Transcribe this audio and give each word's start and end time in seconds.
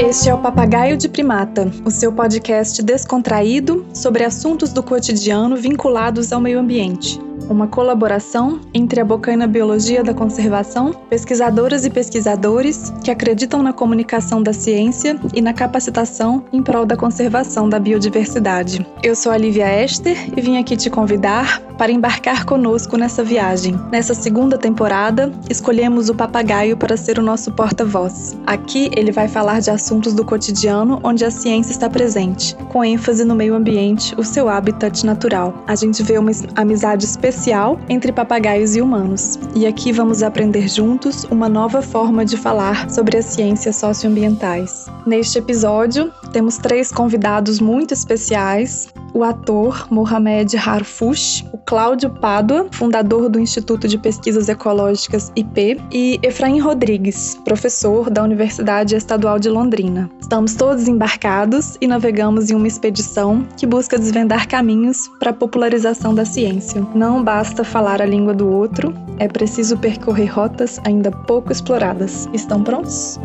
Este 0.00 0.28
é 0.28 0.34
o 0.34 0.38
Papagaio 0.38 0.96
de 0.96 1.08
Primata, 1.08 1.70
o 1.84 1.90
seu 1.92 2.12
podcast 2.12 2.82
descontraído 2.82 3.86
sobre 3.94 4.24
assuntos 4.24 4.72
do 4.72 4.82
cotidiano 4.82 5.56
vinculados 5.56 6.32
ao 6.32 6.40
meio 6.40 6.58
ambiente 6.58 7.20
uma 7.48 7.66
colaboração 7.66 8.60
entre 8.72 9.00
a 9.00 9.04
Bocaina 9.04 9.46
Biologia 9.46 10.02
da 10.02 10.14
Conservação, 10.14 10.92
pesquisadoras 11.08 11.84
e 11.84 11.90
pesquisadores 11.90 12.92
que 13.02 13.10
acreditam 13.10 13.62
na 13.62 13.72
comunicação 13.72 14.42
da 14.42 14.52
ciência 14.52 15.18
e 15.32 15.40
na 15.40 15.52
capacitação 15.52 16.44
em 16.52 16.62
prol 16.62 16.86
da 16.86 16.96
conservação 16.96 17.68
da 17.68 17.78
biodiversidade. 17.78 18.86
Eu 19.02 19.14
sou 19.14 19.32
a 19.32 19.36
Lívia 19.36 19.84
Esther 19.84 20.16
e 20.36 20.40
vim 20.40 20.56
aqui 20.56 20.76
te 20.76 20.90
convidar 20.90 21.62
para 21.76 21.92
embarcar 21.92 22.44
conosco 22.44 22.96
nessa 22.96 23.22
viagem. 23.22 23.78
Nessa 23.90 24.14
segunda 24.14 24.56
temporada, 24.58 25.32
escolhemos 25.50 26.08
o 26.08 26.14
papagaio 26.14 26.76
para 26.76 26.96
ser 26.96 27.18
o 27.18 27.22
nosso 27.22 27.52
porta-voz. 27.52 28.36
Aqui 28.46 28.90
ele 28.96 29.12
vai 29.12 29.28
falar 29.28 29.60
de 29.60 29.70
assuntos 29.70 30.12
do 30.12 30.24
cotidiano 30.24 31.00
onde 31.02 31.24
a 31.24 31.30
ciência 31.30 31.72
está 31.72 31.88
presente, 31.88 32.54
com 32.70 32.84
ênfase 32.84 33.24
no 33.24 33.34
meio 33.34 33.54
ambiente, 33.54 34.14
o 34.16 34.24
seu 34.24 34.48
habitat 34.48 35.04
natural. 35.04 35.54
A 35.66 35.74
gente 35.74 36.02
vê 36.02 36.18
uma 36.18 36.30
amizade 36.54 37.04
especial 37.04 37.78
entre 37.88 38.12
papagaios 38.12 38.76
e 38.76 38.80
humanos. 38.80 39.38
E 39.54 39.66
aqui 39.66 39.92
vamos 39.92 40.22
aprender 40.22 40.68
juntos 40.68 41.24
uma 41.24 41.48
nova 41.48 41.82
forma 41.82 42.24
de 42.24 42.36
falar 42.36 42.90
sobre 42.90 43.18
as 43.18 43.26
ciências 43.26 43.76
socioambientais. 43.76 44.86
Neste 45.06 45.38
episódio, 45.38 46.12
temos 46.32 46.56
três 46.56 46.90
convidados 46.90 47.60
muito 47.60 47.92
especiais: 47.92 48.88
o 49.12 49.22
ator 49.22 49.86
Mohamed 49.90 50.56
Harfouch, 50.56 51.46
o 51.52 51.58
Cláudio 51.66 52.10
Pádua, 52.10 52.66
fundador 52.70 53.28
do 53.28 53.38
Instituto 53.38 53.88
de 53.88 53.98
Pesquisas 53.98 54.48
Ecológicas 54.48 55.32
IP, 55.34 55.80
e 55.90 56.18
Efraim 56.22 56.60
Rodrigues, 56.60 57.38
professor 57.44 58.10
da 58.10 58.22
Universidade 58.22 58.94
Estadual 58.94 59.38
de 59.38 59.48
Londrina. 59.48 60.10
Estamos 60.20 60.54
todos 60.54 60.88
embarcados 60.88 61.76
e 61.80 61.86
navegamos 61.86 62.50
em 62.50 62.54
uma 62.54 62.68
expedição 62.68 63.46
que 63.56 63.66
busca 63.66 63.98
desvendar 63.98 64.46
caminhos 64.48 65.08
para 65.18 65.30
a 65.30 65.34
popularização 65.34 66.14
da 66.14 66.24
ciência. 66.24 66.86
Não 66.94 67.22
basta 67.22 67.64
falar 67.64 68.02
a 68.02 68.06
língua 68.06 68.34
do 68.34 68.48
outro, 68.48 68.94
é 69.18 69.28
preciso 69.28 69.76
percorrer 69.78 70.32
rotas 70.32 70.80
ainda 70.84 71.10
pouco 71.10 71.52
exploradas. 71.52 72.28
Estão 72.32 72.62
prontos? 72.62 73.18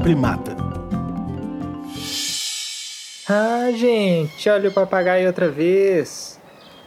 Primata. 0.00 0.56
Ah, 3.28 3.70
gente, 3.72 4.48
olha 4.48 4.70
o 4.70 4.72
papagaio 4.72 5.26
outra 5.26 5.48
vez. 5.48 6.40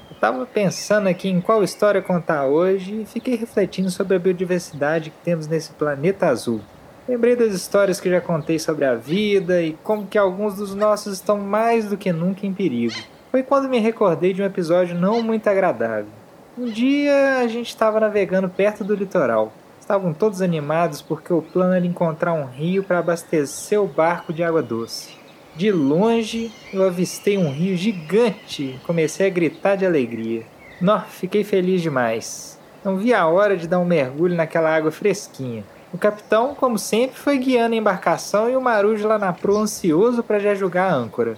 Eu 0.09 0.17
tava 0.17 0.45
pensando 0.45 1.07
aqui 1.07 1.29
em 1.29 1.39
qual 1.39 1.63
história 1.63 2.01
contar 2.01 2.45
hoje 2.45 3.01
e 3.01 3.05
fiquei 3.05 3.35
refletindo 3.35 3.89
sobre 3.89 4.17
a 4.17 4.19
biodiversidade 4.19 5.09
que 5.09 5.17
temos 5.23 5.47
nesse 5.47 5.71
planeta 5.71 6.27
azul. 6.27 6.59
Lembrei 7.07 7.35
das 7.35 7.53
histórias 7.53 7.99
que 7.99 8.09
já 8.09 8.19
contei 8.19 8.57
sobre 8.57 8.85
a 8.85 8.95
vida 8.95 9.61
e 9.61 9.73
como 9.83 10.07
que 10.07 10.17
alguns 10.17 10.55
dos 10.55 10.73
nossos 10.73 11.13
estão 11.13 11.37
mais 11.37 11.89
do 11.89 11.97
que 11.97 12.11
nunca 12.11 12.45
em 12.45 12.53
perigo. 12.53 12.95
Foi 13.29 13.43
quando 13.43 13.69
me 13.69 13.79
recordei 13.79 14.33
de 14.33 14.41
um 14.41 14.45
episódio 14.45 14.95
não 14.95 15.21
muito 15.21 15.47
agradável. 15.47 16.11
Um 16.57 16.65
dia 16.65 17.39
a 17.39 17.47
gente 17.47 17.69
estava 17.69 17.99
navegando 17.99 18.47
perto 18.47 18.83
do 18.83 18.95
litoral. 18.95 19.51
Estavam 19.83 20.13
todos 20.13 20.41
animados 20.41 21.01
porque 21.01 21.33
o 21.33 21.41
plano 21.41 21.73
era 21.73 21.85
encontrar 21.85 22.31
um 22.31 22.45
rio 22.45 22.85
para 22.85 22.99
abastecer 22.99 23.81
o 23.81 23.85
barco 23.85 24.31
de 24.31 24.41
água 24.41 24.63
doce. 24.63 25.09
De 25.57 25.73
longe 25.73 26.53
eu 26.71 26.87
avistei 26.87 27.37
um 27.37 27.51
rio 27.51 27.75
gigante 27.75 28.63
e 28.63 28.79
comecei 28.85 29.27
a 29.27 29.29
gritar 29.29 29.75
de 29.75 29.85
alegria. 29.85 30.45
Nó, 30.79 31.01
fiquei 31.01 31.43
feliz 31.43 31.81
demais. 31.81 32.57
Não 32.81 32.95
vi 32.95 33.13
a 33.13 33.27
hora 33.27 33.57
de 33.57 33.67
dar 33.67 33.79
um 33.79 33.83
mergulho 33.83 34.37
naquela 34.37 34.73
água 34.73 34.89
fresquinha. 34.89 35.65
O 35.93 35.97
capitão, 35.97 36.55
como 36.55 36.79
sempre, 36.79 37.17
foi 37.17 37.37
guiando 37.37 37.75
a 37.75 37.77
embarcação 37.77 38.49
e 38.49 38.55
o 38.55 38.61
marujo 38.61 39.05
lá 39.05 39.19
na 39.19 39.33
proa 39.33 39.63
ansioso 39.63 40.23
para 40.23 40.39
já 40.39 40.55
jogar 40.55 40.93
a 40.93 40.95
âncora. 40.95 41.37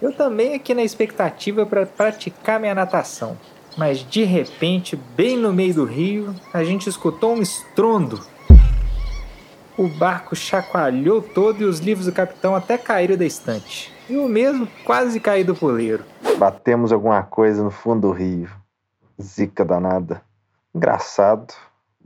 Eu 0.00 0.12
também 0.12 0.54
aqui 0.54 0.74
na 0.74 0.84
expectativa 0.84 1.66
para 1.66 1.86
praticar 1.86 2.60
minha 2.60 2.72
natação. 2.72 3.36
Mas 3.76 3.98
de 3.98 4.24
repente, 4.24 4.96
bem 5.16 5.36
no 5.36 5.52
meio 5.52 5.74
do 5.74 5.84
rio, 5.84 6.34
a 6.52 6.62
gente 6.62 6.88
escutou 6.88 7.34
um 7.34 7.42
estrondo. 7.42 8.20
O 9.76 9.88
barco 9.88 10.36
chacoalhou 10.36 11.20
todo 11.20 11.62
e 11.62 11.64
os 11.64 11.80
livros 11.80 12.06
do 12.06 12.12
capitão 12.12 12.54
até 12.54 12.78
caíram 12.78 13.16
da 13.16 13.24
estante. 13.24 13.92
E 14.08 14.16
o 14.16 14.28
mesmo 14.28 14.68
quase 14.84 15.18
caiu 15.18 15.44
do 15.44 15.56
poleiro. 15.56 16.04
Batemos 16.38 16.92
alguma 16.92 17.22
coisa 17.24 17.64
no 17.64 17.70
fundo 17.70 18.02
do 18.02 18.12
rio. 18.12 18.48
Zica 19.20 19.64
danada. 19.64 20.22
Engraçado. 20.72 21.52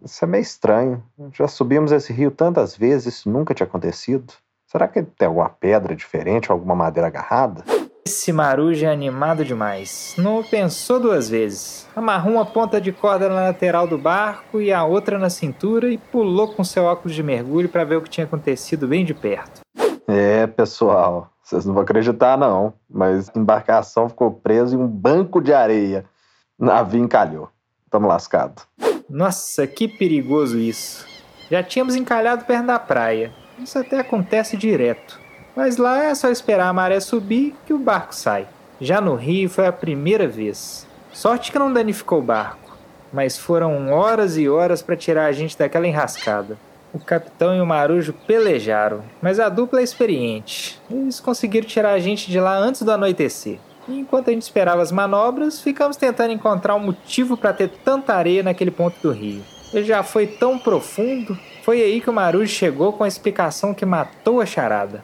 Isso 0.03 0.25
é 0.25 0.29
meio 0.29 0.43
estranho. 0.43 1.03
Já 1.33 1.47
subimos 1.47 1.93
esse 1.93 2.13
rio 2.13 2.31
tantas 2.31 2.75
vezes, 2.75 3.15
isso 3.15 3.29
nunca 3.29 3.53
tinha 3.53 3.67
acontecido. 3.67 4.33
Será 4.67 4.87
que 4.87 5.03
tem 5.03 5.27
alguma 5.27 5.49
pedra 5.49 5.97
diferente, 5.97 6.51
alguma 6.51 6.75
madeira 6.75 7.09
agarrada? 7.09 7.65
Esse 8.09 8.33
marujo 8.33 8.87
é 8.87 8.91
animado 8.91 9.45
demais. 9.45 10.15
Não 10.17 10.43
pensou 10.43 10.99
duas 10.99 11.29
vezes. 11.29 11.87
Amarrou 11.95 12.37
uma 12.37 12.47
ponta 12.47 12.81
de 12.81 12.91
corda 12.91 13.29
na 13.29 13.35
lateral 13.35 13.87
do 13.87 13.99
barco 13.99 14.63
e 14.63 14.73
a 14.73 14.83
outra 14.83 15.19
na 15.19 15.29
cintura 15.29 15.91
e 15.91 15.99
pulou 15.99 16.55
com 16.55 16.65
seu 16.65 16.85
óculos 16.85 17.15
de 17.15 17.23
mergulho 17.23 17.69
para 17.69 17.85
ver 17.85 17.97
o 17.97 18.01
que 18.01 18.09
tinha 18.09 18.25
acontecido 18.25 18.89
bem 18.89 19.05
de 19.05 19.13
perto. 19.13 19.61
É, 20.07 20.47
pessoal, 20.47 21.31
vocês 21.43 21.67
não 21.67 21.75
vão 21.75 21.83
acreditar 21.83 22.39
não, 22.39 22.73
mas 22.89 23.29
a 23.29 23.39
embarcação 23.39 24.09
ficou 24.09 24.31
presa 24.31 24.75
em 24.75 24.79
um 24.79 24.89
banco 24.89 25.39
de 25.39 25.53
areia. 25.53 26.07
Navio 26.59 27.05
encalhou. 27.05 27.51
Tamo 27.91 28.09
lascado. 28.09 28.63
Nossa, 29.07 29.67
que 29.67 29.87
perigoso 29.87 30.59
isso. 30.59 31.07
Já 31.51 31.63
tínhamos 31.63 31.95
encalhado 31.95 32.47
perto 32.47 32.65
da 32.65 32.79
praia. 32.79 33.35
Isso 33.59 33.79
até 33.79 34.01
acontece 34.01 34.57
direto. 34.57 35.28
Mas 35.59 35.77
lá 35.77 36.05
é 36.05 36.15
só 36.15 36.31
esperar 36.31 36.69
a 36.69 36.73
maré 36.73 37.01
subir 37.01 37.53
que 37.67 37.75
o 37.75 37.79
barco 37.81 38.15
sai. 38.15 38.47
Já 38.81 39.01
no 39.01 39.17
rio 39.17 39.51
foi 39.51 39.67
a 39.67 39.73
primeira 39.73 40.29
vez. 40.29 40.87
Sorte 41.13 41.51
que 41.51 41.59
não 41.59 41.73
danificou 41.73 42.21
o 42.21 42.23
barco, 42.23 42.77
mas 43.13 43.37
foram 43.37 43.91
horas 43.91 44.39
e 44.39 44.49
horas 44.49 44.83
para 44.83 44.95
tirar 44.95 45.25
a 45.25 45.33
gente 45.33 45.59
daquela 45.59 45.89
enrascada. 45.89 46.57
O 46.95 47.01
capitão 47.01 47.57
e 47.57 47.61
o 47.61 47.67
marujo 47.67 48.13
pelejaram, 48.25 49.03
mas 49.21 49.41
a 49.41 49.49
dupla 49.49 49.81
é 49.81 49.83
experiente. 49.83 50.81
Eles 50.89 51.19
conseguiram 51.19 51.67
tirar 51.67 51.91
a 51.91 51.99
gente 51.99 52.31
de 52.31 52.39
lá 52.39 52.57
antes 52.57 52.83
do 52.83 52.93
anoitecer. 52.93 53.59
E 53.89 53.99
enquanto 53.99 54.29
a 54.29 54.33
gente 54.33 54.43
esperava 54.43 54.81
as 54.81 54.93
manobras, 54.93 55.61
ficamos 55.61 55.97
tentando 55.97 56.33
encontrar 56.33 56.77
um 56.77 56.87
motivo 56.87 57.37
para 57.37 57.53
ter 57.53 57.69
tanta 57.85 58.15
areia 58.15 58.45
naquele 58.45 58.71
ponto 58.71 58.95
do 59.03 59.11
rio. 59.11 59.43
Ele 59.75 59.85
já 59.85 60.05
foi 60.05 60.29
tão 60.29 60.57
profundo, 60.57 61.37
foi 61.65 61.83
aí 61.83 62.01
que 62.01 62.09
o 62.09 62.13
Marujo 62.13 62.47
chegou 62.47 62.93
com 62.93 63.03
a 63.03 63.09
explicação 63.09 63.75
que 63.75 63.85
matou 63.85 64.41
a 64.41 64.47
charada. 64.47 65.03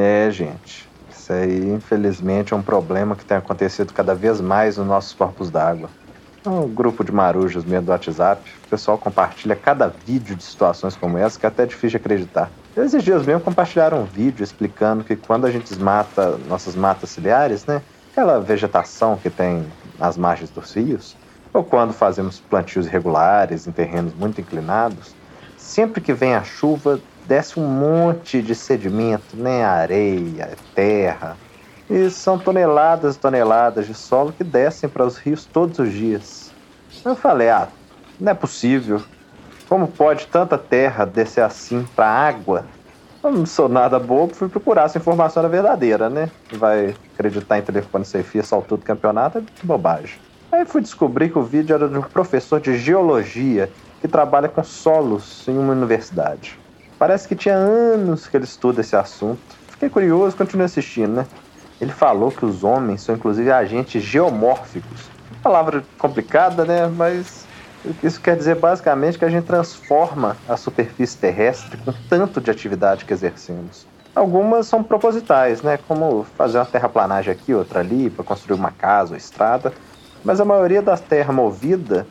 É, 0.00 0.30
gente. 0.30 0.88
Isso 1.10 1.30
aí, 1.30 1.68
infelizmente, 1.68 2.54
é 2.54 2.56
um 2.56 2.62
problema 2.62 3.14
que 3.14 3.22
tem 3.22 3.36
acontecido 3.36 3.92
cada 3.92 4.14
vez 4.14 4.40
mais 4.40 4.78
nos 4.78 4.86
nossos 4.86 5.12
corpos 5.12 5.50
d'água. 5.50 5.90
Um 6.46 6.66
grupo 6.66 7.04
de 7.04 7.12
marujos 7.12 7.66
mesmo 7.66 7.84
do 7.84 7.92
WhatsApp, 7.92 8.50
o 8.66 8.70
pessoal 8.70 8.96
compartilha 8.96 9.54
cada 9.54 9.92
vídeo 10.06 10.34
de 10.34 10.42
situações 10.42 10.96
como 10.96 11.18
essa 11.18 11.38
que 11.38 11.44
é 11.44 11.48
até 11.50 11.66
difícil 11.66 11.90
de 11.90 11.96
acreditar. 11.98 12.50
Esses 12.74 13.02
dias 13.02 13.26
mesmo 13.26 13.42
compartilharam 13.42 14.00
um 14.00 14.04
vídeo 14.06 14.42
explicando 14.42 15.04
que 15.04 15.16
quando 15.16 15.44
a 15.44 15.50
gente 15.50 15.68
desmata 15.68 16.38
nossas 16.48 16.74
matas 16.74 17.10
ciliares, 17.10 17.66
né, 17.66 17.82
aquela 18.10 18.40
vegetação 18.40 19.18
que 19.18 19.28
tem 19.28 19.66
nas 19.98 20.16
margens 20.16 20.48
dos 20.48 20.72
rios, 20.72 21.14
ou 21.52 21.62
quando 21.62 21.92
fazemos 21.92 22.40
plantios 22.40 22.86
irregulares 22.86 23.66
em 23.66 23.72
terrenos 23.72 24.14
muito 24.14 24.40
inclinados, 24.40 25.14
sempre 25.58 26.00
que 26.00 26.14
vem 26.14 26.34
a 26.34 26.42
chuva, 26.42 26.98
desce 27.30 27.60
um 27.60 27.64
monte 27.64 28.42
de 28.42 28.56
sedimento, 28.56 29.36
né? 29.36 29.64
Areia, 29.64 30.50
terra. 30.74 31.36
E 31.88 32.10
são 32.10 32.36
toneladas 32.36 33.14
e 33.14 33.18
toneladas 33.20 33.86
de 33.86 33.94
solo 33.94 34.32
que 34.32 34.42
descem 34.42 34.90
para 34.90 35.06
os 35.06 35.16
rios 35.16 35.44
todos 35.44 35.78
os 35.78 35.92
dias. 35.92 36.50
Eu 37.04 37.14
falei, 37.14 37.48
ah, 37.48 37.68
não 38.18 38.32
é 38.32 38.34
possível. 38.34 39.00
Como 39.68 39.86
pode 39.86 40.26
tanta 40.26 40.58
terra 40.58 41.04
descer 41.04 41.44
assim 41.44 41.86
para 41.94 42.06
a 42.06 42.26
água? 42.26 42.64
Eu 43.22 43.30
não 43.30 43.46
sou 43.46 43.68
nada 43.68 43.96
bobo, 44.00 44.34
fui 44.34 44.48
procurar 44.48 44.88
se 44.88 44.98
a 44.98 45.00
informação 45.00 45.40
era 45.40 45.48
verdadeira, 45.48 46.10
né? 46.10 46.28
Vai 46.54 46.96
acreditar 47.14 47.58
em 47.58 47.62
telefone 47.62 48.04
sem 48.04 48.24
fio 48.24 48.42
altura 48.50 48.80
do 48.80 48.84
campeonato 48.84 49.38
é 49.38 49.42
bobagem. 49.62 50.18
Aí 50.50 50.64
fui 50.64 50.80
descobrir 50.80 51.30
que 51.30 51.38
o 51.38 51.42
vídeo 51.44 51.74
era 51.74 51.88
de 51.88 51.96
um 51.96 52.02
professor 52.02 52.60
de 52.60 52.76
geologia 52.76 53.70
que 54.00 54.08
trabalha 54.08 54.48
com 54.48 54.64
solos 54.64 55.46
em 55.46 55.56
uma 55.56 55.72
universidade. 55.72 56.58
Parece 57.00 57.26
que 57.26 57.34
tinha 57.34 57.54
anos 57.54 58.26
que 58.26 58.36
ele 58.36 58.44
estuda 58.44 58.82
esse 58.82 58.94
assunto. 58.94 59.40
Fiquei 59.70 59.88
curioso, 59.88 60.36
continuei 60.36 60.66
assistindo, 60.66 61.14
né? 61.14 61.26
Ele 61.80 61.92
falou 61.92 62.30
que 62.30 62.44
os 62.44 62.62
homens 62.62 63.00
são 63.00 63.14
inclusive 63.14 63.50
agentes 63.50 64.02
geomórficos. 64.02 65.08
Palavra 65.42 65.82
complicada, 65.96 66.62
né? 66.66 66.92
Mas 66.94 67.46
Isso 68.02 68.20
quer 68.20 68.36
dizer 68.36 68.56
basicamente 68.56 69.18
que 69.18 69.24
a 69.24 69.30
gente 69.30 69.46
transforma 69.46 70.36
a 70.46 70.58
superfície 70.58 71.16
terrestre 71.16 71.78
com 71.78 71.94
tanto 72.10 72.38
de 72.38 72.50
atividade 72.50 73.06
que 73.06 73.14
exercemos. 73.14 73.86
Algumas 74.14 74.66
são 74.66 74.82
propositais, 74.82 75.62
né? 75.62 75.78
como 75.88 76.26
fazer 76.36 76.58
uma 76.58 76.66
terraplanagem 76.66 77.32
aqui, 77.32 77.54
outra 77.54 77.80
ali, 77.80 78.10
para 78.10 78.22
construir 78.24 78.58
uma 78.58 78.70
casa 78.70 79.12
ou 79.12 79.16
estrada. 79.16 79.72
Mas 80.22 80.38
a 80.38 80.44
maioria 80.44 80.82
da 80.82 80.98
terra 80.98 81.32
movida 81.32 82.06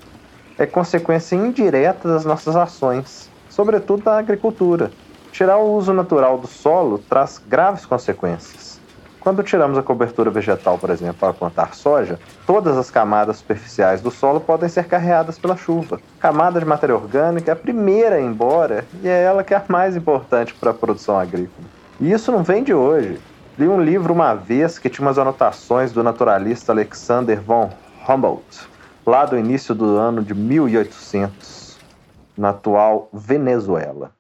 é 0.57 0.65
consequência 0.65 1.35
indireta 1.35 2.07
das 2.07 2.25
nossas 2.25 2.55
ações, 2.55 3.28
sobretudo 3.49 4.03
na 4.05 4.17
agricultura. 4.17 4.91
Tirar 5.31 5.57
o 5.57 5.75
uso 5.75 5.93
natural 5.93 6.37
do 6.37 6.47
solo 6.47 6.97
traz 6.97 7.37
graves 7.37 7.85
consequências. 7.85 8.79
Quando 9.19 9.43
tiramos 9.43 9.77
a 9.77 9.83
cobertura 9.83 10.31
vegetal, 10.31 10.77
por 10.77 10.89
exemplo, 10.89 11.17
para 11.19 11.33
plantar 11.33 11.75
soja, 11.75 12.17
todas 12.47 12.77
as 12.77 12.89
camadas 12.89 13.37
superficiais 13.37 14.01
do 14.01 14.09
solo 14.09 14.39
podem 14.39 14.69
ser 14.69 14.85
carreadas 14.85 15.37
pela 15.37 15.57
chuva. 15.57 15.99
A 16.17 16.21
camada 16.21 16.59
de 16.59 16.65
matéria 16.65 16.95
orgânica 16.95 17.51
é 17.51 17.53
a 17.53 17.55
primeira 17.55 18.15
a 18.15 18.19
ir 18.19 18.25
embora 18.25 18.85
e 19.03 19.09
é 19.09 19.23
ela 19.23 19.43
que 19.43 19.53
é 19.53 19.57
a 19.57 19.63
mais 19.67 19.97
importante 19.97 20.53
para 20.53 20.71
a 20.71 20.73
produção 20.73 21.19
agrícola. 21.19 21.67
E 21.99 22.11
isso 22.11 22.31
não 22.31 22.43
vem 22.43 22.63
de 22.63 22.73
hoje. 22.73 23.19
Li 23.57 23.67
um 23.67 23.81
livro 23.81 24.13
uma 24.13 24.33
vez 24.33 24.79
que 24.79 24.89
tinha 24.89 25.05
umas 25.05 25.19
anotações 25.19 25.91
do 25.91 26.01
naturalista 26.01 26.71
Alexander 26.71 27.41
von 27.41 27.69
Humboldt, 28.07 28.69
lá 29.05 29.25
do 29.25 29.37
início 29.37 29.75
do 29.75 29.97
ano 29.97 30.23
de 30.23 30.33
1800, 30.33 31.48
na 32.39 32.49
atual 32.49 33.09
Venezuela. 33.11 34.15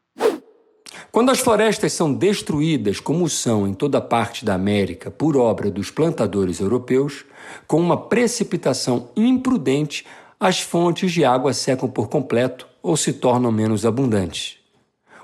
Quando 1.09 1.31
as 1.31 1.39
florestas 1.39 1.93
são 1.93 2.13
destruídas, 2.13 2.99
como 2.99 3.27
são 3.29 3.65
em 3.65 3.73
toda 3.73 4.01
parte 4.01 4.43
da 4.43 4.53
América, 4.53 5.09
por 5.09 5.37
obra 5.37 5.71
dos 5.71 5.89
plantadores 5.89 6.59
europeus, 6.59 7.25
com 7.65 7.79
uma 7.79 7.97
precipitação 7.97 9.09
imprudente, 9.15 10.05
as 10.39 10.59
fontes 10.59 11.11
de 11.11 11.23
água 11.23 11.53
secam 11.53 11.89
por 11.89 12.09
completo 12.09 12.67
ou 12.83 12.95
se 12.95 13.13
tornam 13.13 13.51
menos 13.51 13.85
abundantes. 13.85 14.57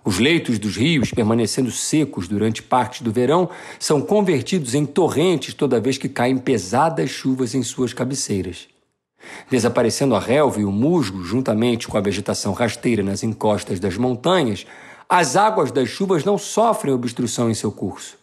Os 0.03 0.17
leitos 0.17 0.57
dos 0.57 0.77
rios, 0.77 1.11
permanecendo 1.11 1.71
secos 1.71 2.27
durante 2.27 2.63
parte 2.63 3.03
do 3.03 3.11
verão, 3.11 3.49
são 3.79 3.99
convertidos 3.99 4.73
em 4.73 4.85
torrentes 4.85 5.53
toda 5.53 5.79
vez 5.79 5.97
que 5.97 6.07
caem 6.07 6.37
pesadas 6.37 7.09
chuvas 7.09 7.53
em 7.53 7.61
suas 7.61 7.91
cabeceiras. 7.91 8.67
Desaparecendo 9.49 10.15
a 10.15 10.19
relva 10.19 10.59
e 10.59 10.65
o 10.65 10.71
musgo, 10.71 11.23
juntamente 11.23 11.87
com 11.87 11.97
a 11.97 12.01
vegetação 12.01 12.53
rasteira 12.53 13.03
nas 13.03 13.23
encostas 13.23 13.79
das 13.79 13.97
montanhas, 13.97 14.65
as 15.07 15.35
águas 15.35 15.71
das 15.71 15.89
chuvas 15.89 16.23
não 16.23 16.37
sofrem 16.37 16.93
obstrução 16.93 17.49
em 17.49 17.53
seu 17.53 17.71
curso. 17.71 18.17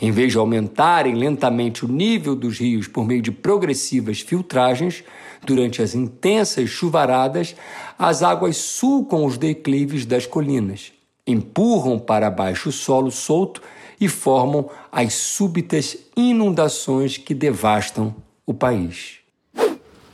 Em 0.00 0.10
vez 0.10 0.32
de 0.32 0.38
aumentarem 0.38 1.14
lentamente 1.14 1.84
o 1.84 1.88
nível 1.88 2.34
dos 2.34 2.58
rios 2.58 2.86
por 2.86 3.06
meio 3.06 3.22
de 3.22 3.32
progressivas 3.32 4.20
filtragens, 4.20 5.04
durante 5.44 5.82
as 5.82 5.94
intensas 5.94 6.68
chuvaradas, 6.68 7.56
as 7.98 8.22
águas 8.22 8.56
sulcam 8.56 9.24
os 9.24 9.36
declives 9.36 10.06
das 10.06 10.26
colinas, 10.26 10.92
empurram 11.26 11.98
para 11.98 12.30
baixo 12.30 12.68
o 12.68 12.72
solo 12.72 13.10
solto 13.10 13.62
e 14.00 14.08
formam 14.08 14.68
as 14.90 15.14
súbitas 15.14 15.96
inundações 16.16 17.16
que 17.16 17.34
devastam 17.34 18.14
o 18.44 18.52
país. 18.52 19.21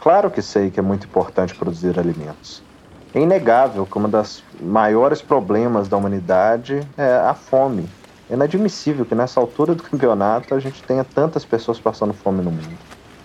Claro 0.00 0.30
que 0.30 0.40
sei 0.40 0.70
que 0.70 0.78
é 0.78 0.82
muito 0.82 1.06
importante 1.06 1.54
produzir 1.54 1.98
alimentos. 1.98 2.62
É 3.14 3.20
inegável 3.20 3.86
que 3.86 3.98
um 3.98 4.08
dos 4.08 4.44
maiores 4.60 5.20
problemas 5.20 5.88
da 5.88 5.96
humanidade 5.96 6.86
é 6.96 7.16
a 7.16 7.34
fome. 7.34 7.88
É 8.30 8.34
inadmissível 8.34 9.04
que 9.04 9.14
nessa 9.14 9.40
altura 9.40 9.74
do 9.74 9.82
campeonato 9.84 10.54
a 10.54 10.60
gente 10.60 10.82
tenha 10.82 11.02
tantas 11.02 11.44
pessoas 11.44 11.80
passando 11.80 12.12
fome 12.12 12.42
no 12.42 12.50
mundo. 12.50 12.78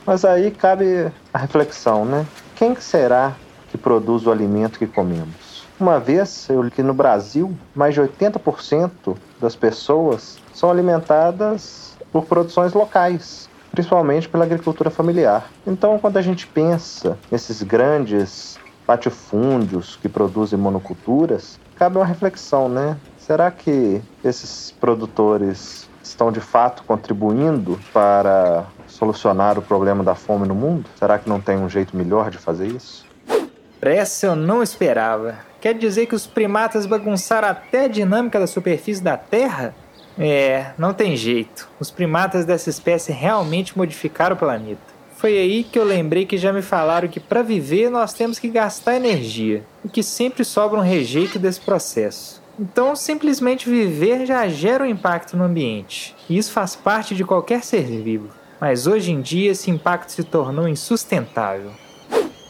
Mas 0.05 0.25
aí 0.25 0.51
cabe 0.51 1.11
a 1.33 1.37
reflexão, 1.37 2.05
né? 2.05 2.25
Quem 2.55 2.75
será 2.75 3.33
que 3.69 3.77
produz 3.77 4.25
o 4.25 4.31
alimento 4.31 4.79
que 4.79 4.87
comemos? 4.87 5.63
Uma 5.79 5.99
vez 5.99 6.47
eu 6.49 6.61
li 6.61 6.71
que 6.71 6.83
no 6.83 6.93
Brasil, 6.93 7.53
mais 7.75 7.93
de 7.93 8.01
80% 8.01 9.15
das 9.39 9.55
pessoas 9.55 10.39
são 10.53 10.69
alimentadas 10.69 11.93
por 12.11 12.25
produções 12.25 12.73
locais, 12.73 13.49
principalmente 13.73 14.29
pela 14.29 14.45
agricultura 14.45 14.91
familiar. 14.91 15.49
Então, 15.65 15.97
quando 15.97 16.17
a 16.17 16.21
gente 16.21 16.45
pensa 16.45 17.17
nesses 17.31 17.63
grandes 17.63 18.57
latifúndios 18.87 19.97
que 19.99 20.07
produzem 20.07 20.59
monoculturas, 20.59 21.59
cabe 21.75 21.97
uma 21.97 22.05
reflexão, 22.05 22.69
né? 22.69 22.95
Será 23.17 23.49
que 23.49 23.99
esses 24.23 24.71
produtores 24.79 25.89
estão 26.03 26.31
de 26.31 26.39
fato 26.39 26.83
contribuindo 26.83 27.79
para 27.91 28.65
solucionar 28.87 29.57
o 29.57 29.61
problema 29.61 30.03
da 30.03 30.13
fome 30.13 30.47
no 30.47 30.53
mundo? 30.53 30.87
Será 30.95 31.17
que 31.17 31.27
não 31.27 31.41
tem 31.41 31.57
um 31.57 31.67
jeito 31.67 31.97
melhor 31.97 32.29
de 32.29 32.37
fazer 32.37 32.67
isso? 32.67 33.05
Essa 33.81 34.27
eu 34.27 34.35
não 34.35 34.61
esperava. 34.61 35.35
Quer 35.59 35.73
dizer 35.73 36.05
que 36.05 36.15
os 36.15 36.27
primatas 36.27 36.85
bagunçaram 36.85 37.47
até 37.47 37.85
a 37.85 37.87
dinâmica 37.87 38.39
da 38.39 38.47
superfície 38.47 39.01
da 39.01 39.17
Terra? 39.17 39.73
É, 40.17 40.71
não 40.77 40.93
tem 40.93 41.15
jeito. 41.15 41.69
Os 41.79 41.89
primatas 41.89 42.45
dessa 42.45 42.69
espécie 42.69 43.11
realmente 43.11 43.77
modificaram 43.77 44.35
o 44.35 44.39
planeta. 44.39 44.93
Foi 45.15 45.37
aí 45.37 45.63
que 45.63 45.79
eu 45.79 45.85
lembrei 45.85 46.25
que 46.25 46.37
já 46.37 46.51
me 46.51 46.61
falaram 46.61 47.07
que 47.07 47.19
para 47.19 47.41
viver 47.41 47.89
nós 47.89 48.13
temos 48.13 48.37
que 48.39 48.49
gastar 48.49 48.95
energia 48.95 49.63
e 49.83 49.87
que 49.87 50.03
sempre 50.03 50.43
sobra 50.43 50.79
um 50.79 50.83
rejeito 50.83 51.39
desse 51.39 51.61
processo. 51.61 52.41
Então, 52.59 52.95
simplesmente 52.95 53.69
viver 53.69 54.25
já 54.25 54.47
gera 54.47 54.83
um 54.83 54.87
impacto 54.87 55.35
no 55.35 55.43
ambiente, 55.43 56.15
e 56.29 56.37
isso 56.37 56.51
faz 56.51 56.75
parte 56.75 57.15
de 57.15 57.23
qualquer 57.23 57.63
ser 57.63 57.83
vivo. 57.83 58.29
Mas 58.61 58.85
hoje 58.85 59.11
em 59.11 59.21
dia 59.21 59.51
esse 59.51 59.71
impacto 59.71 60.11
se 60.11 60.23
tornou 60.23 60.67
insustentável. 60.67 61.71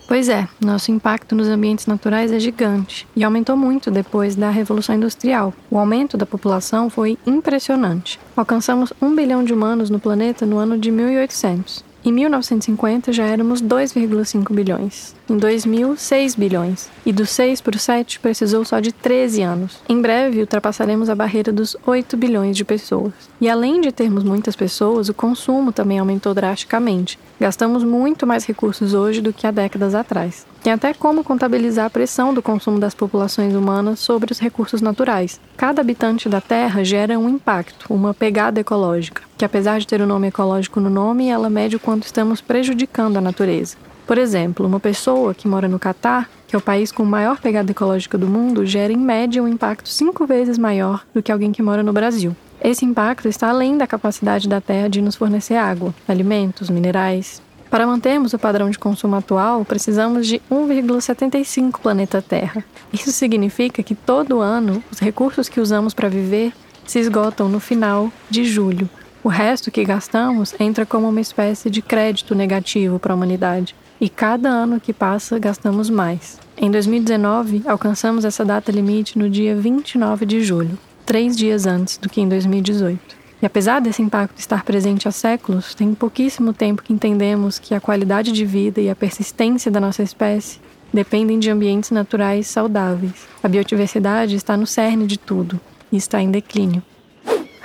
Pois 0.08 0.30
é, 0.30 0.48
nosso 0.60 0.92
impacto 0.92 1.36
nos 1.36 1.48
ambientes 1.48 1.86
naturais 1.86 2.32
é 2.32 2.40
gigante 2.40 3.08
e 3.16 3.24
aumentou 3.24 3.56
muito 3.56 3.90
depois 3.90 4.36
da 4.36 4.50
Revolução 4.50 4.96
Industrial. 4.96 5.54
O 5.72 5.78
aumento 5.78 6.18
da 6.18 6.26
população 6.26 6.90
foi 6.90 7.18
impressionante. 7.26 8.20
Alcançamos 8.36 8.94
um 9.02 9.16
bilhão 9.16 9.44
de 9.44 9.54
humanos 9.54 9.90
no 9.90 10.00
planeta 10.00 10.46
no 10.46 10.58
ano 10.58 10.78
de 10.78 10.92
1800. 10.92 11.84
Em 12.06 12.12
1950 12.12 13.14
já 13.14 13.24
éramos 13.26 13.62
2,5 13.62 14.54
bilhões. 14.54 15.16
Em 15.30 15.38
2000, 15.38 15.96
6 15.96 16.36
bilhões. 16.36 16.90
E 17.06 17.14
do 17.14 17.25
6 17.25 17.62
para 17.62 17.78
o 17.78 17.80
7 17.80 18.20
precisou 18.20 18.66
só 18.66 18.81
de 18.81 18.92
13 18.92 19.42
anos. 19.42 19.80
Em 19.88 20.02
breve 20.02 20.42
ultrapassaremos 20.42 21.10
a 21.10 21.16
barreira 21.16 21.50
dos 21.50 21.78
8 21.86 22.18
bilhões 22.18 22.58
de 22.58 22.66
pessoas. 22.66 23.14
E 23.40 23.50
além 23.50 23.80
de 23.80 23.94
termos 23.94 24.25
muitas 24.25 24.54
pessoas, 24.54 25.08
o 25.08 25.14
consumo 25.14 25.72
também 25.72 25.98
aumentou 25.98 26.34
drasticamente. 26.34 27.18
Gastamos 27.40 27.86
muito 27.86 28.28
mais 28.28 28.46
recursos 28.46 28.94
hoje 28.94 29.22
do 29.22 29.31
que 29.31 29.48
há 29.48 29.52
décadas 29.52 29.96
atrás. 29.96 30.46
Tem 30.62 30.74
até 30.74 30.94
como 30.94 31.24
contabilizar 31.24 31.86
a 31.86 31.90
pressão 31.90 32.34
do 32.34 32.42
consumo 32.42 32.78
das 32.78 32.94
populações 32.94 33.56
humanas 33.56 34.00
sobre 34.00 34.33
os 34.33 34.40
recursos 34.40 34.81
naturais. 34.81 35.40
Cada 35.56 35.80
habitante 35.80 36.28
da 36.28 36.42
Terra 36.42 36.83
gera 36.83 37.18
um 37.18 37.30
impacto, 37.30 37.86
uma 37.90 38.14
pegada 38.14 38.59
ecológica, 38.59 39.24
que 39.38 39.45
apesar 39.45 39.80
de 39.80 39.88
ter 39.88 40.02
o 40.02 40.07
nome 40.07 40.28
ecológico 40.28 40.81
no 40.81 40.90
nome, 40.90 41.30
ela 41.30 41.50
mede 41.50 41.78
o 41.78 41.80
quanto 41.80 42.04
estamos 42.04 42.42
prejudicando 42.42 43.16
a 43.16 43.21
natureza. 43.21 43.78
Por 44.06 44.18
exemplo, 44.18 44.66
uma 44.66 44.80
pessoa 44.80 45.33
que 45.33 45.48
mora 45.48 45.68
no 45.68 45.80
Catar, 45.80 46.30
que 46.48 46.56
é 46.56 46.60
o 46.60 46.62
país 46.62 46.92
com 46.92 47.04
maior 47.04 47.40
pegada 47.40 47.72
ecológica 47.72 48.18
do 48.18 48.28
mundo, 48.28 48.66
gera 48.66 48.92
em 48.92 48.98
média 48.98 49.42
um 49.42 49.48
impacto 49.48 49.90
cinco 49.90 50.26
vezes 50.26 50.57
maior 50.57 51.06
do 51.14 51.24
que 51.24 51.31
alguém 51.31 51.52
que 51.52 51.64
mora 51.64 51.83
no 51.83 51.94
Brasil. 51.94 52.36
Esse 52.62 52.86
impacto 52.86 53.28
está 53.28 53.50
além 53.50 53.78
da 53.78 53.88
capacidade 53.88 54.48
da 54.48 54.62
Terra 54.62 54.88
de 54.88 55.02
nos 55.02 55.16
fornecer 55.16 55.56
água, 55.56 55.94
alimentos, 56.07 56.69
minerais, 56.69 57.42
para 57.74 57.88
mantermos 57.88 58.33
o 58.33 58.38
padrão 58.38 58.69
de 58.69 58.78
consumo 58.78 59.16
atual, 59.16 59.66
precisamos 59.66 60.28
de 60.28 60.40
1,75 60.52 61.80
planeta 61.81 62.22
Terra. 62.22 62.64
Isso 62.94 63.12
significa 63.12 63.81
que 63.81 63.95
todo 63.95 64.42
ano 64.42 64.83
os 64.92 65.00
recursos 65.00 65.50
que 65.50 65.60
usamos 65.60 65.92
para 65.92 66.07
viver 66.07 66.54
se 66.86 67.00
esgotam 67.00 67.50
no 67.50 67.60
final 67.60 68.12
de 68.30 68.45
julho. 68.45 68.88
O 69.24 69.28
resto 69.28 69.72
que 69.72 69.83
gastamos 69.83 70.54
entra 70.60 70.86
como 70.86 71.10
uma 71.10 71.19
espécie 71.19 71.68
de 71.68 71.81
crédito 71.81 72.36
negativo 72.36 73.00
para 73.00 73.12
a 73.12 73.16
humanidade. 73.16 73.76
E 74.04 74.10
cada 74.10 74.50
ano 74.50 74.81
que 74.81 74.92
passa, 74.92 75.40
gastamos 75.40 75.90
mais. 75.90 76.38
Em 76.57 76.69
2019, 76.69 77.64
alcançamos 77.66 78.26
essa 78.26 78.44
data 78.44 78.69
limite 78.69 79.18
no 79.18 79.30
dia 79.30 79.56
29 79.56 80.26
de 80.26 80.44
julho, 80.44 80.78
três 81.06 81.38
dias 81.38 81.66
antes 81.66 81.98
do 81.98 82.10
que 82.10 82.19
em 82.19 82.28
2018. 82.28 83.00
E 83.42 83.45
apesar 83.45 83.80
desse 83.80 84.02
impacto 84.02 84.38
estar 84.38 84.66
presente 84.66 85.07
há 85.07 85.12
séculos, 85.12 85.74
tem 85.74 85.94
pouquíssimo 85.94 86.52
tempo 86.52 86.83
que 86.83 86.92
entendemos 86.92 87.57
que 87.60 87.74
a 87.74 87.80
qualidade 87.80 88.33
de 88.33 88.44
vida 88.44 88.81
e 88.81 88.90
a 88.90 88.95
persistência 88.95 89.72
da 89.72 89.80
nossa 89.80 90.04
espécie 90.04 90.60
dependem 90.94 91.40
de 91.40 91.50
ambientes 91.50 91.90
naturais 91.90 92.48
saudáveis. 92.48 93.26
A 93.42 93.48
biodiversidade 93.48 94.36
está 94.36 94.57
no 94.57 94.68
cerne 94.68 95.07
de 95.07 95.18
tudo 95.18 95.57
e 95.90 95.95
está 95.95 96.22
em 96.22 96.30
declínio. 96.30 96.83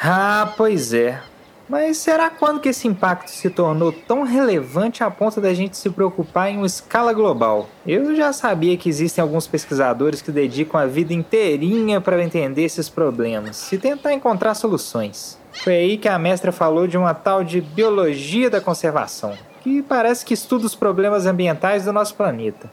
Ah, 0.01 0.55
pois 0.57 0.93
é. 0.93 1.21
Mas 1.69 1.99
será 1.99 2.31
quando 2.31 2.61
que 2.61 2.71
esse 2.71 2.89
impacto 2.89 3.29
se 3.29 3.51
tornou 3.51 3.93
tão 3.93 4.23
relevante 4.23 5.05
a 5.05 5.11
ponto 5.11 5.39
da 5.39 5.53
gente 5.53 5.77
se 5.77 5.91
preocupar 5.91 6.51
em 6.51 6.57
uma 6.57 6.67
escala 6.67 7.13
global? 7.13 7.69
Eu 7.87 8.17
já 8.17 8.33
sabia 8.33 8.77
que 8.79 8.89
existem 8.89 9.21
alguns 9.21 9.47
pesquisadores 9.47 10.23
que 10.23 10.33
dedicam 10.33 10.81
a 10.81 10.87
vida 10.87 11.13
inteirinha 11.13 12.01
para 12.01 12.23
entender 12.25 12.63
esses 12.63 12.89
problemas 12.89 13.71
e 13.71 13.77
tentar 13.77 14.15
encontrar 14.15 14.55
soluções. 14.55 15.39
Foi 15.53 15.75
aí 15.75 15.99
que 15.99 16.09
a 16.09 16.19
mestra 16.19 16.53
falou 16.53 16.87
de 16.87 16.97
uma 16.97 17.13
tal 17.13 17.45
de 17.45 17.61
biologia 17.61 18.49
da 18.49 18.63
conservação, 18.63 19.35
que 19.63 19.83
parece 19.83 20.25
que 20.25 20.33
estuda 20.33 20.65
os 20.65 20.75
problemas 20.75 21.27
ambientais 21.27 21.85
do 21.85 21.93
nosso 21.93 22.15
planeta. 22.15 22.71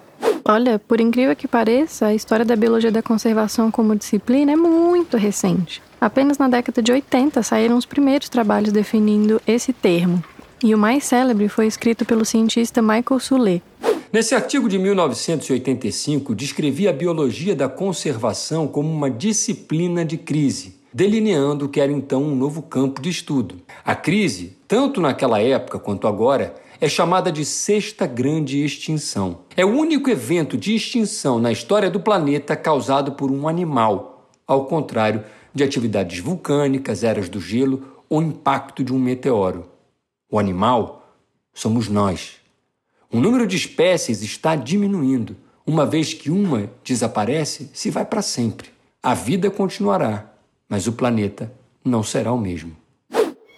Olha, 0.48 0.78
por 0.78 1.02
incrível 1.02 1.36
que 1.36 1.48
pareça, 1.48 2.06
a 2.06 2.14
história 2.14 2.46
da 2.46 2.56
biologia 2.56 2.92
da 2.92 3.02
conservação 3.02 3.72
como 3.72 3.96
disciplina 3.96 4.52
é 4.52 4.56
muito 4.56 5.18
recente. 5.18 5.82
Apenas 6.06 6.38
na 6.38 6.48
década 6.48 6.84
de 6.84 6.92
80 6.92 7.42
saíram 7.42 7.76
os 7.76 7.86
primeiros 7.88 8.30
trabalhos 8.30 8.72
definindo 8.72 9.42
esse 9.48 9.74
termo. 9.74 10.24
E 10.64 10.76
o 10.76 10.78
mais 10.78 11.04
célebre 11.04 11.50
foi 11.50 11.66
escrito 11.66 12.06
pelo 12.06 12.24
cientista 12.24 12.80
Michael 12.80 13.20
Soulet. 13.20 13.64
Nesse 14.14 14.36
artigo 14.36 14.70
de 14.70 14.78
1985, 14.78 16.36
descrevia 16.36 16.92
a 16.92 16.94
biologia 16.94 17.56
da 17.56 17.68
conservação 17.68 18.68
como 18.68 18.88
uma 18.88 19.10
disciplina 19.10 20.06
de 20.06 20.16
crise, 20.16 20.80
delineando 20.94 21.66
o 21.66 21.70
que 21.70 21.82
era 21.82 21.92
então 21.92 22.22
um 22.22 22.36
novo 22.36 22.62
campo 22.62 23.02
de 23.02 23.10
estudo. 23.10 23.56
A 23.84 23.96
crise, 23.96 24.56
tanto 24.68 25.02
naquela 25.02 25.42
época 25.42 25.80
quanto 25.80 26.08
agora, 26.08 26.54
é 26.80 26.88
chamada 26.88 27.32
de 27.32 27.44
Sexta 27.44 28.06
Grande 28.06 28.64
Extinção. 28.64 29.40
É 29.58 29.66
o 29.66 29.76
único 29.76 30.08
evento 30.08 30.56
de 30.56 30.76
extinção 30.76 31.40
na 31.40 31.52
história 31.52 31.90
do 31.90 32.00
planeta 32.00 32.56
causado 32.56 33.14
por 33.14 33.32
um 33.32 33.48
animal, 33.48 34.30
ao 34.46 34.66
contrário 34.66 35.24
de 35.56 35.64
atividades 35.64 36.20
vulcânicas, 36.20 37.04
eras 37.04 37.30
do 37.30 37.40
gelo 37.40 38.04
ou 38.10 38.22
impacto 38.22 38.84
de 38.84 38.94
um 38.94 39.00
meteoro. 39.00 39.70
O 40.30 40.38
animal 40.38 41.10
somos 41.54 41.88
nós. 41.88 42.36
O 43.10 43.22
número 43.22 43.48
de 43.48 43.56
espécies 43.56 44.22
está 44.22 44.56
diminuindo. 44.56 45.38
Uma 45.66 45.86
vez 45.86 46.14
que 46.14 46.30
uma 46.30 46.70
desaparece, 46.84 47.72
se 47.74 47.90
vai 47.90 48.06
para 48.06 48.22
sempre. 48.22 48.70
A 49.02 49.14
vida 49.14 49.50
continuará, 49.50 50.32
mas 50.68 50.86
o 50.86 50.94
planeta 50.94 51.52
não 51.84 52.04
será 52.04 52.34
o 52.34 52.38
mesmo. 52.38 52.76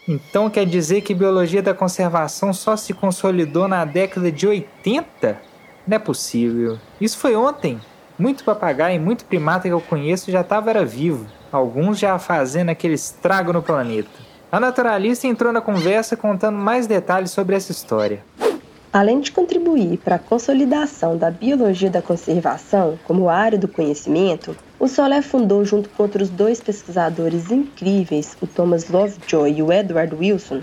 Então 0.08 0.50
quer 0.50 0.66
dizer 0.66 1.02
que 1.02 1.14
biologia 1.14 1.62
da 1.62 1.74
conservação 1.74 2.54
só 2.54 2.78
se 2.78 2.94
consolidou 2.94 3.68
na 3.68 3.84
década 3.84 4.32
de 4.32 4.48
80? 4.48 5.42
Não 5.86 5.96
é 5.96 6.00
possível. 6.00 6.78
Isso 7.02 7.18
foi 7.18 7.36
ontem. 7.36 7.80
Muito 8.20 8.44
papagaio 8.44 8.96
e 8.96 9.00
muito 9.00 9.26
primata 9.26 9.68
que 9.68 9.74
eu 9.74 9.80
conheço 9.80 10.32
já 10.32 10.42
estava 10.42 10.72
era 10.72 10.84
vivo. 10.84 11.28
Alguns 11.52 12.00
já 12.00 12.18
fazendo 12.18 12.70
aquele 12.70 12.96
estrago 12.96 13.54
no 13.54 13.62
planeta. 13.62 14.10
A 14.52 14.60
naturalista 14.60 15.28
entrou 15.28 15.54
na 15.54 15.62
conversa 15.62 16.18
contando 16.18 16.58
mais 16.58 16.88
detalhes 16.88 17.30
sobre 17.30 17.56
essa 17.56 17.72
história. 17.72 18.24
Além 18.92 19.20
de 19.20 19.32
contribuir 19.32 20.00
para 20.00 20.16
a 20.16 20.20
consolidação 20.20 21.16
da 21.16 21.30
biologia 21.30 21.92
da 21.92 22.02
conservação 22.02 22.98
como 23.04 23.30
área 23.30 23.58
do 23.58 23.68
conhecimento, 23.68 24.56
o 24.80 24.88
Solé 24.88 25.22
fundou, 25.22 25.64
junto 25.64 25.88
com 25.90 26.02
outros 26.02 26.28
dois 26.28 26.60
pesquisadores 26.60 27.52
incríveis, 27.52 28.36
o 28.42 28.48
Thomas 28.48 28.90
Lovejoy 28.90 29.58
e 29.58 29.62
o 29.62 29.72
Edward 29.72 30.16
Wilson, 30.16 30.62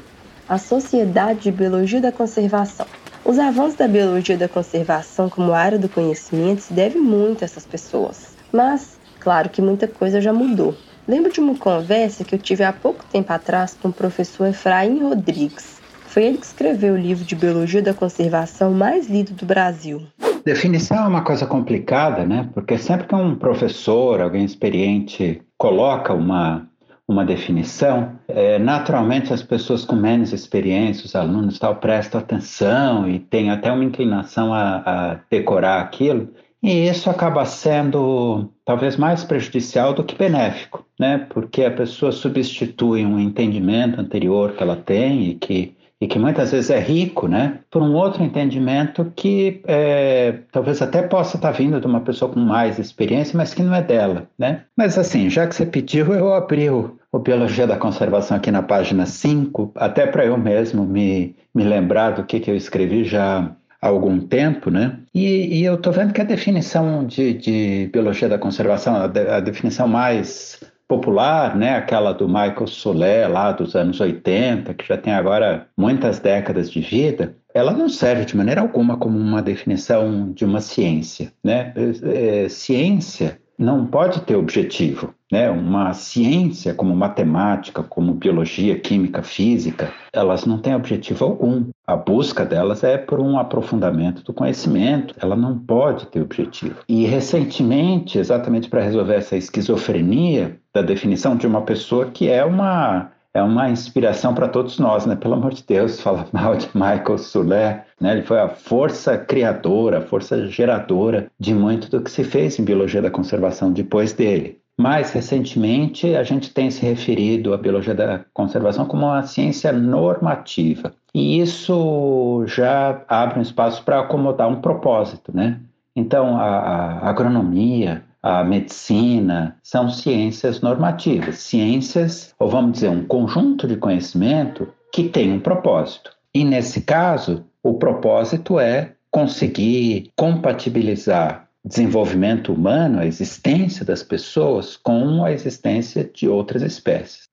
a 0.49 0.59
Sociedade 0.59 1.41
de 1.43 1.53
Biologia 1.53 2.01
da 2.01 2.11
Conservação. 2.11 2.87
Os 3.25 3.39
avanços 3.39 3.75
da 3.75 3.89
biologia 3.89 4.37
da 4.37 4.47
conservação 4.47 5.31
como 5.31 5.55
área 5.55 5.79
do 5.79 5.89
conhecimento 5.89 6.61
se 6.61 6.75
devem 6.75 7.01
muito 7.01 7.43
a 7.43 7.47
essas 7.47 7.65
pessoas. 7.65 8.37
Mas, 8.53 8.99
claro 9.19 9.49
que 9.49 9.63
muita 9.63 9.89
coisa 9.89 10.21
já 10.21 10.31
mudou. 10.31 10.77
Lembro 11.09 11.33
de 11.33 11.41
uma 11.41 11.57
conversa 11.57 12.23
que 12.23 12.35
eu 12.35 12.39
tive 12.39 12.63
há 12.65 12.73
pouco 12.73 13.03
tempo 13.07 13.33
atrás 13.33 13.77
com 13.81 13.89
o 13.89 13.93
professor 13.93 14.49
Efraim 14.49 15.03
Rodrigues. 15.03 15.81
Foi 16.07 16.23
ele 16.23 16.37
que 16.37 16.45
escreveu 16.45 16.93
o 16.93 16.99
livro 16.99 17.25
de 17.25 17.35
Biologia 17.35 17.81
da 17.81 17.95
Conservação 17.95 18.73
mais 18.73 19.09
lido 19.09 19.33
do 19.33 19.47
Brasil. 19.47 20.03
Definição 20.45 20.99
é 20.99 21.09
uma 21.09 21.25
coisa 21.25 21.47
complicada, 21.47 22.27
né? 22.27 22.51
Porque 22.53 22.77
sempre 22.77 23.07
que 23.07 23.15
um 23.15 23.35
professor, 23.35 24.21
alguém 24.21 24.45
experiente, 24.45 25.41
coloca 25.57 26.13
uma, 26.13 26.69
uma 27.07 27.25
definição, 27.25 28.19
é, 28.27 28.59
naturalmente 28.59 29.33
as 29.33 29.43
pessoas 29.43 29.85
com 29.85 29.95
menos 29.95 30.33
experiência, 30.33 31.05
os 31.05 31.15
alunos 31.15 31.59
tal, 31.59 31.77
prestam 31.77 32.21
atenção 32.21 33.09
e 33.09 33.19
têm 33.19 33.51
até 33.51 33.71
uma 33.71 33.85
inclinação 33.85 34.55
a, 34.55 34.77
a 34.87 35.15
decorar 35.31 35.81
aquilo. 35.81 36.31
E 36.63 36.89
isso 36.89 37.11
acaba 37.11 37.45
sendo 37.45 38.51
talvez 38.65 38.97
mais 38.97 39.23
prejudicial 39.23 39.93
do 39.93 40.03
que 40.03 40.17
benéfico, 40.17 40.83
né? 40.99 41.19
Porque 41.29 41.63
a 41.63 41.71
pessoa 41.71 42.11
substitui 42.11 43.05
um 43.05 43.21
entendimento 43.21 44.01
anterior 44.01 44.53
que 44.53 44.63
ela 44.63 44.77
tem 44.77 45.29
e 45.29 45.35
que 45.35 45.74
e 46.01 46.07
que 46.07 46.19
muitas 46.19 46.53
vezes 46.53 46.71
é 46.71 46.79
rico, 46.79 47.29
né, 47.29 47.61
por 47.71 47.83
um 47.83 47.95
outro 47.95 48.23
entendimento 48.23 49.13
que 49.17 49.63
é, 49.67 50.41
talvez 50.53 50.83
até 50.83 51.03
possa 51.03 51.37
estar 51.37 51.53
vindo 51.53 51.81
de 51.81 51.87
uma 51.87 52.01
pessoa 52.01 52.31
com 52.31 52.41
mais 52.41 52.79
experiência, 52.79 53.37
mas 53.37 53.55
que 53.55 53.63
não 53.63 53.75
é 53.75 53.83
dela, 53.83 54.29
né? 54.39 54.63
Mas 54.77 54.99
assim, 54.99 55.31
já 55.31 55.47
que 55.47 55.55
você 55.55 55.65
pediu, 55.65 56.13
eu 56.13 56.35
abri 56.35 56.69
o, 56.69 56.99
o 57.13 57.19
Biologia 57.19 57.67
da 57.67 57.77
Conservação 57.77 58.37
aqui 58.37 58.51
na 58.51 58.63
página 58.63 59.07
5, 59.07 59.73
até 59.77 60.07
para 60.07 60.27
eu 60.27 60.37
mesmo 60.37 60.85
me, 60.85 61.35
me 61.55 61.65
lembrar 61.65 62.11
do 62.11 62.25
que, 62.25 62.41
que 62.41 62.51
eu 62.51 62.57
escrevi 62.57 63.05
já 63.05 63.51
há 63.85 63.89
algum 63.89 64.19
tempo, 64.19 64.71
né? 64.71 64.99
E, 65.15 65.61
e 65.61 65.65
eu 65.65 65.75
estou 65.75 65.93
vendo 65.93 66.13
que 66.13 66.21
a 66.21 66.25
definição 66.25 67.07
de, 67.07 67.35
de 67.35 67.91
biologia 67.93 68.29
da 68.29 68.39
conservação, 68.39 68.97
a, 68.97 69.07
de, 69.07 69.21
a, 69.29 69.41
definição 69.41 69.87
mais 69.87 70.61
popular, 70.89 71.57
né? 71.57 71.77
Aquela 71.77 72.13
do 72.13 72.29
Michael 72.29 72.67
Solé 72.67 73.27
lá 73.27 73.53
dos 73.53 73.75
anos 73.75 74.01
80, 74.01 74.75
que 74.75 74.87
já 74.87 74.97
tem 74.97 75.13
agora 75.13 75.69
muitas 75.77 76.19
décadas 76.19 76.71
de 76.71 76.81
vida, 76.81 77.37
ela 77.55 77.73
não 77.73 77.89
serve 77.89 78.25
de 78.25 78.37
maneira 78.37 78.61
alguma 78.61 78.97
como 78.97 79.19
uma 79.19 79.41
definição 79.41 80.33
de 80.33 80.45
uma 80.45 80.61
ciência, 80.61 81.33
né? 81.43 81.73
É, 81.77 82.45
é, 82.45 82.49
ciência 82.49 83.41
não 83.59 83.87
pode 83.87 84.21
ter 84.23 84.37
objetivo. 84.37 85.15
Né? 85.31 85.51
Uma 85.51 85.93
ciência 85.95 86.75
como 86.75 86.95
matemática, 86.95 87.83
como 87.83 88.15
biologia, 88.15 88.79
química, 88.79 89.23
física, 89.23 89.93
elas 90.13 90.45
não 90.45 90.59
têm 90.59 90.75
objetivo 90.75 91.25
algum. 91.25 91.67
A 91.87 91.97
busca 91.97 92.45
delas 92.45 92.85
é 92.85 92.97
por 92.97 93.21
um 93.21 93.39
aprofundamento 93.39 94.23
do 94.23 94.33
conhecimento, 94.33 95.15
ela 95.21 95.37
não 95.37 95.59
pode 95.59 96.07
ter 96.07 96.23
objetivo. 96.23 96.77
E 96.89 97.05
recentemente, 97.05 98.19
exatamente 98.19 98.69
para 98.69 98.83
resolver 98.83 99.17
essa 99.17 99.37
esquizofrenia 99.37 100.59
da 100.73 100.83
definição 100.83 101.37
de 101.37 101.47
uma 101.47 101.63
pessoa 101.63 102.07
que 102.07 102.29
é 102.29 102.45
uma 102.45 103.11
é 103.35 103.43
uma 103.43 103.69
inspiração 103.69 104.33
para 104.33 104.49
todos 104.49 104.79
nós, 104.79 105.05
né? 105.05 105.17
Pelo 105.17 105.35
amor 105.35 105.53
de 105.53 105.65
Deus, 105.65 106.01
fala 106.01 106.27
mal 106.33 106.57
de 106.57 106.69
Michael 106.73 107.19
Sulé, 107.19 107.85
né? 108.01 108.13
Ele 108.13 108.23
foi 108.23 108.39
a 108.39 108.49
força 108.49 109.19
criadora, 109.19 109.99
a 109.99 110.03
força 110.03 110.47
geradora 110.47 111.31
de 111.39 111.53
muito 111.53 111.91
do 111.91 112.01
que 112.01 112.11
se 112.11 112.23
fez 112.23 112.59
em 112.59 112.65
biologia 112.65 113.03
da 113.03 113.11
conservação 113.11 113.73
depois 113.73 114.13
dele. 114.13 114.61
Mais 114.79 115.13
recentemente, 115.13 116.17
a 116.17 116.23
gente 116.23 116.53
tem 116.53 116.71
se 116.71 116.85
referido 116.85 117.55
à 117.55 117.57
biologia 117.57 117.95
da 117.95 118.25
conservação 118.33 118.87
como 118.87 119.07
uma 119.07 119.23
ciência 119.23 119.73
normativa. 119.73 120.93
E 121.15 121.41
isso 121.41 122.45
já 122.47 123.05
abre 123.09 123.39
um 123.39 123.43
espaço 123.43 123.85
para 123.85 124.01
acomodar 124.01 124.49
um 124.49 124.61
propósito, 124.61 125.35
né? 125.35 125.61
Então, 125.95 126.37
a, 126.37 126.45
a 126.45 127.09
agronomia, 127.09 128.05
a 128.25 128.43
medicina, 128.43 129.55
são 129.63 129.91
ciências 129.91 130.63
normativas, 130.63 131.41
ciências, 131.41 132.35
ou 132.39 132.49
vamos 132.49 132.73
dizer, 132.73 132.89
um 132.89 133.05
conjunto 133.05 133.69
de 133.69 133.77
conhecimento 133.77 134.67
que 134.91 135.11
tem 135.11 135.31
um 135.31 135.39
propósito. 135.39 136.11
E 136.33 136.43
nesse 136.43 136.81
caso, 136.81 137.45
o 137.63 137.75
propósito 137.75 138.59
é 138.59 138.93
conseguir 139.11 140.11
compatibilizar 140.17 141.51
desenvolvimento 141.63 142.51
humano, 142.51 143.01
a 143.01 143.07
existência 143.07 143.85
das 143.85 144.03
pessoas, 144.03 144.75
com 144.75 145.23
a 145.23 145.31
existência 145.31 146.11
de 146.11 146.27
outras 146.27 146.63
espécies. 146.63 147.29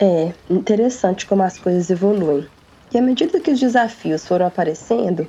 É 0.00 0.32
interessante 0.50 1.26
como 1.26 1.44
as 1.44 1.58
coisas 1.58 1.90
evoluem. 1.90 2.44
E 2.92 2.98
à 2.98 3.02
medida 3.02 3.38
que 3.38 3.52
os 3.52 3.60
desafios 3.60 4.26
foram 4.26 4.46
aparecendo, 4.46 5.28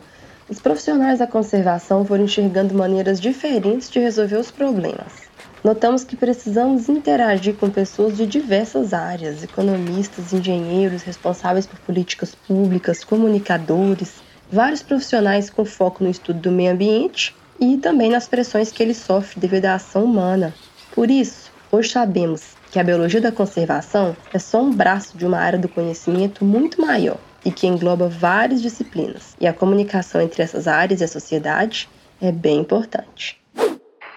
os 0.50 0.60
profissionais 0.60 1.20
da 1.20 1.27
conservação 1.27 2.03
foram 2.03 2.24
enxergando 2.24 2.74
maneiras 2.74 3.22
diferentes 3.22 3.89
de 3.89 4.00
resolver 4.00 4.38
os 4.38 4.50
problemas. 4.50 5.29
Notamos 5.63 6.03
que 6.03 6.15
precisamos 6.15 6.89
interagir 6.89 7.56
com 7.56 7.70
pessoas 7.70 8.18
de 8.18 8.25
diversas 8.25 8.91
áreas: 8.91 9.44
economistas, 9.44 10.34
engenheiros, 10.34 11.03
responsáveis 11.03 11.68
por 11.68 11.77
políticas 11.79 12.34
públicas, 12.34 13.03
comunicadores, 13.03 14.15
vários 14.51 14.82
profissionais 14.82 15.50
com 15.50 15.63
foco 15.63 16.03
no 16.03 16.10
estudo 16.10 16.39
do 16.39 16.51
meio 16.51 16.72
ambiente 16.72 17.36
e 17.60 17.77
também 17.77 18.10
nas 18.10 18.27
pressões 18.27 18.72
que 18.72 18.82
ele 18.82 18.96
sofre 18.96 19.39
devido 19.39 19.65
à 19.65 19.75
ação 19.75 20.03
humana. 20.06 20.53
Por 20.96 21.12
isso, 21.12 21.51
hoje 21.72 21.91
sabemos 21.91 22.56
que 22.72 22.79
a 22.79 22.84
biologia 22.84 23.22
da 23.22 23.32
conservação 23.32 24.15
é 24.34 24.39
só 24.39 24.63
um 24.63 24.74
braço 24.74 25.15
de 25.15 25.25
uma 25.25 25.38
área 25.38 25.60
do 25.60 25.70
conhecimento 25.70 26.44
muito 26.44 26.82
maior 26.82 27.18
e 27.43 27.51
que 27.51 27.67
engloba 27.67 28.08
várias 28.08 28.62
disciplinas. 28.62 29.36
E 29.39 29.48
a 29.48 29.53
comunicação 29.53 30.22
entre 30.22 30.43
essas 30.43 30.67
áreas 30.67 31.01
e 31.01 31.03
a 31.03 31.08
sociedade 31.08 31.89
é 32.22 32.31
bem 32.31 32.60
importante. 32.60 33.39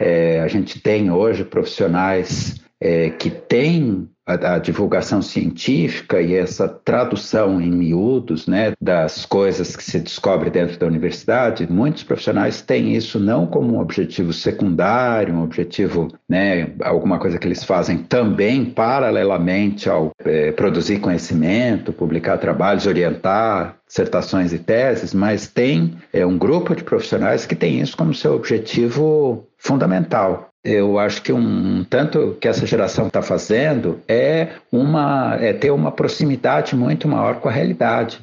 É, 0.00 0.40
a 0.40 0.48
gente 0.48 0.80
tem 0.80 1.10
hoje 1.10 1.44
profissionais 1.44 2.60
é, 2.80 3.10
que 3.10 3.30
têm 3.30 4.08
a, 4.26 4.54
a, 4.54 4.58
divulgação 4.58 5.20
científica 5.20 6.20
e 6.20 6.34
essa 6.34 6.68
tradução 6.68 7.60
em 7.60 7.70
miúdos 7.70 8.46
né, 8.46 8.72
das 8.80 9.26
coisas 9.26 9.74
que 9.76 9.82
se 9.82 9.98
descobre 9.98 10.50
dentro 10.50 10.78
da 10.78 10.86
universidade, 10.86 11.70
muitos 11.70 12.04
profissionais 12.04 12.62
têm 12.62 12.94
isso 12.94 13.18
não 13.18 13.46
como 13.46 13.74
um 13.74 13.80
objetivo 13.80 14.32
secundário, 14.32 15.34
um 15.34 15.42
objetivo, 15.42 16.08
né, 16.28 16.72
alguma 16.82 17.18
coisa 17.18 17.38
que 17.38 17.46
eles 17.46 17.64
fazem 17.64 17.98
também 17.98 18.64
paralelamente 18.64 19.88
ao 19.88 20.10
é, 20.24 20.52
produzir 20.52 21.00
conhecimento, 21.00 21.92
publicar 21.92 22.38
trabalhos, 22.38 22.86
orientar 22.86 23.76
dissertações 23.92 24.54
e 24.54 24.58
teses, 24.58 25.12
mas 25.12 25.46
tem 25.46 25.98
é, 26.10 26.24
um 26.24 26.38
grupo 26.38 26.74
de 26.74 26.82
profissionais 26.82 27.44
que 27.44 27.54
tem 27.54 27.78
isso 27.78 27.94
como 27.94 28.14
seu 28.14 28.34
objetivo 28.34 29.46
fundamental 29.58 30.48
eu 30.64 30.96
acho 30.98 31.22
que 31.22 31.32
um 31.32 31.84
tanto 31.84 32.36
que 32.40 32.46
essa 32.46 32.64
geração 32.64 33.08
está 33.08 33.20
fazendo 33.20 34.00
é 34.06 34.50
uma 34.70 35.36
é 35.40 35.52
ter 35.52 35.72
uma 35.72 35.90
proximidade 35.90 36.76
muito 36.76 37.08
maior 37.08 37.36
com 37.36 37.48
a 37.48 37.52
realidade. 37.52 38.20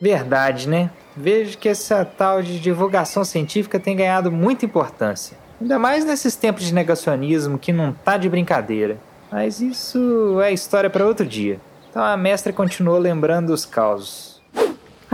Verdade, 0.00 0.68
né? 0.68 0.90
Vejo 1.16 1.58
que 1.58 1.68
essa 1.68 2.04
tal 2.04 2.42
de 2.42 2.60
divulgação 2.60 3.24
científica 3.24 3.80
tem 3.80 3.96
ganhado 3.96 4.30
muita 4.30 4.64
importância. 4.64 5.36
Ainda 5.60 5.78
mais 5.78 6.04
nesses 6.04 6.36
tempos 6.36 6.64
de 6.64 6.74
negacionismo 6.74 7.58
que 7.58 7.72
não 7.72 7.92
tá 7.92 8.16
de 8.16 8.28
brincadeira. 8.28 8.98
Mas 9.30 9.60
isso 9.60 10.40
é 10.40 10.52
história 10.52 10.90
para 10.90 11.06
outro 11.06 11.26
dia. 11.26 11.58
Então 11.90 12.04
a 12.04 12.16
mestra 12.16 12.52
continuou 12.52 12.98
lembrando 12.98 13.50
os 13.50 13.64
causos. 13.64 14.33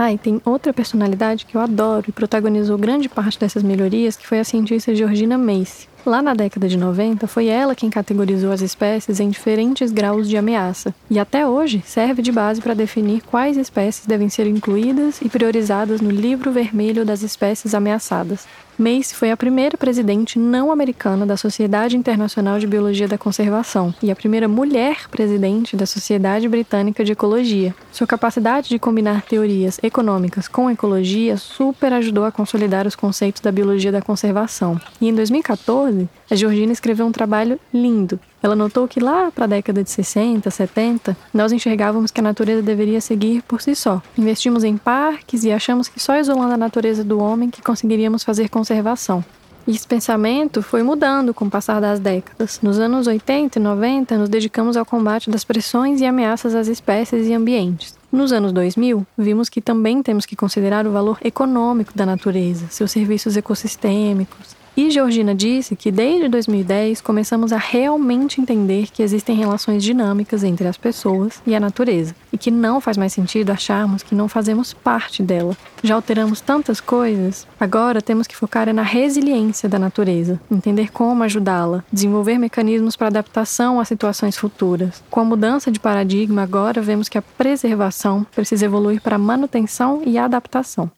Ah, 0.03 0.11
e 0.11 0.17
tem 0.17 0.41
outra 0.43 0.73
personalidade 0.73 1.45
que 1.45 1.55
eu 1.55 1.61
adoro 1.61 2.05
e 2.09 2.11
protagonizou 2.11 2.75
grande 2.75 3.07
parte 3.07 3.39
dessas 3.39 3.61
melhorias, 3.61 4.17
que 4.17 4.25
foi 4.25 4.39
a 4.39 4.43
cientista 4.43 4.95
Georgina 4.95 5.37
Mace. 5.37 5.87
Lá 6.03 6.19
na 6.19 6.33
década 6.33 6.67
de 6.67 6.77
90, 6.77 7.27
foi 7.27 7.45
ela 7.45 7.75
quem 7.75 7.89
categorizou 7.89 8.51
as 8.51 8.61
espécies 8.61 9.19
em 9.19 9.29
diferentes 9.29 9.91
graus 9.91 10.27
de 10.27 10.35
ameaça, 10.35 10.95
e 11.09 11.19
até 11.19 11.45
hoje 11.45 11.83
serve 11.85 12.23
de 12.23 12.31
base 12.31 12.59
para 12.59 12.73
definir 12.73 13.21
quais 13.21 13.55
espécies 13.55 14.07
devem 14.07 14.27
ser 14.27 14.47
incluídas 14.47 15.21
e 15.21 15.29
priorizadas 15.29 16.01
no 16.01 16.09
Livro 16.09 16.51
Vermelho 16.51 17.05
das 17.05 17.21
Espécies 17.21 17.75
Ameaçadas. 17.75 18.47
Mace 18.81 19.13
foi 19.13 19.29
a 19.29 19.37
primeira 19.37 19.77
presidente 19.77 20.39
não 20.39 20.71
americana 20.71 21.23
da 21.23 21.37
Sociedade 21.37 21.95
Internacional 21.95 22.57
de 22.57 22.65
Biologia 22.65 23.07
da 23.07 23.17
Conservação 23.17 23.93
e 24.01 24.09
a 24.09 24.15
primeira 24.15 24.47
mulher 24.47 25.07
presidente 25.09 25.75
da 25.75 25.85
Sociedade 25.85 26.49
Britânica 26.49 27.03
de 27.03 27.11
Ecologia. 27.11 27.75
Sua 27.91 28.07
capacidade 28.07 28.69
de 28.69 28.79
combinar 28.79 29.21
teorias 29.21 29.79
econômicas 29.83 30.47
com 30.47 30.67
ecologia 30.67 31.37
super 31.37 31.93
ajudou 31.93 32.25
a 32.25 32.31
consolidar 32.31 32.87
os 32.87 32.95
conceitos 32.95 33.41
da 33.41 33.51
biologia 33.51 33.91
da 33.91 34.01
conservação. 34.01 34.81
E 34.99 35.07
em 35.07 35.13
2014, 35.13 35.90
a 36.29 36.35
Georgina 36.35 36.71
escreveu 36.71 37.05
um 37.05 37.11
trabalho 37.11 37.59
lindo 37.73 38.19
ela 38.43 38.55
notou 38.55 38.87
que 38.87 38.99
lá 38.99 39.31
para 39.31 39.45
a 39.45 39.47
década 39.47 39.83
de 39.83 39.89
60, 39.89 40.49
70, 40.49 41.15
nós 41.33 41.51
enxergávamos 41.51 42.09
que 42.09 42.19
a 42.19 42.23
natureza 42.23 42.61
deveria 42.61 42.99
seguir 42.99 43.43
por 43.43 43.61
si 43.61 43.75
só. 43.75 44.01
Investimos 44.17 44.63
em 44.63 44.77
parques 44.77 45.43
e 45.43 45.51
achamos 45.51 45.87
que 45.87 45.99
só 45.99 46.17
isolando 46.17 46.53
a 46.53 46.57
natureza 46.57 47.03
do 47.03 47.19
homem 47.19 47.49
que 47.49 47.61
conseguiríamos 47.61 48.23
fazer 48.23 48.49
conservação. 48.49 49.23
E 49.67 49.75
esse 49.75 49.85
pensamento 49.85 50.63
foi 50.63 50.81
mudando 50.81 51.35
com 51.35 51.45
o 51.45 51.49
passar 51.49 51.79
das 51.79 51.99
décadas. 51.99 52.59
Nos 52.63 52.79
anos 52.79 53.05
80 53.05 53.59
e 53.59 53.61
90, 53.61 54.17
nos 54.17 54.27
dedicamos 54.27 54.75
ao 54.75 54.83
combate 54.83 55.29
das 55.29 55.43
pressões 55.43 56.01
e 56.01 56.05
ameaças 56.05 56.55
às 56.55 56.67
espécies 56.67 57.27
e 57.27 57.33
ambientes. 57.33 57.95
Nos 58.11 58.33
anos 58.33 58.51
2000, 58.51 59.05
vimos 59.15 59.49
que 59.49 59.61
também 59.61 60.01
temos 60.01 60.25
que 60.25 60.35
considerar 60.35 60.87
o 60.87 60.91
valor 60.91 61.19
econômico 61.23 61.93
da 61.95 62.07
natureza, 62.07 62.65
seus 62.71 62.89
serviços 62.89 63.37
ecossistêmicos, 63.37 64.55
e 64.75 64.89
Georgina 64.89 65.35
disse 65.35 65.75
que 65.75 65.91
desde 65.91 66.29
2010 66.29 67.01
começamos 67.01 67.51
a 67.51 67.57
realmente 67.57 68.39
entender 68.39 68.87
que 68.87 69.03
existem 69.03 69.35
relações 69.35 69.83
dinâmicas 69.83 70.43
entre 70.43 70.67
as 70.67 70.77
pessoas 70.77 71.41
e 71.45 71.53
a 71.53 71.59
natureza, 71.59 72.15
e 72.31 72.37
que 72.37 72.49
não 72.49 72.79
faz 72.79 72.95
mais 72.95 73.11
sentido 73.11 73.51
acharmos 73.51 74.01
que 74.01 74.15
não 74.15 74.29
fazemos 74.29 74.73
parte 74.73 75.21
dela. 75.21 75.57
Já 75.83 75.95
alteramos 75.95 76.39
tantas 76.39 76.79
coisas, 76.79 77.45
agora 77.59 78.01
temos 78.01 78.27
que 78.27 78.35
focar 78.35 78.73
na 78.73 78.83
resiliência 78.83 79.67
da 79.67 79.77
natureza, 79.77 80.39
entender 80.49 80.91
como 80.91 81.23
ajudá-la, 81.23 81.83
desenvolver 81.91 82.37
mecanismos 82.37 82.95
para 82.95 83.07
adaptação 83.07 83.79
a 83.79 83.85
situações 83.85 84.37
futuras. 84.37 85.03
Com 85.09 85.19
a 85.19 85.25
mudança 85.25 85.69
de 85.69 85.79
paradigma, 85.79 86.43
agora 86.43 86.81
vemos 86.81 87.09
que 87.09 87.17
a 87.17 87.21
preservação 87.21 88.25
precisa 88.33 88.65
evoluir 88.65 89.01
para 89.01 89.17
manutenção 89.17 90.01
e 90.05 90.17
adaptação. 90.17 90.89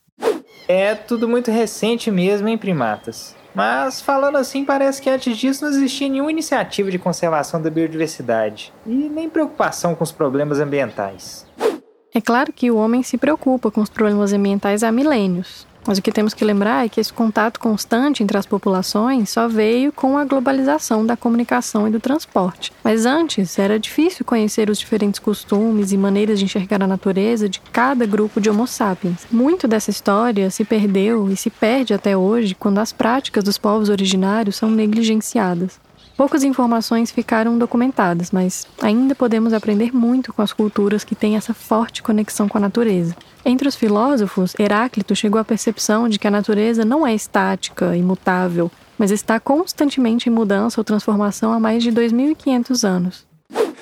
É 0.67 0.95
tudo 0.95 1.27
muito 1.27 1.51
recente 1.51 2.09
mesmo 2.09 2.47
em 2.47 2.57
primatas. 2.57 3.35
Mas 3.53 4.01
falando 4.01 4.37
assim, 4.37 4.65
parece 4.65 5.01
que 5.01 5.09
antes 5.09 5.37
disso 5.37 5.63
não 5.63 5.71
existia 5.71 6.09
nenhuma 6.09 6.31
iniciativa 6.31 6.89
de 6.89 6.97
conservação 6.97 7.61
da 7.61 7.69
biodiversidade 7.69 8.73
e 8.85 8.91
nem 9.09 9.29
preocupação 9.29 9.93
com 9.93 10.03
os 10.03 10.11
problemas 10.11 10.59
ambientais. 10.59 11.45
É 12.13 12.21
claro 12.21 12.51
que 12.53 12.69
o 12.69 12.77
homem 12.77 13.03
se 13.03 13.17
preocupa 13.17 13.71
com 13.71 13.81
os 13.81 13.89
problemas 13.89 14.33
ambientais 14.33 14.83
há 14.83 14.91
milênios. 14.91 15.67
Mas 15.85 15.97
o 15.97 16.01
que 16.01 16.11
temos 16.11 16.33
que 16.33 16.45
lembrar 16.45 16.85
é 16.85 16.89
que 16.89 16.99
esse 16.99 17.11
contato 17.11 17.59
constante 17.59 18.23
entre 18.23 18.37
as 18.37 18.45
populações 18.45 19.29
só 19.29 19.47
veio 19.47 19.91
com 19.91 20.17
a 20.17 20.25
globalização 20.25 21.05
da 21.05 21.17
comunicação 21.17 21.87
e 21.87 21.91
do 21.91 21.99
transporte. 21.99 22.71
Mas 22.83 23.05
antes 23.05 23.59
era 23.59 23.79
difícil 23.79 24.25
conhecer 24.25 24.69
os 24.69 24.79
diferentes 24.79 25.19
costumes 25.19 25.91
e 25.91 25.97
maneiras 25.97 26.39
de 26.39 26.45
enxergar 26.45 26.81
a 26.81 26.87
natureza 26.87 27.49
de 27.49 27.59
cada 27.71 28.05
grupo 28.05 28.39
de 28.39 28.49
Homo 28.49 28.67
sapiens. 28.67 29.27
Muito 29.31 29.67
dessa 29.67 29.91
história 29.91 30.49
se 30.49 30.63
perdeu 30.63 31.29
e 31.29 31.35
se 31.35 31.49
perde 31.49 31.93
até 31.93 32.15
hoje 32.15 32.55
quando 32.55 32.79
as 32.79 32.93
práticas 32.93 33.43
dos 33.43 33.57
povos 33.57 33.89
originários 33.89 34.55
são 34.55 34.69
negligenciadas. 34.71 35.82
Poucas 36.15 36.43
informações 36.43 37.09
ficaram 37.09 37.57
documentadas, 37.57 38.29
mas 38.29 38.67
ainda 38.79 39.15
podemos 39.15 39.51
aprender 39.51 39.91
muito 39.91 40.31
com 40.31 40.43
as 40.43 40.53
culturas 40.53 41.03
que 41.03 41.15
têm 41.15 41.35
essa 41.35 41.55
forte 41.55 42.03
conexão 42.03 42.47
com 42.47 42.57
a 42.59 42.61
natureza. 42.61 43.15
Entre 43.43 43.67
os 43.67 43.75
filósofos, 43.75 44.53
Heráclito 44.59 45.15
chegou 45.15 45.41
à 45.41 45.43
percepção 45.43 46.07
de 46.07 46.19
que 46.19 46.27
a 46.27 46.31
natureza 46.31 46.85
não 46.85 47.05
é 47.05 47.15
estática, 47.15 47.97
imutável, 47.97 48.71
mas 48.97 49.09
está 49.09 49.39
constantemente 49.39 50.29
em 50.29 50.31
mudança 50.31 50.79
ou 50.79 50.85
transformação 50.85 51.51
há 51.51 51.59
mais 51.59 51.81
de 51.81 51.91
2.500 51.91 52.87
anos. 52.87 53.25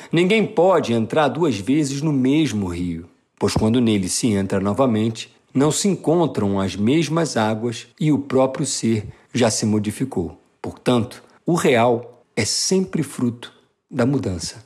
Ninguém 0.09 0.45
pode 0.45 0.93
entrar 0.93 1.27
duas 1.27 1.57
vezes 1.57 2.01
no 2.01 2.13
mesmo 2.13 2.67
rio, 2.67 3.07
pois 3.37 3.53
quando 3.53 3.81
nele 3.81 4.07
se 4.07 4.27
entra 4.27 4.59
novamente, 4.59 5.31
não 5.53 5.69
se 5.69 5.89
encontram 5.89 6.61
as 6.61 6.77
mesmas 6.77 7.35
águas 7.35 7.87
e 7.99 8.09
o 8.09 8.19
próprio 8.19 8.65
ser 8.65 9.07
já 9.33 9.51
se 9.51 9.65
modificou. 9.65 10.39
Portanto, 10.61 11.21
o 11.45 11.55
real 11.55 12.10
é 12.35 12.45
sempre 12.45 13.03
fruto 13.03 13.53
da 13.89 14.05
mudança. 14.05 14.63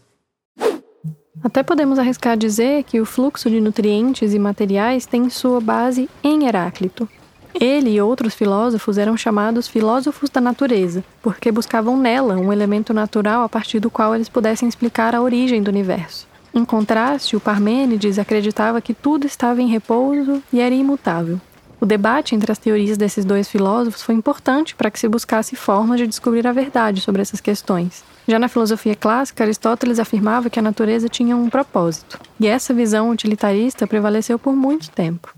Até 1.43 1.61
podemos 1.61 1.99
arriscar 1.99 2.37
dizer 2.37 2.83
que 2.83 2.99
o 2.99 3.05
fluxo 3.05 3.49
de 3.49 3.61
nutrientes 3.61 4.33
e 4.33 4.39
materiais 4.39 5.05
tem 5.05 5.29
sua 5.29 5.59
base 5.59 6.09
em 6.23 6.47
Heráclito. 6.47 7.07
Ele 7.53 7.91
e 7.91 8.01
outros 8.01 8.33
filósofos 8.33 8.97
eram 8.97 9.15
chamados 9.15 9.67
filósofos 9.67 10.29
da 10.29 10.41
natureza, 10.41 11.03
porque 11.21 11.51
buscavam 11.51 11.97
nela 11.97 12.35
um 12.35 12.51
elemento 12.51 12.93
natural 12.93 13.43
a 13.43 13.49
partir 13.49 13.79
do 13.79 13.89
qual 13.89 14.13
eles 14.13 14.27
pudessem 14.27 14.67
explicar 14.67 15.15
a 15.15 15.21
origem 15.21 15.63
do 15.63 15.69
universo. 15.69 16.27
Em 16.53 16.65
contraste, 16.65 17.35
o 17.35 17.39
Parmênides 17.39 18.17
acreditava 18.17 18.81
que 18.81 18.93
tudo 18.93 19.25
estava 19.25 19.61
em 19.61 19.67
repouso 19.67 20.41
e 20.51 20.59
era 20.59 20.73
imutável. 20.73 21.39
O 21.79 21.85
debate 21.85 22.35
entre 22.35 22.51
as 22.51 22.57
teorias 22.57 22.97
desses 22.97 23.25
dois 23.25 23.49
filósofos 23.49 24.01
foi 24.01 24.15
importante 24.15 24.75
para 24.75 24.89
que 24.89 24.99
se 24.99 25.07
buscasse 25.07 25.55
formas 25.55 25.99
de 25.99 26.07
descobrir 26.07 26.47
a 26.47 26.53
verdade 26.53 27.01
sobre 27.01 27.21
essas 27.21 27.41
questões. 27.41 28.03
Já 28.27 28.39
na 28.39 28.47
filosofia 28.47 28.95
clássica, 28.95 29.43
Aristóteles 29.43 29.99
afirmava 29.99 30.49
que 30.49 30.57
a 30.57 30.61
natureza 30.61 31.09
tinha 31.09 31.35
um 31.35 31.49
propósito, 31.49 32.19
e 32.39 32.47
essa 32.47 32.73
visão 32.73 33.09
utilitarista 33.09 33.85
prevaleceu 33.85 34.39
por 34.39 34.55
muito 34.55 34.89
tempo. 34.89 35.33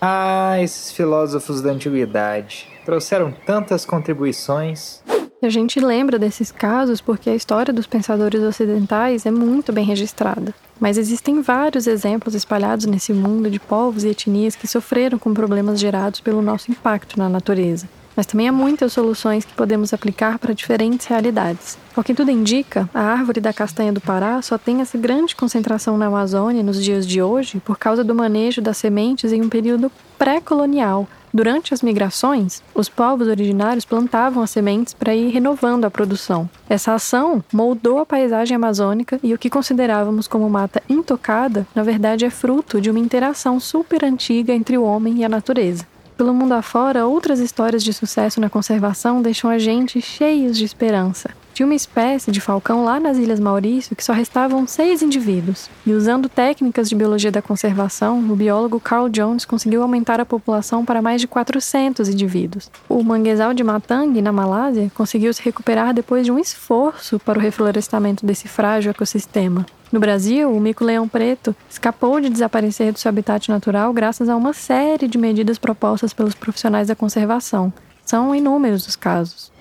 Ah, 0.00 0.60
esses 0.60 0.92
filósofos 0.92 1.62
da 1.62 1.70
antiguidade 1.70 2.68
trouxeram 2.84 3.32
tantas 3.46 3.86
contribuições. 3.86 5.02
A 5.42 5.48
gente 5.48 5.80
lembra 5.80 6.18
desses 6.18 6.52
casos 6.52 7.00
porque 7.00 7.30
a 7.30 7.34
história 7.34 7.72
dos 7.72 7.86
pensadores 7.86 8.42
ocidentais 8.42 9.26
é 9.26 9.30
muito 9.30 9.72
bem 9.72 9.84
registrada. 9.84 10.54
Mas 10.80 10.98
existem 10.98 11.40
vários 11.40 11.86
exemplos 11.86 12.34
espalhados 12.34 12.86
nesse 12.86 13.12
mundo 13.12 13.50
de 13.50 13.60
povos 13.60 14.04
e 14.04 14.08
etnias 14.08 14.56
que 14.56 14.66
sofreram 14.66 15.18
com 15.18 15.32
problemas 15.32 15.78
gerados 15.78 16.20
pelo 16.20 16.42
nosso 16.42 16.70
impacto 16.70 17.18
na 17.18 17.28
natureza. 17.28 17.88
Mas 18.16 18.26
também 18.26 18.48
há 18.48 18.52
muitas 18.52 18.92
soluções 18.92 19.44
que 19.44 19.54
podemos 19.54 19.92
aplicar 19.92 20.38
para 20.38 20.54
diferentes 20.54 21.06
realidades. 21.06 21.76
Ao 21.96 22.04
que 22.04 22.14
tudo 22.14 22.30
indica, 22.30 22.88
a 22.94 23.00
árvore 23.00 23.40
da 23.40 23.52
castanha 23.52 23.92
do 23.92 24.00
Pará 24.00 24.40
só 24.40 24.56
tem 24.56 24.80
essa 24.80 24.96
grande 24.96 25.34
concentração 25.34 25.98
na 25.98 26.06
Amazônia 26.06 26.62
nos 26.62 26.82
dias 26.82 27.06
de 27.06 27.20
hoje 27.20 27.60
por 27.64 27.76
causa 27.76 28.04
do 28.04 28.14
manejo 28.14 28.62
das 28.62 28.76
sementes 28.76 29.32
em 29.32 29.42
um 29.42 29.48
período 29.48 29.90
pré-colonial, 30.16 31.08
Durante 31.34 31.74
as 31.74 31.82
migrações, 31.82 32.62
os 32.72 32.88
povos 32.88 33.26
originários 33.26 33.84
plantavam 33.84 34.40
as 34.40 34.50
sementes 34.50 34.94
para 34.94 35.16
ir 35.16 35.30
renovando 35.30 35.84
a 35.84 35.90
produção. 35.90 36.48
Essa 36.68 36.94
ação 36.94 37.42
moldou 37.52 37.98
a 37.98 38.06
paisagem 38.06 38.54
amazônica 38.54 39.18
e 39.20 39.34
o 39.34 39.38
que 39.38 39.50
considerávamos 39.50 40.28
como 40.28 40.48
mata 40.48 40.80
intocada, 40.88 41.66
na 41.74 41.82
verdade 41.82 42.24
é 42.24 42.30
fruto 42.30 42.80
de 42.80 42.88
uma 42.88 43.00
interação 43.00 43.58
super 43.58 44.04
antiga 44.04 44.52
entre 44.52 44.78
o 44.78 44.84
homem 44.84 45.18
e 45.18 45.24
a 45.24 45.28
natureza. 45.28 45.84
Pelo 46.16 46.32
mundo 46.32 46.52
afora, 46.52 47.04
outras 47.04 47.40
histórias 47.40 47.82
de 47.82 47.92
sucesso 47.92 48.40
na 48.40 48.48
conservação 48.48 49.20
deixam 49.20 49.50
a 49.50 49.58
gente 49.58 50.00
cheios 50.00 50.56
de 50.56 50.64
esperança. 50.64 51.30
Tinha 51.54 51.66
uma 51.66 51.74
espécie 51.76 52.32
de 52.32 52.40
falcão 52.40 52.84
lá 52.84 52.98
nas 52.98 53.16
Ilhas 53.16 53.38
Maurício 53.38 53.94
que 53.94 54.02
só 54.02 54.12
restavam 54.12 54.66
seis 54.66 55.02
indivíduos. 55.02 55.70
E 55.86 55.92
usando 55.92 56.28
técnicas 56.28 56.88
de 56.88 56.96
biologia 56.96 57.30
da 57.30 57.40
conservação, 57.40 58.18
o 58.18 58.34
biólogo 58.34 58.80
Carl 58.80 59.08
Jones 59.08 59.44
conseguiu 59.44 59.80
aumentar 59.80 60.18
a 60.18 60.26
população 60.26 60.84
para 60.84 61.00
mais 61.00 61.20
de 61.20 61.28
400 61.28 62.08
indivíduos. 62.08 62.68
O 62.88 63.04
manguezal 63.04 63.54
de 63.54 63.62
Matang, 63.62 64.20
na 64.20 64.32
Malásia, 64.32 64.90
conseguiu 64.96 65.32
se 65.32 65.44
recuperar 65.44 65.94
depois 65.94 66.26
de 66.26 66.32
um 66.32 66.40
esforço 66.40 67.20
para 67.20 67.38
o 67.38 67.42
reflorestamento 67.42 68.26
desse 68.26 68.48
frágil 68.48 68.90
ecossistema. 68.90 69.64
No 69.92 70.00
Brasil, 70.00 70.50
o 70.50 70.58
mico-leão 70.58 71.06
preto 71.06 71.54
escapou 71.70 72.20
de 72.20 72.30
desaparecer 72.30 72.92
do 72.92 72.98
seu 72.98 73.08
habitat 73.08 73.48
natural 73.48 73.92
graças 73.92 74.28
a 74.28 74.34
uma 74.34 74.52
série 74.52 75.06
de 75.06 75.16
medidas 75.16 75.56
propostas 75.56 76.12
pelos 76.12 76.34
profissionais 76.34 76.88
da 76.88 76.96
conservação. 76.96 77.72
São 78.04 78.34
inúmeros 78.34 78.88
os 78.88 78.96
casos. 78.96 79.52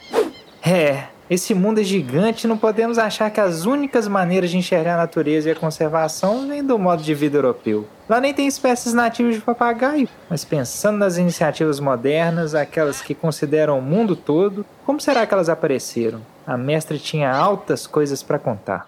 É, 0.65 1.12
esse 1.29 1.53
mundo 1.53 1.79
é 1.79 1.83
gigante 1.83 2.45
e 2.45 2.47
não 2.47 2.57
podemos 2.57 2.97
achar 2.97 3.31
que 3.31 3.39
as 3.39 3.65
únicas 3.65 4.07
maneiras 4.07 4.49
de 4.49 4.57
enxergar 4.57 4.95
a 4.95 4.97
natureza 4.97 5.49
e 5.49 5.51
a 5.51 5.55
conservação 5.55 6.47
vêm 6.47 6.63
do 6.63 6.77
modo 6.77 7.01
de 7.01 7.13
vida 7.13 7.37
europeu. 7.37 7.87
Lá 8.09 8.19
nem 8.19 8.33
tem 8.33 8.45
espécies 8.45 8.93
nativas 8.93 9.35
de 9.35 9.41
papagaio, 9.41 10.09
mas 10.29 10.43
pensando 10.43 10.97
nas 10.97 11.17
iniciativas 11.17 11.79
modernas, 11.79 12.53
aquelas 12.53 13.01
que 13.01 13.15
consideram 13.15 13.79
o 13.79 13.81
mundo 13.81 14.15
todo, 14.15 14.65
como 14.85 14.99
será 14.99 15.25
que 15.25 15.33
elas 15.33 15.49
apareceram? 15.49 16.21
A 16.45 16.57
mestre 16.57 16.99
tinha 16.99 17.31
altas 17.31 17.87
coisas 17.87 18.21
para 18.21 18.37
contar. 18.37 18.85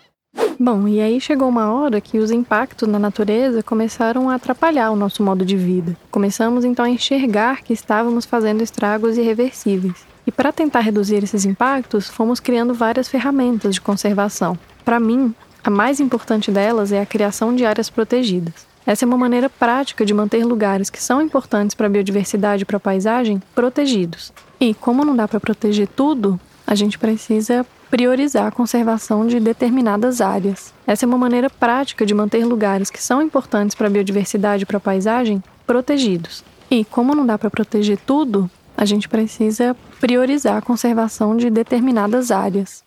Bom, 0.59 0.87
e 0.87 1.01
aí 1.01 1.19
chegou 1.19 1.49
uma 1.49 1.73
hora 1.73 1.99
que 1.99 2.17
os 2.17 2.31
impactos 2.31 2.87
na 2.87 2.99
natureza 2.99 3.61
começaram 3.61 4.29
a 4.29 4.35
atrapalhar 4.35 4.91
o 4.91 4.95
nosso 4.95 5.23
modo 5.23 5.45
de 5.45 5.57
vida. 5.57 5.97
Começamos 6.11 6.63
então 6.63 6.85
a 6.85 6.89
enxergar 6.89 7.61
que 7.61 7.73
estávamos 7.73 8.25
fazendo 8.25 8.61
estragos 8.61 9.17
irreversíveis. 9.17 10.14
E 10.27 10.31
para 10.31 10.51
tentar 10.51 10.79
reduzir 10.79 11.23
esses 11.23 11.45
impactos, 11.45 12.09
fomos 12.09 12.39
criando 12.39 12.73
várias 12.73 13.07
ferramentas 13.07 13.75
de 13.75 13.81
conservação. 13.81 14.57
Para 14.83 14.99
mim, 14.99 15.33
a 15.63 15.69
mais 15.69 15.99
importante 15.99 16.51
delas 16.51 16.91
é 16.91 17.01
a 17.01 17.05
criação 17.05 17.55
de 17.55 17.65
áreas 17.65 17.89
protegidas. 17.89 18.67
Essa 18.85 19.03
é 19.03 19.07
uma 19.07 19.17
maneira 19.17 19.49
prática 19.49 20.05
de 20.05 20.13
manter 20.13 20.45
lugares 20.45 20.91
que 20.91 21.01
são 21.01 21.21
importantes 21.21 21.75
para 21.75 21.87
a 21.87 21.89
biodiversidade 21.89 22.63
e 22.63 22.65
para 22.65 22.77
a 22.77 22.79
paisagem 22.79 23.41
protegidos. 23.55 24.31
E 24.59 24.75
como 24.75 25.03
não 25.03 25.15
dá 25.15 25.27
para 25.27 25.39
proteger 25.39 25.87
tudo, 25.87 26.39
a 26.67 26.75
gente 26.75 26.99
precisa 26.99 27.65
priorizar 27.89 28.47
a 28.47 28.51
conservação 28.51 29.25
de 29.25 29.39
determinadas 29.39 30.21
áreas. 30.21 30.73
Essa 30.85 31.05
é 31.05 31.07
uma 31.07 31.17
maneira 31.17 31.49
prática 31.49 32.05
de 32.05 32.13
manter 32.13 32.45
lugares 32.45 32.89
que 32.89 33.01
são 33.01 33.21
importantes 33.21 33.75
para 33.75 33.87
a 33.87 33.89
biodiversidade 33.89 34.63
e 34.63 34.65
para 34.65 34.77
a 34.77 34.81
paisagem 34.81 35.43
protegidos. 35.65 36.43
E 36.69 36.83
como 36.85 37.15
não 37.15 37.25
dá 37.25 37.37
para 37.37 37.49
proteger 37.49 37.97
tudo, 38.05 38.49
a 38.77 38.85
gente 38.85 39.07
precisa 39.07 39.75
priorizar 39.99 40.57
a 40.57 40.61
conservação 40.61 41.35
de 41.35 41.49
determinadas 41.49 42.31
áreas. 42.31 42.83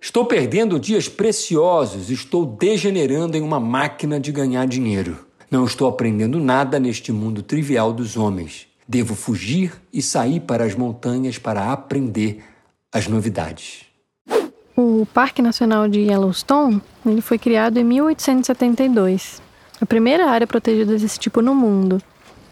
Estou 0.00 0.26
perdendo 0.26 0.78
dias 0.78 1.08
preciosos, 1.08 2.10
estou 2.10 2.44
degenerando 2.44 3.36
em 3.36 3.40
uma 3.40 3.58
máquina 3.58 4.20
de 4.20 4.30
ganhar 4.30 4.66
dinheiro. 4.66 5.24
Não 5.50 5.64
estou 5.64 5.88
aprendendo 5.88 6.38
nada 6.38 6.78
neste 6.78 7.10
mundo 7.10 7.42
trivial 7.42 7.92
dos 7.92 8.16
homens. 8.16 8.66
Devo 8.86 9.14
fugir 9.14 9.72
e 9.92 10.02
sair 10.02 10.40
para 10.40 10.64
as 10.64 10.74
montanhas 10.74 11.38
para 11.38 11.72
aprender 11.72 12.42
as 12.92 13.08
novidades. 13.08 13.86
O 14.76 15.06
Parque 15.14 15.40
Nacional 15.40 15.88
de 15.88 16.00
Yellowstone 16.00 16.82
ele 17.06 17.20
foi 17.20 17.38
criado 17.38 17.78
em 17.78 17.84
1872, 17.84 19.40
a 19.80 19.86
primeira 19.86 20.28
área 20.28 20.46
protegida 20.46 20.98
desse 20.98 21.18
tipo 21.18 21.40
no 21.40 21.54
mundo. 21.54 22.02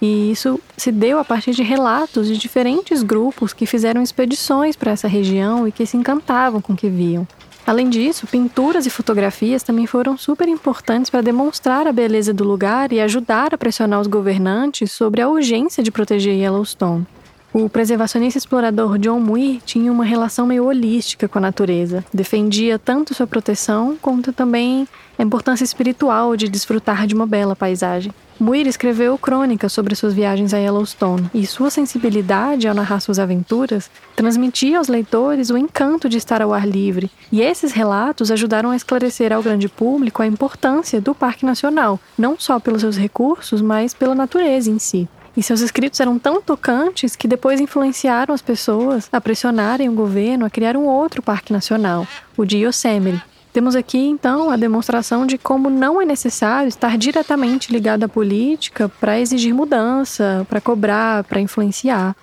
E 0.03 0.33
isso 0.33 0.59
se 0.77 0.91
deu 0.91 1.21
a 1.21 1.25
partir 1.25 1.53
de 1.53 1.63
relatos 1.63 2.27
de 2.27 2.37
diferentes 2.37 3.05
grupos 3.05 3.53
que 3.53 3.67
fizeram 3.67 4.03
expedições 4.03 4.75
para 4.75 4.91
essa 4.91 5.07
região 5.07 5.69
e 5.69 5.71
que 5.71 5.87
se 5.87 5.97
encantavam 5.97 6.61
com 6.61 6.73
o 6.73 6.77
que 6.77 6.89
viam. 6.89 7.25
Além 7.65 7.89
disso, 7.89 8.27
pinturas 8.27 8.85
e 8.85 8.91
fotografias 8.91 9.63
também 9.63 9.87
foram 9.87 10.19
super 10.19 10.49
importantes 10.49 11.09
para 11.09 11.23
demonstrar 11.23 11.87
a 11.87 11.93
beleza 11.93 12.35
do 12.35 12.43
lugar 12.43 12.93
e 12.93 13.01
ajudar 13.01 13.55
a 13.55 13.59
pressionar 13.59 14.01
os 14.01 14.09
governantes 14.09 14.91
sobre 14.91 15.23
a 15.23 15.29
urgência 15.29 15.85
de 15.85 15.93
proteger 15.93 16.35
Yellowstone. 16.35 17.07
O 17.55 17.69
preservacionista 17.69 18.39
explorador 18.39 18.97
John 18.97 19.21
Muir 19.21 19.61
tinha 19.67 19.93
uma 19.93 20.05
relação 20.05 20.47
meio 20.47 20.65
holística 20.65 21.29
com 21.29 21.37
a 21.37 21.43
natureza. 21.43 22.03
Defendia 22.13 22.79
tanto 22.79 23.13
sua 23.13 23.27
proteção 23.27 23.95
quanto 24.01 24.33
também 24.33 24.89
a 25.19 25.23
importância 25.23 25.63
espiritual 25.63 26.35
de 26.35 26.49
desfrutar 26.49 27.07
de 27.07 27.15
uma 27.15 27.27
bela 27.27 27.55
paisagem. 27.55 28.11
Muir 28.41 28.67
escreveu 28.67 29.19
crônicas 29.19 29.71
sobre 29.71 29.95
suas 29.95 30.15
viagens 30.15 30.55
a 30.55 30.57
Yellowstone 30.57 31.31
e 31.35 31.47
sua 31.47 31.69
sensibilidade 31.69 32.67
ao 32.67 32.75
narrar 32.75 33.01
suas 33.01 33.19
aventuras 33.19 33.91
transmitia 34.17 34.79
aos 34.79 34.89
leitores 34.89 35.51
o 35.51 35.59
encanto 35.59 36.09
de 36.09 36.17
estar 36.17 36.41
ao 36.41 36.55
ar 36.55 36.67
livre. 36.67 37.11
E 37.31 37.43
esses 37.43 37.73
relatos 37.73 38.31
ajudaram 38.31 38.71
a 38.71 38.77
esclarecer 38.77 39.31
ao 39.31 39.43
grande 39.43 39.69
público 39.69 40.23
a 40.23 40.27
importância 40.27 41.03
do 41.03 41.15
Parque 41.15 41.45
Nacional, 41.45 42.01
não 42.17 42.35
só 42.39 42.59
pelos 42.59 42.81
seus 42.81 42.97
recursos, 42.97 43.61
mas 43.61 43.93
pela 43.93 44.15
natureza 44.15 44.71
em 44.71 44.79
si. 44.79 45.07
E 45.37 45.43
seus 45.43 45.61
escritos 45.61 45.99
eram 45.99 46.19
tão 46.19 46.43
tocantes 46.43 47.17
que 47.17 47.27
depois 47.27 47.61
influenciaram 47.61 48.35
as 48.35 48.43
pessoas 48.43 49.09
a 49.11 49.21
pressionarem 49.21 49.89
o 49.89 49.95
governo 49.95 50.45
a 50.45 50.51
criar 50.51 50.77
um 50.77 50.87
outro 50.87 51.23
parque 51.23 51.53
nacional, 51.53 52.07
o 52.37 52.45
de 52.45 52.59
Yosemite. 52.59 53.23
Temos 53.53 53.77
aqui, 53.77 53.99
então, 53.99 54.51
a 54.51 54.57
demonstração 54.57 55.27
de 55.27 55.37
como 55.37 55.69
não 55.69 56.01
é 56.01 56.07
necessário 56.07 56.69
estar 56.69 56.97
diretamente 56.97 57.71
ligado 57.71 58.05
à 58.05 58.09
política 58.09 58.89
para 58.89 59.21
exigir 59.21 59.55
mudança, 59.55 60.47
para 60.49 60.61
cobrar, 60.61 61.25
para 61.25 61.41
influenciar. 61.41 62.17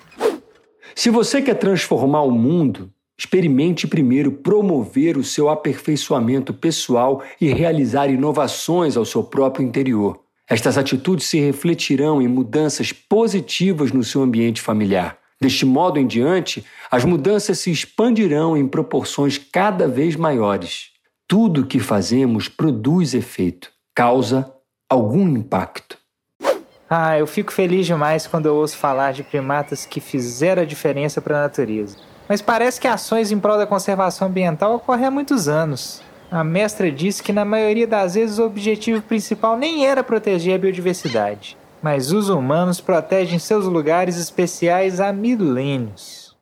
Se 0.94 1.08
você 1.08 1.40
quer 1.40 1.54
transformar 1.54 2.22
o 2.22 2.32
mundo, 2.32 2.90
experimente 3.16 3.86
primeiro 3.86 4.32
promover 4.32 5.16
o 5.16 5.22
seu 5.22 5.48
aperfeiçoamento 5.48 6.52
pessoal 6.52 7.22
e 7.40 7.52
realizar 7.52 8.08
inovações 8.08 8.96
ao 8.96 9.04
seu 9.04 9.22
próprio 9.22 9.64
interior. 9.64 10.18
Estas 10.50 10.76
atitudes 10.76 11.28
se 11.28 11.38
refletirão 11.38 12.20
em 12.20 12.26
mudanças 12.26 12.92
positivas 12.92 13.92
no 13.92 14.02
seu 14.02 14.20
ambiente 14.20 14.60
familiar. 14.60 15.16
Deste 15.40 15.64
modo 15.64 15.96
em 15.96 16.06
diante, 16.08 16.66
as 16.90 17.04
mudanças 17.04 17.60
se 17.60 17.70
expandirão 17.70 18.56
em 18.56 18.66
proporções 18.66 19.38
cada 19.38 19.86
vez 19.86 20.16
maiores. 20.16 20.90
Tudo 21.28 21.60
o 21.60 21.66
que 21.66 21.78
fazemos 21.78 22.48
produz 22.48 23.14
efeito, 23.14 23.70
causa 23.94 24.52
algum 24.88 25.28
impacto. 25.28 25.96
Ah, 26.90 27.16
eu 27.16 27.28
fico 27.28 27.52
feliz 27.52 27.86
demais 27.86 28.26
quando 28.26 28.46
eu 28.46 28.56
ouço 28.56 28.76
falar 28.76 29.12
de 29.12 29.22
primatas 29.22 29.86
que 29.86 30.00
fizeram 30.00 30.62
a 30.62 30.66
diferença 30.66 31.22
para 31.22 31.38
a 31.38 31.42
natureza. 31.42 31.96
Mas 32.28 32.42
parece 32.42 32.80
que 32.80 32.88
ações 32.88 33.30
em 33.30 33.38
prol 33.38 33.56
da 33.56 33.68
conservação 33.68 34.26
ambiental 34.26 34.74
ocorrem 34.74 35.06
há 35.06 35.10
muitos 35.12 35.46
anos. 35.46 36.02
A 36.30 36.44
mestra 36.44 36.92
disse 36.92 37.22
que 37.24 37.32
na 37.32 37.44
maioria 37.44 37.88
das 37.88 38.14
vezes 38.14 38.38
o 38.38 38.44
objetivo 38.44 39.02
principal 39.02 39.56
nem 39.56 39.84
era 39.84 40.04
proteger 40.04 40.54
a 40.54 40.58
biodiversidade, 40.58 41.56
mas 41.82 42.12
os 42.12 42.28
humanos 42.28 42.80
protegem 42.80 43.38
seus 43.40 43.64
lugares 43.64 44.16
especiais 44.16 45.00
há 45.00 45.12
milênios. 45.12 46.36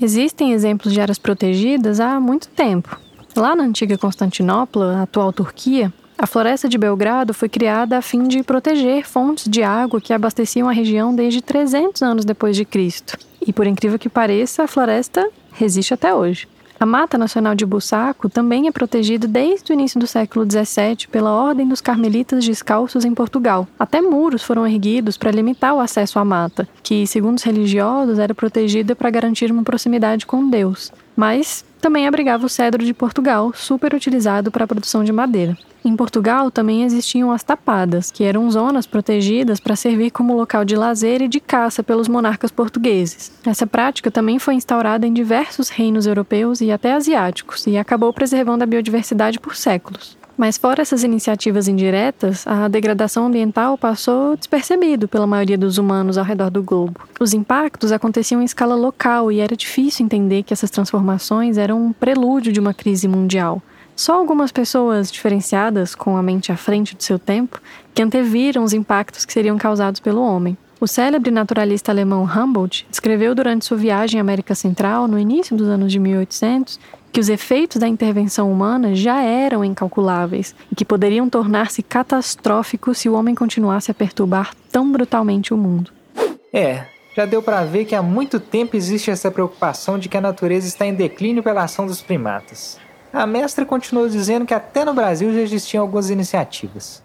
Existem 0.00 0.52
exemplos 0.52 0.94
de 0.94 1.00
áreas 1.00 1.18
protegidas 1.18 2.00
há 2.00 2.18
muito 2.18 2.48
tempo. 2.48 2.98
Lá 3.36 3.54
na 3.54 3.64
antiga 3.64 3.98
Constantinopla, 3.98 5.02
atual 5.02 5.30
Turquia, 5.30 5.92
a 6.16 6.26
floresta 6.26 6.66
de 6.66 6.78
Belgrado 6.78 7.34
foi 7.34 7.50
criada 7.50 7.98
a 7.98 8.02
fim 8.02 8.26
de 8.26 8.42
proteger 8.42 9.06
fontes 9.06 9.46
de 9.46 9.62
água 9.62 10.00
que 10.00 10.14
abasteciam 10.14 10.68
a 10.68 10.72
região 10.72 11.14
desde 11.14 11.42
300 11.42 12.00
anos 12.02 12.24
depois 12.24 12.56
de 12.56 12.64
Cristo. 12.64 13.18
E 13.46 13.52
por 13.52 13.66
incrível 13.66 13.98
que 13.98 14.08
pareça, 14.08 14.64
a 14.64 14.66
floresta 14.66 15.28
resiste 15.52 15.92
até 15.92 16.14
hoje. 16.14 16.48
A 16.80 16.86
Mata 16.86 17.18
Nacional 17.18 17.56
de 17.56 17.66
Bussaco 17.66 18.28
também 18.28 18.68
é 18.68 18.70
protegida 18.70 19.26
desde 19.26 19.72
o 19.72 19.74
início 19.74 19.98
do 19.98 20.06
século 20.06 20.46
XVII 20.48 21.08
pela 21.10 21.32
Ordem 21.32 21.66
dos 21.66 21.80
Carmelitas 21.80 22.44
Descalços 22.44 23.04
em 23.04 23.12
Portugal. 23.12 23.66
Até 23.76 24.00
muros 24.00 24.44
foram 24.44 24.64
erguidos 24.64 25.16
para 25.16 25.32
limitar 25.32 25.74
o 25.74 25.80
acesso 25.80 26.20
à 26.20 26.24
mata, 26.24 26.68
que, 26.80 27.04
segundo 27.04 27.38
os 27.38 27.42
religiosos, 27.42 28.20
era 28.20 28.32
protegida 28.32 28.94
para 28.94 29.10
garantir 29.10 29.50
uma 29.50 29.64
proximidade 29.64 30.24
com 30.24 30.48
Deus. 30.48 30.92
Mas 31.18 31.64
também 31.80 32.06
abrigava 32.06 32.46
o 32.46 32.48
cedro 32.48 32.84
de 32.84 32.94
Portugal, 32.94 33.52
super 33.52 33.92
utilizado 33.92 34.52
para 34.52 34.62
a 34.62 34.68
produção 34.68 35.02
de 35.02 35.10
madeira. 35.10 35.58
Em 35.84 35.96
Portugal 35.96 36.48
também 36.48 36.84
existiam 36.84 37.32
as 37.32 37.42
tapadas, 37.42 38.12
que 38.12 38.22
eram 38.22 38.48
zonas 38.48 38.86
protegidas 38.86 39.58
para 39.58 39.74
servir 39.74 40.12
como 40.12 40.36
local 40.36 40.64
de 40.64 40.76
lazer 40.76 41.20
e 41.20 41.26
de 41.26 41.40
caça 41.40 41.82
pelos 41.82 42.06
monarcas 42.06 42.52
portugueses. 42.52 43.32
Essa 43.44 43.66
prática 43.66 44.12
também 44.12 44.38
foi 44.38 44.54
instaurada 44.54 45.08
em 45.08 45.12
diversos 45.12 45.70
reinos 45.70 46.06
europeus 46.06 46.60
e 46.60 46.70
até 46.70 46.92
asiáticos 46.92 47.66
e 47.66 47.76
acabou 47.76 48.12
preservando 48.12 48.62
a 48.62 48.66
biodiversidade 48.66 49.40
por 49.40 49.56
séculos. 49.56 50.17
Mas 50.38 50.56
fora 50.56 50.80
essas 50.80 51.02
iniciativas 51.02 51.66
indiretas, 51.66 52.46
a 52.46 52.68
degradação 52.68 53.26
ambiental 53.26 53.76
passou 53.76 54.36
despercebido 54.36 55.08
pela 55.08 55.26
maioria 55.26 55.58
dos 55.58 55.78
humanos 55.78 56.16
ao 56.16 56.24
redor 56.24 56.48
do 56.48 56.62
globo. 56.62 57.00
Os 57.18 57.34
impactos 57.34 57.90
aconteciam 57.90 58.40
em 58.40 58.44
escala 58.44 58.76
local 58.76 59.32
e 59.32 59.40
era 59.40 59.56
difícil 59.56 60.06
entender 60.06 60.44
que 60.44 60.52
essas 60.52 60.70
transformações 60.70 61.58
eram 61.58 61.84
um 61.84 61.92
prelúdio 61.92 62.52
de 62.52 62.60
uma 62.60 62.72
crise 62.72 63.08
mundial. 63.08 63.60
Só 63.96 64.14
algumas 64.14 64.52
pessoas 64.52 65.10
diferenciadas, 65.10 65.96
com 65.96 66.16
a 66.16 66.22
mente 66.22 66.52
à 66.52 66.56
frente 66.56 66.94
do 66.94 67.02
seu 67.02 67.18
tempo, 67.18 67.60
que 67.92 68.00
anteviram 68.00 68.62
os 68.62 68.72
impactos 68.72 69.24
que 69.24 69.32
seriam 69.32 69.58
causados 69.58 69.98
pelo 69.98 70.22
homem. 70.22 70.56
O 70.80 70.86
célebre 70.86 71.32
naturalista 71.32 71.90
alemão 71.90 72.22
Humboldt 72.22 72.86
escreveu 72.88 73.34
durante 73.34 73.64
sua 73.64 73.76
viagem 73.76 74.20
à 74.20 74.22
América 74.22 74.54
Central, 74.54 75.08
no 75.08 75.18
início 75.18 75.56
dos 75.56 75.66
anos 75.66 75.90
de 75.90 75.98
1800, 75.98 76.78
que 77.12 77.20
os 77.20 77.28
efeitos 77.28 77.78
da 77.78 77.88
intervenção 77.88 78.50
humana 78.50 78.94
já 78.94 79.22
eram 79.22 79.64
incalculáveis 79.64 80.54
e 80.70 80.74
que 80.74 80.84
poderiam 80.84 81.28
tornar-se 81.28 81.82
catastróficos 81.82 82.98
se 82.98 83.08
o 83.08 83.14
homem 83.14 83.34
continuasse 83.34 83.90
a 83.90 83.94
perturbar 83.94 84.54
tão 84.70 84.90
brutalmente 84.90 85.52
o 85.52 85.56
mundo. 85.56 85.90
É, 86.52 86.84
já 87.16 87.24
deu 87.24 87.42
para 87.42 87.64
ver 87.64 87.84
que 87.84 87.94
há 87.94 88.02
muito 88.02 88.38
tempo 88.38 88.76
existe 88.76 89.10
essa 89.10 89.30
preocupação 89.30 89.98
de 89.98 90.08
que 90.08 90.16
a 90.16 90.20
natureza 90.20 90.68
está 90.68 90.86
em 90.86 90.94
declínio 90.94 91.42
pela 91.42 91.64
ação 91.64 91.86
dos 91.86 92.00
primatas. 92.00 92.78
A 93.12 93.26
mestra 93.26 93.64
continuou 93.64 94.08
dizendo 94.08 94.46
que 94.46 94.54
até 94.54 94.84
no 94.84 94.94
Brasil 94.94 95.32
já 95.32 95.40
existiam 95.40 95.82
algumas 95.82 96.10
iniciativas. 96.10 97.02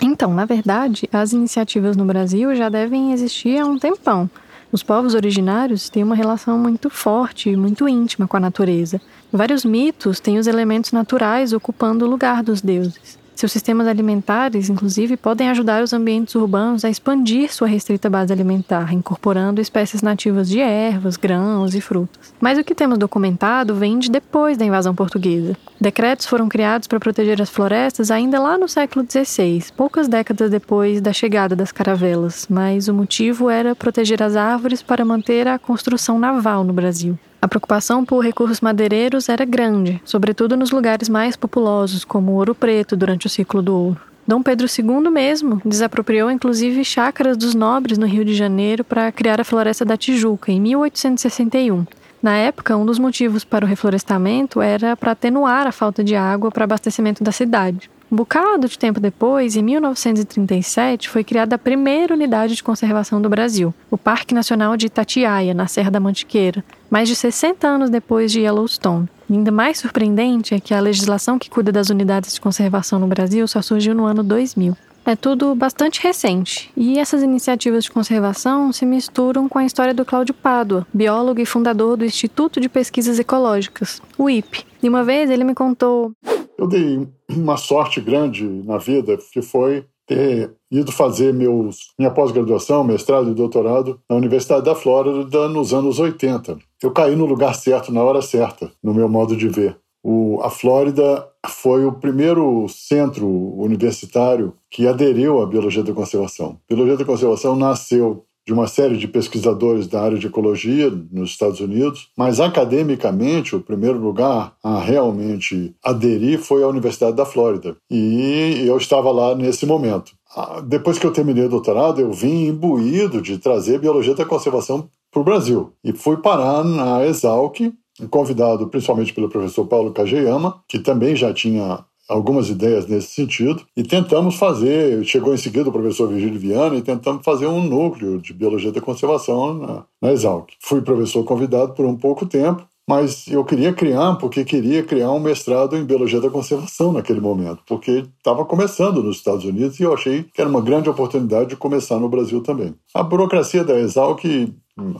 Então, 0.00 0.34
na 0.34 0.44
verdade, 0.44 1.08
as 1.12 1.32
iniciativas 1.32 1.96
no 1.96 2.04
Brasil 2.04 2.54
já 2.54 2.68
devem 2.68 3.12
existir 3.12 3.58
há 3.58 3.64
um 3.64 3.78
tempão. 3.78 4.28
Os 4.72 4.82
povos 4.82 5.14
originários 5.14 5.88
têm 5.88 6.02
uma 6.02 6.14
relação 6.14 6.58
muito 6.58 6.90
forte 6.90 7.48
e 7.48 7.56
muito 7.56 7.88
íntima 7.88 8.26
com 8.26 8.36
a 8.36 8.40
natureza. 8.40 9.00
Vários 9.32 9.64
mitos 9.64 10.18
têm 10.18 10.38
os 10.38 10.46
elementos 10.46 10.92
naturais 10.92 11.52
ocupando 11.52 12.04
o 12.04 12.08
lugar 12.08 12.42
dos 12.42 12.60
deuses. 12.60 13.18
Seus 13.36 13.52
sistemas 13.52 13.86
alimentares, 13.86 14.70
inclusive, 14.70 15.14
podem 15.14 15.50
ajudar 15.50 15.82
os 15.82 15.92
ambientes 15.92 16.34
urbanos 16.34 16.86
a 16.86 16.88
expandir 16.88 17.52
sua 17.52 17.68
restrita 17.68 18.08
base 18.08 18.32
alimentar, 18.32 18.94
incorporando 18.94 19.60
espécies 19.60 20.00
nativas 20.00 20.48
de 20.48 20.58
ervas, 20.58 21.18
grãos 21.18 21.74
e 21.74 21.82
frutas. 21.82 22.32
Mas 22.40 22.58
o 22.58 22.64
que 22.64 22.74
temos 22.74 22.96
documentado 22.96 23.74
vem 23.74 23.98
de 23.98 24.10
depois 24.10 24.56
da 24.56 24.64
invasão 24.64 24.94
portuguesa. 24.94 25.54
Decretos 25.78 26.24
foram 26.24 26.48
criados 26.48 26.88
para 26.88 26.98
proteger 26.98 27.42
as 27.42 27.50
florestas 27.50 28.10
ainda 28.10 28.40
lá 28.40 28.56
no 28.56 28.66
século 28.66 29.04
XVI, 29.06 29.64
poucas 29.76 30.08
décadas 30.08 30.50
depois 30.50 31.02
da 31.02 31.12
chegada 31.12 31.54
das 31.54 31.70
caravelas, 31.70 32.46
mas 32.48 32.88
o 32.88 32.94
motivo 32.94 33.50
era 33.50 33.76
proteger 33.76 34.22
as 34.22 34.34
árvores 34.34 34.80
para 34.80 35.04
manter 35.04 35.46
a 35.46 35.58
construção 35.58 36.18
naval 36.18 36.64
no 36.64 36.72
Brasil. 36.72 37.18
A 37.40 37.48
preocupação 37.48 38.04
por 38.04 38.24
recursos 38.24 38.60
madeireiros 38.60 39.28
era 39.28 39.44
grande, 39.44 40.00
sobretudo 40.04 40.56
nos 40.56 40.70
lugares 40.70 41.08
mais 41.08 41.36
populosos, 41.36 42.04
como 42.04 42.32
Ouro 42.32 42.54
Preto 42.54 42.96
durante 42.96 43.26
o 43.26 43.30
ciclo 43.30 43.62
do 43.62 43.74
ouro. 43.74 44.00
Dom 44.26 44.42
Pedro 44.42 44.66
II 44.66 45.08
mesmo 45.10 45.62
desapropriou 45.64 46.30
inclusive 46.30 46.84
chácaras 46.84 47.36
dos 47.36 47.54
nobres 47.54 47.96
no 47.96 48.06
Rio 48.06 48.24
de 48.24 48.34
Janeiro 48.34 48.82
para 48.82 49.12
criar 49.12 49.40
a 49.40 49.44
Floresta 49.44 49.84
da 49.84 49.96
Tijuca 49.96 50.50
em 50.50 50.60
1861. 50.60 51.86
Na 52.20 52.36
época, 52.36 52.76
um 52.76 52.84
dos 52.84 52.98
motivos 52.98 53.44
para 53.44 53.64
o 53.64 53.68
reflorestamento 53.68 54.60
era 54.60 54.96
para 54.96 55.12
atenuar 55.12 55.66
a 55.68 55.72
falta 55.72 56.02
de 56.02 56.16
água 56.16 56.50
para 56.50 56.64
abastecimento 56.64 57.22
da 57.22 57.30
cidade. 57.30 57.88
Um 58.10 58.14
bocado 58.14 58.68
de 58.68 58.78
tempo 58.78 59.00
depois, 59.00 59.56
em 59.56 59.62
1937, 59.62 61.08
foi 61.08 61.24
criada 61.24 61.56
a 61.56 61.58
primeira 61.58 62.14
unidade 62.14 62.54
de 62.54 62.62
conservação 62.62 63.20
do 63.20 63.28
Brasil, 63.28 63.74
o 63.90 63.98
Parque 63.98 64.32
Nacional 64.32 64.76
de 64.76 64.86
Itatiaia, 64.86 65.52
na 65.52 65.66
Serra 65.66 65.90
da 65.90 65.98
Mantiqueira, 65.98 66.64
mais 66.88 67.08
de 67.08 67.16
60 67.16 67.66
anos 67.66 67.90
depois 67.90 68.30
de 68.30 68.42
Yellowstone. 68.42 69.08
E 69.28 69.32
ainda 69.32 69.50
mais 69.50 69.78
surpreendente 69.78 70.54
é 70.54 70.60
que 70.60 70.72
a 70.72 70.78
legislação 70.78 71.36
que 71.36 71.50
cuida 71.50 71.72
das 71.72 71.90
unidades 71.90 72.32
de 72.32 72.40
conservação 72.40 73.00
no 73.00 73.08
Brasil 73.08 73.46
só 73.48 73.60
surgiu 73.60 73.92
no 73.92 74.04
ano 74.04 74.22
2000. 74.22 74.76
É 75.04 75.16
tudo 75.16 75.54
bastante 75.56 76.00
recente, 76.00 76.70
e 76.76 76.98
essas 76.98 77.22
iniciativas 77.22 77.84
de 77.84 77.90
conservação 77.90 78.72
se 78.72 78.86
misturam 78.86 79.48
com 79.48 79.58
a 79.58 79.64
história 79.64 79.94
do 79.94 80.04
Cláudio 80.04 80.34
Pádua, 80.34 80.86
biólogo 80.94 81.40
e 81.40 81.46
fundador 81.46 81.96
do 81.96 82.04
Instituto 82.04 82.60
de 82.60 82.68
Pesquisas 82.68 83.18
Ecológicas, 83.18 84.00
o 84.16 84.30
IPE. 84.30 84.64
E 84.82 84.88
uma 84.88 85.02
vez 85.02 85.28
ele 85.28 85.44
me 85.44 85.54
contou 85.54 86.12
eu 86.58 86.66
dei 86.66 87.06
uma 87.30 87.56
sorte 87.56 88.00
grande 88.00 88.44
na 88.44 88.78
vida, 88.78 89.18
que 89.32 89.42
foi 89.42 89.84
ter 90.06 90.52
ido 90.70 90.92
fazer 90.92 91.34
meus, 91.34 91.92
minha 91.98 92.10
pós-graduação, 92.10 92.84
mestrado 92.84 93.30
e 93.30 93.34
doutorado 93.34 94.00
na 94.08 94.16
Universidade 94.16 94.64
da 94.64 94.74
Flórida 94.74 95.48
nos 95.48 95.74
anos 95.74 95.98
80. 95.98 96.58
Eu 96.82 96.92
caí 96.92 97.16
no 97.16 97.26
lugar 97.26 97.54
certo, 97.54 97.92
na 97.92 98.02
hora 98.02 98.22
certa, 98.22 98.70
no 98.82 98.94
meu 98.94 99.08
modo 99.08 99.36
de 99.36 99.48
ver. 99.48 99.76
O, 100.02 100.40
a 100.42 100.50
Flórida 100.50 101.26
foi 101.48 101.84
o 101.84 101.92
primeiro 101.92 102.68
centro 102.68 103.26
universitário 103.26 104.54
que 104.70 104.86
aderiu 104.86 105.42
à 105.42 105.46
biologia 105.46 105.82
da 105.82 105.92
conservação. 105.92 106.60
A 106.70 106.74
biologia 106.74 106.96
da 106.96 107.04
conservação 107.04 107.56
nasceu 107.56 108.24
de 108.46 108.52
uma 108.52 108.68
série 108.68 108.96
de 108.96 109.08
pesquisadores 109.08 109.88
da 109.88 110.00
área 110.00 110.18
de 110.18 110.28
ecologia 110.28 110.88
nos 111.10 111.30
Estados 111.30 111.58
Unidos, 111.58 112.08
mas 112.16 112.38
academicamente 112.38 113.56
o 113.56 113.60
primeiro 113.60 113.98
lugar 113.98 114.54
a 114.62 114.78
realmente 114.78 115.74
aderir 115.82 116.38
foi 116.38 116.62
a 116.62 116.68
Universidade 116.68 117.16
da 117.16 117.26
Flórida. 117.26 117.76
E 117.90 118.62
eu 118.64 118.76
estava 118.76 119.10
lá 119.10 119.34
nesse 119.34 119.66
momento. 119.66 120.12
Ah, 120.34 120.62
depois 120.64 120.98
que 120.98 121.06
eu 121.06 121.12
terminei 121.12 121.46
o 121.46 121.48
doutorado, 121.48 122.00
eu 122.00 122.12
vim 122.12 122.46
imbuído 122.46 123.20
de 123.20 123.36
trazer 123.38 123.80
biologia 123.80 124.14
da 124.14 124.24
conservação 124.24 124.88
para 125.10 125.20
o 125.20 125.24
Brasil 125.24 125.72
e 125.82 125.92
fui 125.92 126.18
parar 126.18 126.62
na 126.62 127.04
Exalc, 127.04 127.72
convidado 128.10 128.68
principalmente 128.68 129.12
pelo 129.12 129.28
professor 129.28 129.66
Paulo 129.66 129.92
Kageyama, 129.92 130.62
que 130.68 130.78
também 130.78 131.16
já 131.16 131.32
tinha 131.32 131.84
algumas 132.08 132.48
ideias 132.48 132.86
nesse 132.86 133.08
sentido 133.08 133.62
e 133.76 133.82
tentamos 133.82 134.36
fazer, 134.36 135.04
chegou 135.04 135.34
em 135.34 135.38
seguida 135.38 135.68
o 135.68 135.72
professor 135.72 136.08
Virgílio 136.08 136.38
Viana 136.38 136.76
e 136.76 136.82
tentamos 136.82 137.24
fazer 137.24 137.46
um 137.46 137.62
núcleo 137.62 138.20
de 138.20 138.32
biologia 138.32 138.72
da 138.72 138.80
conservação 138.80 139.54
na, 139.54 139.84
na 140.00 140.12
Exalc. 140.12 140.50
Fui 140.60 140.80
professor 140.80 141.24
convidado 141.24 141.72
por 141.72 141.84
um 141.84 141.96
pouco 141.96 142.26
tempo, 142.26 142.66
mas 142.88 143.26
eu 143.26 143.44
queria 143.44 143.72
criar, 143.72 144.14
porque 144.14 144.44
queria 144.44 144.82
criar 144.82 145.10
um 145.10 145.18
mestrado 145.18 145.76
em 145.76 145.84
biologia 145.84 146.20
da 146.20 146.30
conservação 146.30 146.92
naquele 146.92 147.20
momento, 147.20 147.62
porque 147.66 148.04
estava 148.18 148.44
começando 148.44 149.02
nos 149.02 149.16
Estados 149.16 149.44
Unidos 149.44 149.80
e 149.80 149.82
eu 149.82 149.92
achei 149.92 150.22
que 150.22 150.40
era 150.40 150.48
uma 150.48 150.60
grande 150.60 150.88
oportunidade 150.88 151.50
de 151.50 151.56
começar 151.56 151.98
no 151.98 152.08
Brasil 152.08 152.40
também. 152.42 152.74
A 152.94 153.02
burocracia 153.02 153.64
da 153.64 153.76
Exalc 153.78 154.24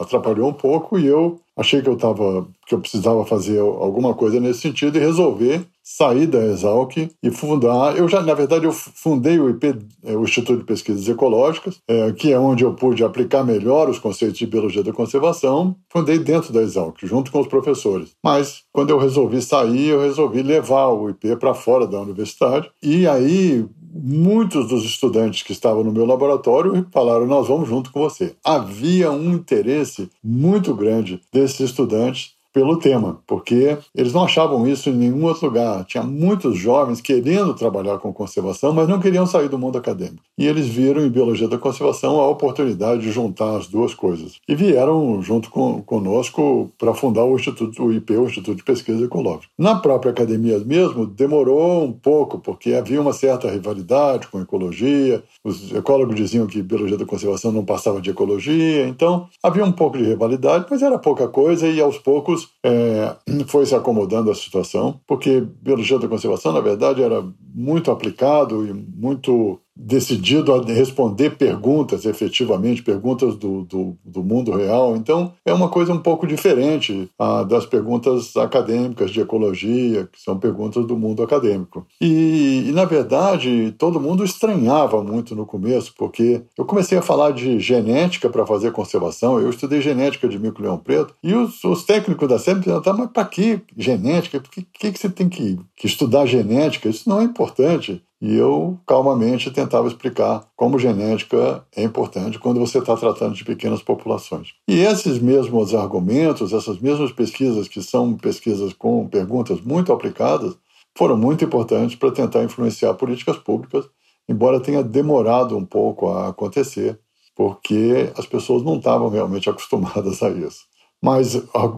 atrapalhou 0.01 0.49
um 0.49 0.53
pouco 0.53 0.99
e 0.99 1.07
eu 1.07 1.39
achei 1.57 1.81
que 1.81 1.89
eu 1.89 1.97
tava, 1.97 2.49
que 2.67 2.75
eu 2.75 2.81
precisava 2.81 3.25
fazer 3.25 3.61
alguma 3.61 4.15
coisa 4.15 4.41
nesse 4.41 4.61
sentido 4.61 4.97
e 4.97 5.01
resolver 5.01 5.65
sair 5.87 6.27
da 6.27 6.45
Exalc 6.45 6.97
e 7.23 7.31
fundar. 7.31 7.97
Eu 7.97 8.09
já, 8.09 8.21
na 8.21 8.35
verdade, 8.35 8.65
eu 8.65 8.73
fundei 8.73 9.39
o 9.39 9.49
IP, 9.49 9.79
é, 10.03 10.17
o 10.17 10.25
Instituto 10.25 10.59
de 10.59 10.65
Pesquisas 10.65 11.09
Ecológicas, 11.09 11.79
é, 11.87 12.11
que 12.11 12.33
é 12.33 12.39
onde 12.39 12.65
eu 12.65 12.75
pude 12.75 13.05
aplicar 13.05 13.45
melhor 13.45 13.89
os 13.89 14.01
conceitos 14.01 14.37
de 14.37 14.47
biologia 14.49 14.83
da 14.83 14.93
conservação. 14.93 15.77
Fundei 15.89 16.19
dentro 16.19 16.53
da 16.53 16.61
Exalc, 16.61 16.99
junto 17.05 17.31
com 17.31 17.39
os 17.39 17.47
professores. 17.47 18.11
Mas 18.21 18.63
quando 18.73 18.91
eu 18.91 18.99
resolvi 18.99 19.41
sair, 19.41 19.91
eu 19.91 20.01
resolvi 20.01 20.43
levar 20.43 20.89
o 20.89 21.09
IP 21.09 21.37
para 21.37 21.55
fora 21.55 21.87
da 21.87 22.01
universidade. 22.01 22.69
E 22.83 23.07
aí 23.07 23.65
muitos 23.95 24.69
dos 24.69 24.85
estudantes 24.85 25.43
que 25.43 25.53
estavam 25.53 25.85
no 25.85 25.93
meu 25.93 26.05
laboratório 26.05 26.87
falaram: 26.91 27.27
Nós 27.27 27.47
vamos 27.47 27.69
junto 27.69 27.93
com 27.93 28.01
você. 28.01 28.35
Havia 28.45 29.11
um 29.13 29.35
interesse 29.35 30.11
muito 30.23 30.75
grande 30.75 31.21
desses 31.33 31.61
estudantes 31.61 32.36
pelo 32.57 32.79
tema, 32.79 33.21
porque 33.27 33.77
eles 33.95 34.15
não 34.15 34.25
achavam 34.25 34.67
isso 34.67 34.89
em 34.89 34.95
nenhum 34.95 35.27
outro 35.27 35.45
lugar. 35.45 35.85
Tinha 35.85 36.03
muitos 36.03 36.57
jovens 36.57 37.03
querendo 37.03 37.53
trabalhar 37.53 37.99
com 37.99 38.11
conservação, 38.15 38.73
mas 38.73 38.89
não 38.89 38.99
queriam 38.99 39.27
sair 39.27 39.51
do 39.51 39.59
mundo 39.59 39.77
acadêmico. 39.77 40.23
E 40.39 40.47
eles 40.47 40.67
viram 40.67 41.05
em 41.05 41.11
biologia 41.11 41.49
da 41.49 41.59
conservação 41.59 42.19
a 42.19 42.27
oportunidade 42.27 43.03
de 43.03 43.13
juntar 43.13 43.59
as 43.59 43.67
duas 43.67 43.93
coisas. 43.93 44.41
E 44.49 44.55
vieram 44.55 45.21
junto 45.21 45.51
com, 45.51 45.83
conosco 45.83 46.71
para 46.79 46.95
fundar 46.95 47.25
o 47.25 47.37
Instituto, 47.37 47.85
o 47.85 47.93
IP, 47.93 48.17
o 48.17 48.25
Instituto 48.25 48.57
de 48.57 48.65
Pesquisa 48.65 49.05
Ecológica. 49.05 49.49
Na 49.59 49.75
própria 49.75 50.13
academia 50.13 50.59
mesmo, 50.59 51.05
demorou 51.05 51.85
um 51.85 51.93
pouco, 51.93 52.39
porque 52.39 52.73
havia 52.73 53.03
uma 53.03 53.13
certa 53.13 53.51
rivalidade 53.51 54.29
com 54.29 54.41
ecologia. 54.41 55.23
Os 55.45 55.75
ecólogos 55.75 56.17
diziam 56.17 56.47
que 56.47 56.63
biologia 56.63 56.97
da 56.97 57.05
conservação 57.05 57.53
não 57.53 57.67
passava 57.67 58.01
de 58.01 58.09
ecologia, 58.09 58.89
então 58.89 59.29
havia 59.43 59.63
um 59.63 59.73
pouco 59.73 59.99
de 59.99 60.05
rivalidade, 60.05 60.65
mas 60.71 60.81
era 60.81 60.99
pouca 60.99 61.29
coisa 61.29 61.69
e 61.69 61.79
aos 61.83 61.99
poucos 61.99 62.46
é, 62.65 63.17
foi 63.47 63.67
se 63.67 63.75
acomodando 63.75 64.31
a 64.31 64.35
situação, 64.35 65.01
porque 65.07 65.41
biologia 65.41 65.99
da 65.99 66.09
conservação, 66.09 66.53
na 66.53 66.61
verdade, 66.61 67.03
era 67.03 67.23
muito 67.55 67.91
aplicado 67.91 68.67
e 68.67 68.73
muito 68.73 69.61
decidido 69.77 70.55
a 70.55 70.65
responder 70.65 71.37
perguntas, 71.37 72.07
efetivamente, 72.07 72.83
perguntas 72.83 73.37
do, 73.37 73.63
do, 73.63 73.97
do, 74.03 74.25
mundo 74.25 74.53
real. 74.53 74.97
Então, 74.97 75.35
é 75.45 75.53
uma 75.53 75.69
coisa 75.69 75.93
um 75.93 75.99
pouco 75.99 76.27
diferente 76.27 77.11
ah, 77.19 77.43
das 77.43 77.67
perguntas 77.67 78.35
acadêmicas 78.37 79.11
de 79.11 79.21
ecologia, 79.21 80.09
que 80.11 80.21
são 80.21 80.39
perguntas 80.39 80.87
do 80.87 80.97
mundo 80.97 81.23
acadêmico. 81.23 81.87
E, 82.01 82.65
e, 82.69 82.73
na 82.73 82.87
verdade, 82.87 83.75
todo 83.77 84.01
mundo 84.01 84.25
estranhava 84.25 85.03
muito 85.03 85.37
no 85.37 85.45
começo, 85.45 85.93
porque 85.97 86.43
eu 86.57 86.65
comecei 86.65 86.97
a 86.97 87.03
falar 87.03 87.33
de 87.33 87.61
genética 87.61 88.31
para 88.31 88.47
fazer 88.47 88.73
conservação, 88.73 89.39
eu 89.39 89.51
estudei 89.51 89.83
genética 89.83 90.27
de 90.27 90.39
mico-leão 90.39 90.79
preto, 90.79 91.15
e 91.23 91.35
os, 91.35 91.63
os 91.65 91.85
técnicos 91.85 92.29
da 92.29 92.39
SEMP 92.39 92.65
perguntavam, 92.65 93.01
mas 93.01 93.11
para 93.11 93.25
que 93.27 93.61
genética? 93.77 94.41
Por 94.41 94.51
que, 94.51 94.63
que, 94.63 94.93
que 94.93 94.99
você 94.99 95.11
tem 95.11 95.29
que, 95.29 95.59
que 95.77 95.87
estudar 95.87 96.25
genética? 96.25 96.89
Isso 96.89 97.09
não 97.09 97.21
é 97.21 97.25
importante. 97.25 98.03
E 98.27 98.35
eu 98.35 98.77
calmamente 98.85 99.53
tentava 99.53 99.87
explicar 99.87 100.49
como 100.57 100.81
genética 100.81 101.65
é 101.77 101.85
importante 101.85 102.41
quando 102.41 102.59
você 102.59 102.79
está 102.79 102.97
tratando 102.97 103.37
de 103.37 103.45
pequenas 103.45 103.85
populações. 103.85 104.53
E 104.67 104.81
esses 104.81 105.21
mesmos 105.21 105.73
argumentos, 105.73 106.53
essas 106.53 106.81
mesmas 106.81 107.13
pesquisas, 107.13 107.69
que 107.69 107.81
são 107.81 108.15
pesquisas 108.15 108.73
com 108.73 109.07
perguntas 109.07 109.61
muito 109.61 109.93
aplicadas, 109.93 110.59
foram 110.99 111.17
muito 111.17 111.45
importantes 111.45 111.95
para 111.95 112.11
tentar 112.11 112.43
influenciar 112.43 112.95
políticas 112.95 113.37
públicas, 113.37 113.89
embora 114.29 114.59
tenha 114.59 114.83
demorado 114.83 115.57
um 115.57 115.65
pouco 115.65 116.09
a 116.09 116.27
acontecer. 116.31 116.99
porque 117.37 118.11
as 118.19 118.27
pessoas 118.27 118.65
não 118.65 118.79
estavam 118.79 119.09
realmente 119.09 119.49
acostumadas 119.51 120.21
a 120.21 120.31
isso. 120.31 120.65
Mas 121.03 121.35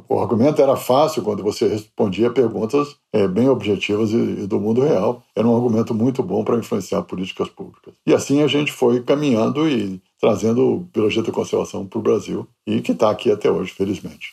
o 0.08 0.20
argumento 0.20 0.62
era 0.62 0.76
fácil 0.76 1.22
quando 1.22 1.42
você 1.42 1.68
respondia 1.68 2.30
perguntas 2.30 2.96
é, 3.12 3.26
bem 3.26 3.48
objetivas 3.48 4.10
e, 4.10 4.16
e, 4.16 4.46
do 4.46 4.60
mundo 4.60 4.80
real. 4.80 5.22
Era 5.34 5.46
um 5.46 5.54
argumento 5.54 5.92
muito 5.92 6.22
bom 6.22 6.44
para 6.44 6.56
influenciar 6.56 7.02
políticas 7.02 7.48
públicas. 7.48 7.94
E 8.06 8.14
assim 8.14 8.42
a 8.42 8.46
gente 8.46 8.72
foi 8.72 9.02
caminhando 9.02 9.68
e 9.68 10.00
trazendo 10.20 10.88
biologia 10.92 11.22
da 11.22 11.32
conservação 11.32 11.86
para 11.86 11.98
o 11.98 12.02
Brasil 12.02 12.46
e 12.66 12.80
que 12.80 12.92
está 12.92 13.10
aqui 13.10 13.30
até 13.30 13.50
hoje, 13.50 13.72
felizmente. 13.72 14.32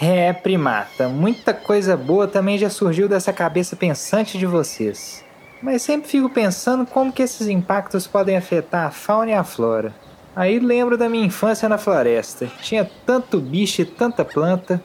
É, 0.00 0.32
primata, 0.32 1.08
muita 1.08 1.52
coisa 1.52 1.96
boa 1.96 2.28
também 2.28 2.56
já 2.56 2.70
surgiu 2.70 3.08
dessa 3.08 3.32
cabeça 3.32 3.74
pensante 3.74 4.38
de 4.38 4.46
vocês. 4.46 5.24
Mas 5.60 5.82
sempre 5.82 6.08
fico 6.08 6.30
pensando 6.30 6.86
como 6.86 7.12
que 7.12 7.22
esses 7.22 7.48
impactos 7.48 8.06
podem 8.06 8.36
afetar 8.36 8.86
a 8.86 8.90
fauna 8.92 9.30
e 9.30 9.34
a 9.34 9.42
flora. 9.42 9.92
Aí 10.38 10.60
lembro 10.60 10.96
da 10.96 11.08
minha 11.08 11.26
infância 11.26 11.68
na 11.68 11.76
floresta. 11.76 12.46
Tinha 12.62 12.88
tanto 13.04 13.40
bicho 13.40 13.82
e 13.82 13.84
tanta 13.84 14.24
planta, 14.24 14.80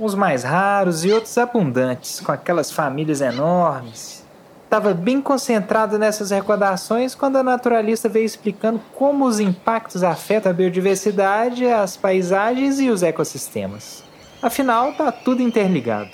uns 0.00 0.16
mais 0.16 0.42
raros 0.42 1.04
e 1.04 1.12
outros 1.12 1.38
abundantes, 1.38 2.18
com 2.18 2.32
aquelas 2.32 2.72
famílias 2.72 3.20
enormes. 3.20 4.26
Estava 4.64 4.92
bem 4.92 5.20
concentrado 5.22 5.96
nessas 5.96 6.32
recordações 6.32 7.14
quando 7.14 7.36
a 7.36 7.44
naturalista 7.44 8.08
veio 8.08 8.26
explicando 8.26 8.80
como 8.96 9.26
os 9.26 9.38
impactos 9.38 10.02
afetam 10.02 10.50
a 10.50 10.52
biodiversidade, 10.52 11.64
as 11.68 11.96
paisagens 11.96 12.80
e 12.80 12.90
os 12.90 13.04
ecossistemas. 13.04 14.02
Afinal, 14.42 14.90
está 14.90 15.12
tudo 15.12 15.40
interligado. 15.40 16.10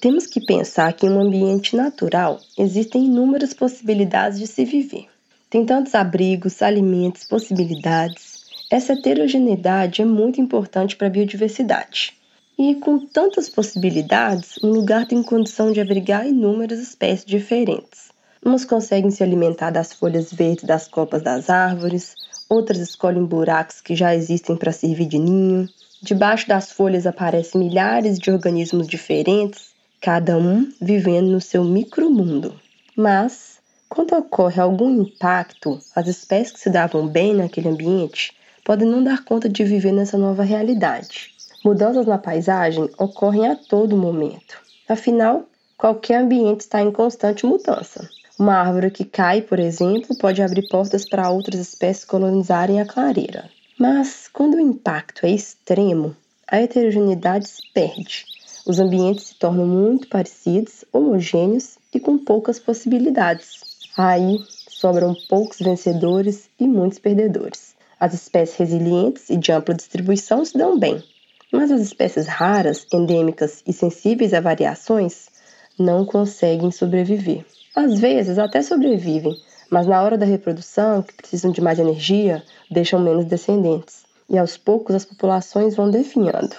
Temos 0.00 0.28
que 0.28 0.40
pensar 0.46 0.92
que 0.92 1.04
em 1.04 1.10
um 1.10 1.20
ambiente 1.20 1.74
natural 1.74 2.38
existem 2.56 3.06
inúmeras 3.06 3.52
possibilidades 3.52 4.38
de 4.38 4.46
se 4.46 4.64
viver. 4.64 5.11
Tem 5.52 5.66
tantos 5.66 5.94
abrigos, 5.94 6.62
alimentos, 6.62 7.24
possibilidades. 7.24 8.46
Essa 8.70 8.94
heterogeneidade 8.94 10.00
é 10.00 10.04
muito 10.06 10.40
importante 10.40 10.96
para 10.96 11.08
a 11.08 11.10
biodiversidade. 11.10 12.14
E 12.58 12.76
com 12.76 12.98
tantas 12.98 13.50
possibilidades, 13.50 14.54
um 14.64 14.70
lugar 14.70 15.06
tem 15.06 15.22
condição 15.22 15.70
de 15.70 15.78
abrigar 15.78 16.26
inúmeras 16.26 16.80
espécies 16.80 17.26
diferentes. 17.26 18.10
Umas 18.42 18.64
conseguem 18.64 19.10
se 19.10 19.22
alimentar 19.22 19.68
das 19.68 19.92
folhas 19.92 20.32
verdes 20.32 20.64
das 20.64 20.88
copas 20.88 21.20
das 21.20 21.50
árvores, 21.50 22.14
outras 22.48 22.78
escolhem 22.78 23.26
buracos 23.26 23.82
que 23.82 23.94
já 23.94 24.14
existem 24.14 24.56
para 24.56 24.72
servir 24.72 25.04
de 25.04 25.18
ninho. 25.18 25.68
Debaixo 26.02 26.48
das 26.48 26.72
folhas 26.72 27.06
aparecem 27.06 27.60
milhares 27.60 28.18
de 28.18 28.30
organismos 28.30 28.88
diferentes, 28.88 29.74
cada 30.00 30.38
um 30.38 30.72
vivendo 30.80 31.30
no 31.30 31.42
seu 31.42 31.62
micromundo. 31.62 32.58
Mas 32.96 33.51
quando 33.94 34.16
ocorre 34.16 34.58
algum 34.58 35.02
impacto, 35.02 35.78
as 35.94 36.08
espécies 36.08 36.52
que 36.52 36.60
se 36.60 36.70
davam 36.70 37.06
bem 37.06 37.34
naquele 37.34 37.68
ambiente 37.68 38.32
podem 38.64 38.88
não 38.88 39.04
dar 39.04 39.22
conta 39.22 39.50
de 39.50 39.62
viver 39.64 39.92
nessa 39.92 40.16
nova 40.16 40.42
realidade. 40.42 41.30
Mudanças 41.62 42.06
na 42.06 42.16
paisagem 42.16 42.88
ocorrem 42.96 43.48
a 43.48 43.54
todo 43.54 43.94
momento. 43.94 44.58
Afinal, 44.88 45.44
qualquer 45.76 46.22
ambiente 46.22 46.60
está 46.60 46.80
em 46.80 46.90
constante 46.90 47.44
mudança. 47.44 48.08
Uma 48.38 48.54
árvore 48.54 48.90
que 48.90 49.04
cai, 49.04 49.42
por 49.42 49.58
exemplo, 49.58 50.16
pode 50.16 50.40
abrir 50.40 50.66
portas 50.68 51.06
para 51.06 51.28
outras 51.28 51.60
espécies 51.60 52.06
colonizarem 52.06 52.80
a 52.80 52.86
clareira. 52.86 53.50
Mas 53.78 54.26
quando 54.32 54.54
o 54.54 54.60
impacto 54.60 55.26
é 55.26 55.30
extremo, 55.30 56.16
a 56.48 56.56
heterogeneidade 56.56 57.46
se 57.46 57.60
perde. 57.74 58.24
Os 58.66 58.78
ambientes 58.78 59.26
se 59.26 59.34
tornam 59.34 59.66
muito 59.66 60.08
parecidos, 60.08 60.82
homogêneos 60.90 61.76
e 61.92 62.00
com 62.00 62.16
poucas 62.16 62.58
possibilidades. 62.58 63.61
Aí 63.96 64.40
sobram 64.68 65.14
poucos 65.28 65.58
vencedores 65.58 66.48
e 66.58 66.66
muitos 66.66 66.98
perdedores. 66.98 67.74
As 68.00 68.14
espécies 68.14 68.56
resilientes 68.56 69.28
e 69.28 69.36
de 69.36 69.52
ampla 69.52 69.74
distribuição 69.74 70.44
se 70.44 70.56
dão 70.56 70.78
bem, 70.78 71.02
mas 71.52 71.70
as 71.70 71.82
espécies 71.82 72.26
raras, 72.26 72.86
endêmicas 72.92 73.62
e 73.66 73.72
sensíveis 73.72 74.32
a 74.32 74.40
variações 74.40 75.28
não 75.78 76.04
conseguem 76.04 76.70
sobreviver. 76.70 77.44
Às 77.76 78.00
vezes 78.00 78.38
até 78.38 78.62
sobrevivem, 78.62 79.36
mas 79.70 79.86
na 79.86 80.02
hora 80.02 80.18
da 80.18 80.26
reprodução, 80.26 81.02
que 81.02 81.14
precisam 81.14 81.50
de 81.50 81.60
mais 81.60 81.78
energia, 81.78 82.42
deixam 82.70 83.00
menos 83.00 83.26
descendentes. 83.26 84.04
E 84.28 84.38
aos 84.38 84.56
poucos 84.56 84.94
as 84.94 85.04
populações 85.04 85.76
vão 85.76 85.90
definhando. 85.90 86.56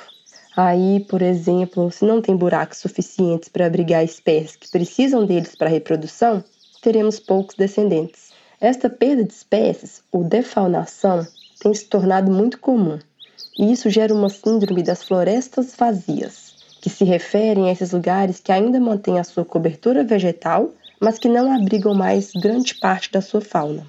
Aí, 0.56 1.00
por 1.10 1.22
exemplo, 1.22 1.92
se 1.92 2.06
não 2.06 2.22
tem 2.22 2.36
buracos 2.36 2.78
suficientes 2.78 3.50
para 3.50 3.66
abrigar 3.66 4.04
espécies 4.04 4.56
que 4.56 4.70
precisam 4.70 5.26
deles 5.26 5.56
para 5.56 5.68
a 5.68 5.72
reprodução, 5.72 6.44
teremos 6.84 7.20
poucos 7.20 7.56
descendentes. 7.56 8.34
Esta 8.60 8.90
perda 8.90 9.24
de 9.24 9.34
espécies, 9.34 10.04
ou 10.12 10.24
defaunação, 10.24 11.26
tem 11.60 11.74
se 11.74 11.86
tornado 11.86 12.30
muito 12.30 12.60
comum, 12.60 13.00
e 13.58 13.72
isso 13.72 13.90
gera 13.90 14.14
uma 14.14 14.30
síndrome 14.30 14.84
das 14.84 15.04
florestas 15.04 15.76
vazias, 15.76 16.78
que 16.82 16.90
se 16.90 17.06
referem 17.06 17.70
a 17.70 17.72
esses 17.72 17.94
lugares 17.94 18.42
que 18.42 18.52
ainda 18.52 18.80
mantêm 18.80 19.18
a 19.18 19.24
sua 19.24 19.46
cobertura 19.46 20.04
vegetal, 20.04 20.72
mas 21.00 21.18
que 21.18 21.30
não 21.30 21.56
abrigam 21.56 21.94
mais 21.94 22.32
grande 22.34 22.76
parte 22.76 23.12
da 23.12 23.22
sua 23.22 23.40
fauna. 23.40 23.88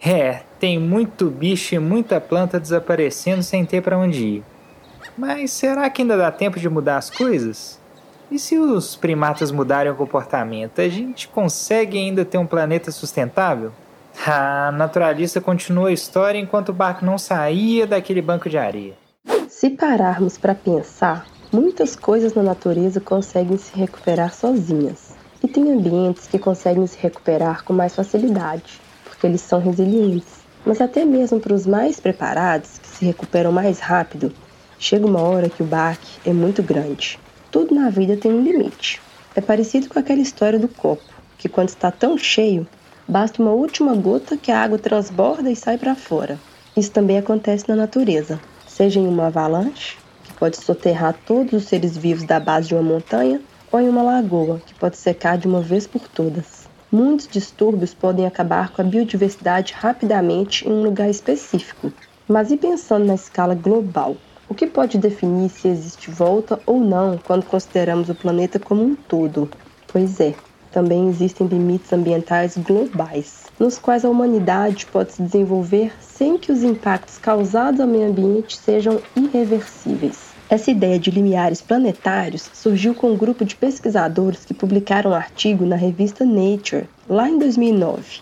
É, 0.00 0.42
tem 0.58 0.78
muito 0.78 1.28
bicho 1.28 1.74
e 1.74 1.78
muita 1.78 2.20
planta 2.20 2.60
desaparecendo 2.60 3.42
sem 3.42 3.66
ter 3.66 3.82
para 3.82 3.98
onde 3.98 4.24
ir. 4.24 4.44
Mas 5.18 5.50
será 5.50 5.90
que 5.90 6.02
ainda 6.02 6.16
dá 6.16 6.30
tempo 6.30 6.58
de 6.58 6.68
mudar 6.68 6.96
as 6.96 7.10
coisas? 7.10 7.79
E 8.30 8.38
se 8.38 8.56
os 8.56 8.94
primatas 8.94 9.50
mudarem 9.50 9.90
o 9.90 9.96
comportamento, 9.96 10.80
a 10.80 10.88
gente 10.88 11.26
consegue 11.26 11.98
ainda 11.98 12.24
ter 12.24 12.38
um 12.38 12.46
planeta 12.46 12.92
sustentável? 12.92 13.72
A 14.24 14.70
naturalista 14.70 15.40
continua 15.40 15.88
a 15.88 15.92
história 15.92 16.38
enquanto 16.38 16.68
o 16.68 16.72
barco 16.72 17.04
não 17.04 17.18
saía 17.18 17.88
daquele 17.88 18.22
banco 18.22 18.48
de 18.48 18.56
areia. 18.56 18.94
Se 19.48 19.70
pararmos 19.70 20.38
para 20.38 20.54
pensar, 20.54 21.26
muitas 21.52 21.96
coisas 21.96 22.32
na 22.32 22.44
natureza 22.44 23.00
conseguem 23.00 23.58
se 23.58 23.76
recuperar 23.76 24.32
sozinhas. 24.32 25.16
E 25.42 25.48
tem 25.48 25.72
ambientes 25.72 26.28
que 26.28 26.38
conseguem 26.38 26.86
se 26.86 26.98
recuperar 27.00 27.64
com 27.64 27.72
mais 27.72 27.96
facilidade, 27.96 28.80
porque 29.02 29.26
eles 29.26 29.40
são 29.40 29.58
resilientes. 29.58 30.40
Mas 30.64 30.80
até 30.80 31.04
mesmo 31.04 31.40
para 31.40 31.54
os 31.54 31.66
mais 31.66 31.98
preparados, 31.98 32.78
que 32.78 32.86
se 32.86 33.04
recuperam 33.04 33.50
mais 33.50 33.80
rápido, 33.80 34.32
chega 34.78 35.04
uma 35.04 35.20
hora 35.20 35.48
que 35.48 35.64
o 35.64 35.66
baque 35.66 36.20
é 36.24 36.32
muito 36.32 36.62
grande. 36.62 37.18
Tudo 37.50 37.74
na 37.74 37.90
vida 37.90 38.16
tem 38.16 38.32
um 38.32 38.42
limite. 38.42 39.00
É 39.34 39.40
parecido 39.40 39.88
com 39.88 39.98
aquela 39.98 40.20
história 40.20 40.58
do 40.58 40.68
copo, 40.68 41.02
que 41.36 41.48
quando 41.48 41.70
está 41.70 41.90
tão 41.90 42.16
cheio, 42.16 42.66
basta 43.08 43.42
uma 43.42 43.50
última 43.50 43.94
gota 43.96 44.36
que 44.36 44.52
a 44.52 44.62
água 44.62 44.78
transborda 44.78 45.50
e 45.50 45.56
sai 45.56 45.76
para 45.76 45.96
fora. 45.96 46.38
Isso 46.76 46.92
também 46.92 47.18
acontece 47.18 47.68
na 47.68 47.74
natureza, 47.74 48.40
seja 48.68 49.00
em 49.00 49.06
uma 49.08 49.26
avalanche, 49.26 49.96
que 50.22 50.32
pode 50.34 50.58
soterrar 50.58 51.16
todos 51.26 51.52
os 51.52 51.64
seres 51.64 51.96
vivos 51.96 52.22
da 52.22 52.38
base 52.38 52.68
de 52.68 52.74
uma 52.74 52.84
montanha, 52.84 53.40
ou 53.72 53.80
em 53.80 53.88
uma 53.88 54.02
lagoa, 54.02 54.60
que 54.64 54.74
pode 54.74 54.96
secar 54.96 55.36
de 55.36 55.48
uma 55.48 55.60
vez 55.60 55.88
por 55.88 56.06
todas. 56.08 56.68
Muitos 56.90 57.26
distúrbios 57.26 57.94
podem 57.94 58.26
acabar 58.26 58.70
com 58.70 58.82
a 58.82 58.84
biodiversidade 58.84 59.74
rapidamente 59.76 60.68
em 60.68 60.72
um 60.72 60.82
lugar 60.82 61.10
específico. 61.10 61.92
Mas 62.28 62.50
e 62.52 62.56
pensando 62.56 63.06
na 63.06 63.14
escala 63.14 63.54
global? 63.54 64.16
O 64.50 64.54
que 64.54 64.66
pode 64.66 64.98
definir 64.98 65.48
se 65.48 65.68
existe 65.68 66.10
volta 66.10 66.58
ou 66.66 66.80
não 66.80 67.16
quando 67.24 67.46
consideramos 67.46 68.10
o 68.10 68.16
planeta 68.16 68.58
como 68.58 68.82
um 68.82 68.96
todo? 68.96 69.48
Pois 69.86 70.18
é, 70.18 70.34
também 70.72 71.08
existem 71.08 71.46
limites 71.46 71.92
ambientais 71.92 72.56
globais, 72.56 73.44
nos 73.60 73.78
quais 73.78 74.04
a 74.04 74.10
humanidade 74.10 74.86
pode 74.86 75.12
se 75.12 75.22
desenvolver 75.22 75.92
sem 76.00 76.36
que 76.36 76.50
os 76.50 76.64
impactos 76.64 77.16
causados 77.16 77.80
ao 77.80 77.86
meio 77.86 78.10
ambiente 78.10 78.58
sejam 78.58 79.00
irreversíveis. 79.16 80.30
Essa 80.48 80.72
ideia 80.72 80.98
de 80.98 81.12
limiares 81.12 81.62
planetários 81.62 82.50
surgiu 82.52 82.92
com 82.92 83.12
um 83.12 83.16
grupo 83.16 83.44
de 83.44 83.54
pesquisadores 83.54 84.44
que 84.44 84.52
publicaram 84.52 85.12
um 85.12 85.14
artigo 85.14 85.64
na 85.64 85.76
revista 85.76 86.24
Nature, 86.24 86.88
lá 87.08 87.28
em 87.28 87.38
2009, 87.38 88.20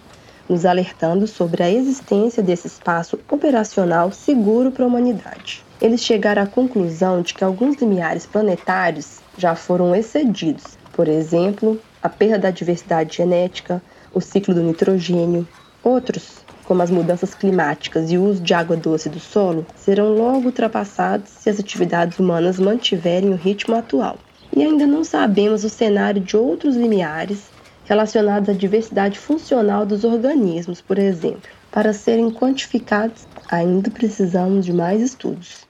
nos 0.48 0.64
alertando 0.64 1.26
sobre 1.26 1.62
a 1.62 1.70
existência 1.70 2.42
desse 2.42 2.66
espaço 2.66 3.18
operacional 3.30 4.10
seguro 4.12 4.70
para 4.70 4.84
a 4.84 4.88
humanidade 4.88 5.64
eles 5.80 6.02
chegaram 6.02 6.42
à 6.42 6.46
conclusão 6.46 7.22
de 7.22 7.32
que 7.32 7.44
alguns 7.44 7.76
limiares 7.76 8.26
planetários 8.26 9.20
já 9.36 9.54
foram 9.54 9.94
excedidos. 9.94 10.76
Por 10.92 11.06
exemplo, 11.06 11.80
a 12.02 12.08
perda 12.08 12.38
da 12.38 12.50
diversidade 12.50 13.16
genética, 13.16 13.80
o 14.12 14.20
ciclo 14.20 14.54
do 14.54 14.62
nitrogênio. 14.62 15.46
Outros, 15.84 16.38
como 16.64 16.82
as 16.82 16.90
mudanças 16.90 17.32
climáticas 17.34 18.10
e 18.10 18.18
o 18.18 18.24
uso 18.24 18.42
de 18.42 18.52
água 18.52 18.76
doce 18.76 19.08
do 19.08 19.20
solo, 19.20 19.64
serão 19.76 20.14
logo 20.14 20.46
ultrapassados 20.46 21.30
se 21.30 21.48
as 21.48 21.60
atividades 21.60 22.18
humanas 22.18 22.58
mantiverem 22.58 23.30
o 23.30 23.36
ritmo 23.36 23.76
atual. 23.76 24.18
E 24.54 24.62
ainda 24.62 24.86
não 24.86 25.04
sabemos 25.04 25.62
o 25.62 25.68
cenário 25.68 26.20
de 26.20 26.36
outros 26.36 26.74
limiares 26.74 27.44
relacionados 27.88 28.50
à 28.50 28.52
diversidade 28.52 29.18
funcional 29.18 29.86
dos 29.86 30.04
organismos, 30.04 30.80
por 30.80 30.98
exemplo. 30.98 31.50
Para 31.72 31.94
serem 31.94 32.30
quantificados, 32.30 33.26
ainda 33.50 33.90
precisamos 33.90 34.66
de 34.66 34.72
mais 34.72 35.00
estudos. 35.00 35.66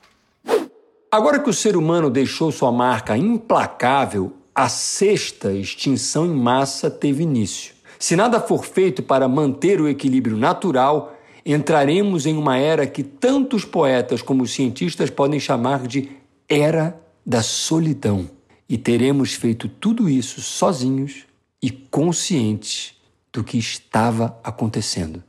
Agora 1.11 1.39
que 1.39 1.49
o 1.49 1.55
ser 1.55 1.77
humano 1.77 2.11
deixou 2.11 2.51
sua 2.51 2.73
marca 2.73 3.17
implacável, 3.17 4.33
a 4.55 4.69
sexta 4.69 5.53
extinção 5.53 6.27
em 6.27 6.35
massa 6.35 6.91
teve 6.91 7.23
início. 7.23 7.73
Se 7.99 8.17
nada 8.17 8.41
for 8.41 8.65
feito 8.65 9.03
para 9.03 9.29
manter 9.29 9.81
o 9.81 9.89
equilíbrio 9.89 10.37
natural, 10.37 11.17
entraremos 11.47 12.27
em 12.27 12.37
uma 12.37 12.59
era 12.59 12.87
que 12.87 13.03
tantos 13.03 13.65
poetas 13.65 14.23
como 14.23 14.47
cientistas 14.47 15.09
podem 15.09 15.39
chamar 15.39 15.87
de 15.87 16.11
Era 16.49 17.01
da 17.25 17.43
Solidão. 17.43 18.29
E 18.69 18.77
teremos 18.77 19.35
feito 19.35 19.69
tudo 19.69 20.11
isso 20.11 20.41
sozinhos 20.41 21.28
e 21.63 21.71
conscientes 21.71 22.95
do 23.33 23.43
que 23.45 23.59
estava 23.59 24.39
acontecendo. 24.43 25.23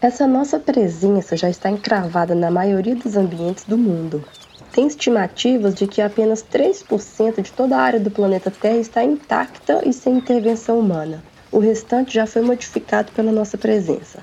Essa 0.00 0.26
nossa 0.26 0.58
presença 0.58 1.36
já 1.36 1.48
está 1.48 1.70
encravada 1.70 2.34
na 2.34 2.50
maioria 2.50 2.94
dos 2.94 3.16
ambientes 3.16 3.64
do 3.64 3.78
mundo. 3.78 4.22
Tem 4.70 4.86
estimativas 4.86 5.74
de 5.74 5.86
que 5.86 6.02
apenas 6.02 6.44
3% 6.44 7.40
de 7.40 7.52
toda 7.52 7.76
a 7.76 7.80
área 7.80 8.00
do 8.00 8.10
planeta 8.10 8.50
Terra 8.50 8.76
está 8.76 9.02
intacta 9.02 9.80
e 9.88 9.92
sem 9.92 10.18
intervenção 10.18 10.78
humana. 10.78 11.24
O 11.50 11.58
restante 11.58 12.12
já 12.12 12.26
foi 12.26 12.42
modificado 12.42 13.12
pela 13.12 13.32
nossa 13.32 13.56
presença. 13.56 14.20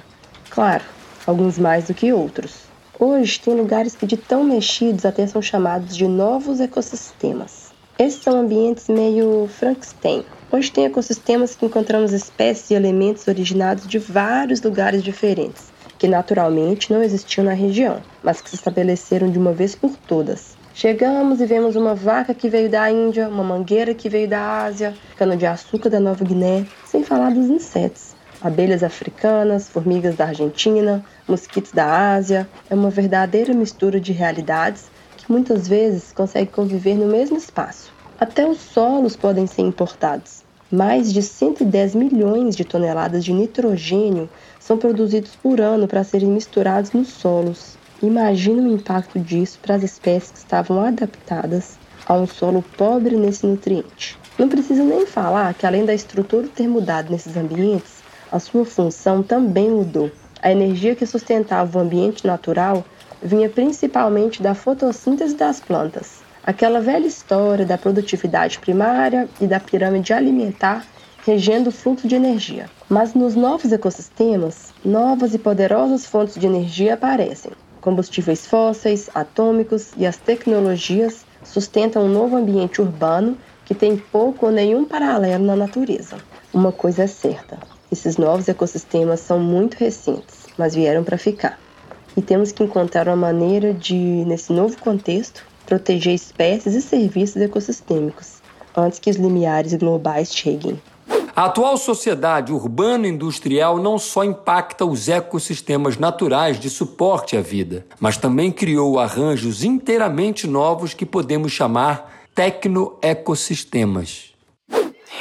Claro, 0.49 0.83
alguns 1.25 1.57
mais 1.57 1.85
do 1.85 1.93
que 1.93 2.13
outros. 2.13 2.65
Hoje, 2.99 3.39
tem 3.39 3.55
lugares 3.55 3.95
que 3.95 4.05
de 4.05 4.17
tão 4.17 4.43
mexidos 4.43 5.05
até 5.05 5.25
são 5.25 5.41
chamados 5.41 5.97
de 5.97 6.07
novos 6.07 6.59
ecossistemas. 6.59 7.71
Esses 7.97 8.21
são 8.21 8.39
ambientes 8.39 8.87
meio 8.87 9.47
Frankenstein, 9.47 10.23
Hoje 10.53 10.69
tem 10.69 10.83
ecossistemas 10.83 11.55
que 11.55 11.65
encontramos 11.65 12.11
espécies 12.11 12.71
e 12.71 12.73
elementos 12.73 13.25
originados 13.25 13.87
de 13.87 13.97
vários 13.97 14.61
lugares 14.61 15.01
diferentes, 15.01 15.71
que 15.97 16.09
naturalmente 16.09 16.91
não 16.91 17.01
existiam 17.01 17.45
na 17.45 17.53
região, 17.53 18.01
mas 18.21 18.41
que 18.41 18.49
se 18.49 18.57
estabeleceram 18.57 19.31
de 19.31 19.39
uma 19.39 19.53
vez 19.53 19.75
por 19.75 19.95
todas. 19.95 20.57
Chegamos 20.73 21.39
e 21.39 21.45
vemos 21.45 21.77
uma 21.77 21.95
vaca 21.95 22.33
que 22.33 22.49
veio 22.49 22.69
da 22.69 22.91
Índia, 22.91 23.29
uma 23.29 23.45
mangueira 23.45 23.93
que 23.93 24.09
veio 24.09 24.27
da 24.27 24.65
Ásia, 24.65 24.93
cana-de-açúcar 25.15 25.89
da 25.89 26.01
Nova 26.01 26.25
Guiné, 26.25 26.65
sem 26.85 27.01
falar 27.01 27.33
dos 27.33 27.47
insetos. 27.47 28.13
Abelhas 28.41 28.83
africanas, 28.83 29.69
formigas 29.69 30.17
da 30.17 30.25
Argentina, 30.25 31.01
mosquitos 31.29 31.71
da 31.71 32.13
Ásia. 32.13 32.45
É 32.69 32.75
uma 32.75 32.89
verdadeira 32.89 33.53
mistura 33.53 34.01
de 34.01 34.11
realidades 34.11 34.91
que 35.15 35.31
muitas 35.31 35.65
vezes 35.65 36.11
consegue 36.11 36.51
conviver 36.51 36.95
no 36.95 37.07
mesmo 37.07 37.37
espaço. 37.37 37.93
Até 38.21 38.45
os 38.45 38.59
solos 38.59 39.15
podem 39.15 39.47
ser 39.47 39.63
importados. 39.63 40.40
Mais 40.71 41.11
de 41.11 41.21
110 41.21 41.95
milhões 41.95 42.55
de 42.55 42.63
toneladas 42.63 43.25
de 43.25 43.33
nitrogênio 43.33 44.29
são 44.57 44.77
produzidos 44.77 45.35
por 45.35 45.59
ano 45.59 45.85
para 45.85 46.01
serem 46.01 46.29
misturados 46.29 46.93
nos 46.93 47.09
solos. 47.09 47.77
Imagina 48.01 48.61
o 48.61 48.73
impacto 48.73 49.19
disso 49.19 49.59
para 49.61 49.75
as 49.75 49.83
espécies 49.83 50.31
que 50.31 50.37
estavam 50.37 50.79
adaptadas 50.79 51.77
a 52.05 52.13
um 52.13 52.25
solo 52.25 52.63
pobre 52.77 53.17
nesse 53.17 53.45
nutriente. 53.45 54.17
Não 54.39 54.47
precisa 54.47 54.81
nem 54.81 55.05
falar 55.05 55.53
que, 55.53 55.65
além 55.65 55.83
da 55.83 55.93
estrutura 55.93 56.47
ter 56.47 56.69
mudado 56.69 57.11
nesses 57.11 57.35
ambientes, 57.35 58.01
a 58.31 58.39
sua 58.39 58.63
função 58.63 59.21
também 59.21 59.69
mudou. 59.69 60.09
A 60.41 60.53
energia 60.53 60.95
que 60.95 61.05
sustentava 61.05 61.77
o 61.77 61.81
ambiente 61.81 62.25
natural 62.25 62.85
vinha 63.21 63.49
principalmente 63.49 64.41
da 64.41 64.55
fotossíntese 64.55 65.35
das 65.35 65.59
plantas. 65.59 66.20
Aquela 66.43 66.81
velha 66.81 67.05
história 67.05 67.65
da 67.65 67.77
produtividade 67.77 68.57
primária 68.57 69.29
e 69.39 69.45
da 69.45 69.59
pirâmide 69.59 70.11
alimentar 70.11 70.83
regendo 71.23 71.69
o 71.69 71.71
fluxo 71.71 72.07
de 72.07 72.15
energia. 72.15 72.67
Mas 72.89 73.13
nos 73.13 73.35
novos 73.35 73.71
ecossistemas, 73.71 74.73
novas 74.83 75.35
e 75.35 75.37
poderosas 75.37 76.05
fontes 76.05 76.35
de 76.35 76.47
energia 76.47 76.95
aparecem. 76.95 77.51
Combustíveis 77.79 78.47
fósseis, 78.47 79.07
atômicos 79.13 79.91
e 79.95 80.05
as 80.05 80.17
tecnologias 80.17 81.25
sustentam 81.43 82.05
um 82.05 82.09
novo 82.09 82.35
ambiente 82.35 82.81
urbano 82.81 83.37
que 83.63 83.75
tem 83.75 83.95
pouco 83.95 84.47
ou 84.47 84.51
nenhum 84.51 84.83
paralelo 84.83 85.45
na 85.45 85.55
natureza. 85.55 86.17
Uma 86.51 86.71
coisa 86.71 87.03
é 87.03 87.07
certa: 87.07 87.59
esses 87.91 88.17
novos 88.17 88.47
ecossistemas 88.47 89.19
são 89.19 89.39
muito 89.39 89.75
recentes, 89.75 90.47
mas 90.57 90.73
vieram 90.73 91.03
para 91.03 91.17
ficar. 91.17 91.59
E 92.17 92.21
temos 92.21 92.51
que 92.51 92.63
encontrar 92.63 93.07
uma 93.07 93.15
maneira 93.15 93.73
de, 93.73 93.95
nesse 93.95 94.51
novo 94.51 94.77
contexto, 94.79 95.45
proteger 95.71 96.13
espécies 96.13 96.75
e 96.75 96.81
serviços 96.81 97.41
ecossistêmicos 97.41 98.41
antes 98.75 98.99
que 98.99 99.09
os 99.09 99.15
limiares 99.15 99.73
globais 99.75 100.35
cheguem. 100.35 100.81
A 101.33 101.45
atual 101.45 101.77
sociedade 101.77 102.51
urbano-industrial 102.51 103.77
não 103.77 103.97
só 103.97 104.25
impacta 104.25 104.85
os 104.85 105.07
ecossistemas 105.07 105.97
naturais 105.97 106.59
de 106.59 106.69
suporte 106.69 107.37
à 107.37 107.41
vida, 107.41 107.85
mas 108.01 108.17
também 108.17 108.51
criou 108.51 108.99
arranjos 108.99 109.63
inteiramente 109.63 110.45
novos 110.45 110.93
que 110.93 111.05
podemos 111.05 111.53
chamar 111.53 112.25
tecnoecossistemas. 112.35 114.33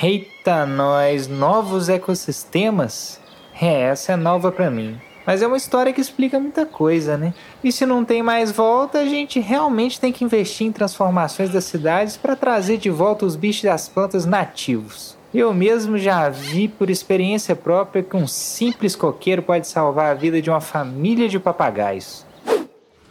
Eita, 0.03 0.66
nós, 0.66 1.28
novos 1.28 1.88
ecossistemas? 1.88 3.20
É, 3.61 3.82
essa 3.82 4.14
é 4.14 4.16
nova 4.16 4.51
para 4.51 4.68
mim. 4.68 4.98
Mas 5.27 5.43
é 5.43 5.47
uma 5.47 5.57
história 5.57 5.93
que 5.93 6.01
explica 6.01 6.41
muita 6.41 6.64
coisa, 6.64 7.16
né? 7.16 7.35
E 7.62 7.71
se 7.71 7.85
não 7.85 8.05
tem 8.05 8.23
mais 8.23 8.51
volta, 8.51 9.01
a 9.01 9.05
gente 9.05 9.39
realmente 9.39 10.01
tem 10.01 10.12
que 10.12 10.25
investir 10.25 10.66
em 10.66 10.73
transformações 10.73 11.51
das 11.51 11.64
cidades 11.64 12.16
para 12.16 12.35
trazer 12.35 12.79
de 12.79 12.91
volta 12.91 13.27
os 13.27 13.37
bichos 13.37 13.64
das 13.64 13.89
plantas 13.89 14.25
nativos. 14.25 15.16
Eu 15.33 15.55
mesmo 15.55 15.97
já 15.97 16.29
vi 16.29 16.66
por 16.66 16.91
experiência 16.91 17.55
própria 17.55 18.03
que 18.03 18.16
um 18.16 18.27
simples 18.27 18.97
coqueiro 18.97 19.43
pode 19.43 19.68
salvar 19.68 20.11
a 20.11 20.14
vida 20.14 20.43
de 20.43 20.51
uma 20.51 20.61
família 20.61 21.29
de 21.29 21.39
papagaios. 21.39 22.27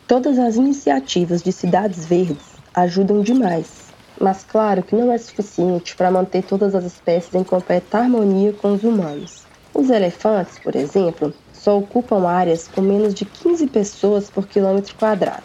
Todas 0.05 0.38
as 0.38 0.55
iniciativas 0.55 1.41
de 1.41 1.53
cidades 1.53 2.05
verdes 2.05 2.45
ajudam 2.74 3.22
demais, 3.22 3.93
mas 4.20 4.43
claro 4.43 4.84
que 4.84 4.95
não 4.95 5.12
é 5.12 5.18
suficiente 5.18 5.95
para 5.95 6.12
manter 6.12 6.43
todas 6.43 6.76
as 6.76 6.84
espécies 6.84 7.34
em 7.36 7.43
completa 7.43 7.99
harmonia 7.99 8.51
com 8.51 8.74
os 8.74 8.84
humanos. 8.84 9.43
Os 9.74 9.89
elefantes, 9.89 10.60
por 10.60 10.76
exemplo, 10.76 11.34
só 11.60 11.78
ocupam 11.78 12.28
áreas 12.28 12.68
com 12.68 12.82
menos 12.82 13.14
de 13.14 13.26
15 13.26 13.68
pessoas 13.68 14.30
por 14.30 14.47
quilômetro 14.47 14.95
quadrado. 14.95 15.43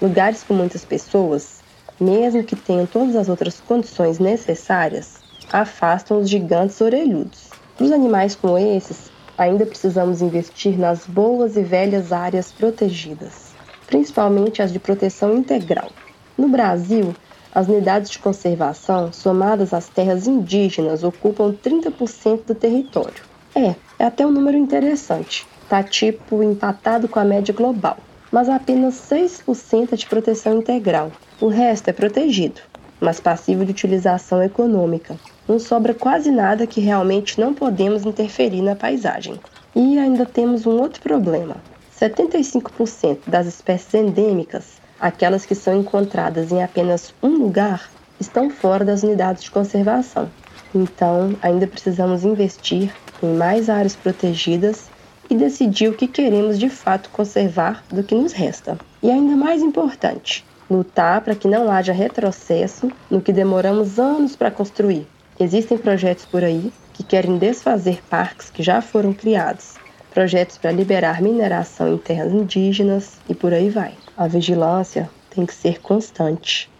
Lugares 0.00 0.42
com 0.42 0.54
muitas 0.54 0.84
pessoas, 0.84 1.60
mesmo 2.00 2.42
que 2.42 2.56
tenham 2.56 2.84
todas 2.84 3.14
as 3.14 3.28
outras 3.28 3.60
condições 3.60 4.18
necessárias, 4.18 5.20
afastam 5.52 6.18
os 6.18 6.28
gigantes 6.28 6.80
orelhudos. 6.80 7.50
Para 7.76 7.86
os 7.86 7.92
animais 7.92 8.34
como 8.34 8.58
esses, 8.58 9.10
ainda 9.38 9.64
precisamos 9.64 10.20
investir 10.20 10.78
nas 10.78 11.06
boas 11.06 11.56
e 11.56 11.62
velhas 11.62 12.12
áreas 12.12 12.50
protegidas, 12.50 13.52
principalmente 13.86 14.62
as 14.62 14.72
de 14.72 14.80
proteção 14.80 15.36
integral. 15.36 15.90
No 16.36 16.48
Brasil, 16.48 17.14
as 17.54 17.68
unidades 17.68 18.10
de 18.10 18.18
conservação, 18.18 19.12
somadas 19.12 19.72
às 19.72 19.86
terras 19.86 20.26
indígenas, 20.26 21.04
ocupam 21.04 21.52
30% 21.52 22.46
do 22.46 22.54
território. 22.54 23.22
É, 23.54 23.74
é 24.02 24.06
até 24.06 24.26
um 24.26 24.32
número 24.32 24.58
interessante 24.58 25.46
está 25.62 25.80
tipo 25.80 26.42
empatado 26.42 27.06
com 27.06 27.20
a 27.20 27.24
média 27.24 27.54
global, 27.54 27.96
mas 28.32 28.48
apenas 28.48 28.94
6% 29.08 29.92
é 29.92 29.96
de 29.96 30.06
proteção 30.06 30.58
integral. 30.58 31.12
O 31.40 31.46
resto 31.46 31.86
é 31.86 31.92
protegido, 31.92 32.60
mas 33.00 33.20
passivo 33.20 33.64
de 33.64 33.70
utilização 33.70 34.42
econômica. 34.42 35.16
Não 35.46 35.60
sobra 35.60 35.94
quase 35.94 36.32
nada 36.32 36.66
que 36.66 36.80
realmente 36.80 37.38
não 37.38 37.54
podemos 37.54 38.04
interferir 38.04 38.60
na 38.60 38.74
paisagem. 38.74 39.38
E 39.72 39.96
ainda 40.00 40.26
temos 40.26 40.66
um 40.66 40.80
outro 40.80 41.00
problema: 41.00 41.58
75% 41.96 43.18
das 43.28 43.46
espécies 43.46 43.94
endêmicas, 43.94 44.80
aquelas 44.98 45.46
que 45.46 45.54
são 45.54 45.78
encontradas 45.78 46.50
em 46.50 46.60
apenas 46.60 47.14
um 47.22 47.36
lugar, 47.36 47.88
estão 48.18 48.50
fora 48.50 48.84
das 48.84 49.04
unidades 49.04 49.44
de 49.44 49.50
conservação. 49.52 50.28
Então, 50.74 51.36
ainda 51.40 51.68
precisamos 51.68 52.24
investir 52.24 52.92
em 53.22 53.34
mais 53.34 53.68
áreas 53.68 53.96
protegidas 53.96 54.90
e 55.30 55.34
decidir 55.34 55.88
o 55.88 55.94
que 55.94 56.06
queremos 56.06 56.58
de 56.58 56.68
fato 56.68 57.10
conservar 57.10 57.82
do 57.88 58.02
que 58.02 58.14
nos 58.14 58.32
resta. 58.32 58.78
E 59.02 59.10
ainda 59.10 59.36
mais 59.36 59.62
importante, 59.62 60.44
lutar 60.70 61.20
para 61.22 61.34
que 61.34 61.48
não 61.48 61.70
haja 61.70 61.92
retrocesso 61.92 62.90
no 63.10 63.20
que 63.20 63.32
demoramos 63.32 63.98
anos 63.98 64.36
para 64.36 64.50
construir. 64.50 65.06
Existem 65.38 65.78
projetos 65.78 66.24
por 66.24 66.44
aí 66.44 66.72
que 66.92 67.02
querem 67.02 67.38
desfazer 67.38 68.02
parques 68.08 68.50
que 68.50 68.62
já 68.62 68.80
foram 68.80 69.12
criados, 69.12 69.74
projetos 70.12 70.58
para 70.58 70.72
liberar 70.72 71.22
mineração 71.22 71.92
em 71.92 71.98
terras 71.98 72.32
indígenas 72.32 73.18
e 73.28 73.34
por 73.34 73.52
aí 73.52 73.70
vai. 73.70 73.94
A 74.16 74.26
vigilância 74.26 75.08
tem 75.30 75.46
que 75.46 75.54
ser 75.54 75.80
constante. 75.80 76.70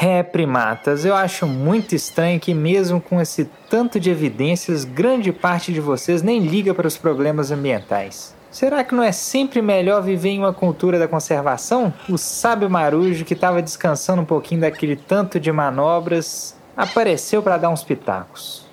É, 0.00 0.22
primatas, 0.22 1.04
eu 1.04 1.12
acho 1.12 1.44
muito 1.44 1.92
estranho 1.92 2.38
que, 2.38 2.54
mesmo 2.54 3.00
com 3.00 3.20
esse 3.20 3.50
tanto 3.68 3.98
de 3.98 4.08
evidências, 4.08 4.84
grande 4.84 5.32
parte 5.32 5.72
de 5.72 5.80
vocês 5.80 6.22
nem 6.22 6.38
liga 6.38 6.72
para 6.72 6.86
os 6.86 6.96
problemas 6.96 7.50
ambientais. 7.50 8.32
Será 8.48 8.84
que 8.84 8.94
não 8.94 9.02
é 9.02 9.10
sempre 9.10 9.60
melhor 9.60 10.00
viver 10.00 10.28
em 10.28 10.38
uma 10.38 10.52
cultura 10.52 11.00
da 11.00 11.08
conservação? 11.08 11.92
O 12.08 12.16
sábio 12.16 12.70
marujo, 12.70 13.24
que 13.24 13.34
estava 13.34 13.60
descansando 13.60 14.22
um 14.22 14.24
pouquinho 14.24 14.60
daquele 14.60 14.94
tanto 14.94 15.40
de 15.40 15.50
manobras, 15.50 16.54
apareceu 16.76 17.42
para 17.42 17.58
dar 17.58 17.68
uns 17.68 17.82
pitacos. 17.82 18.64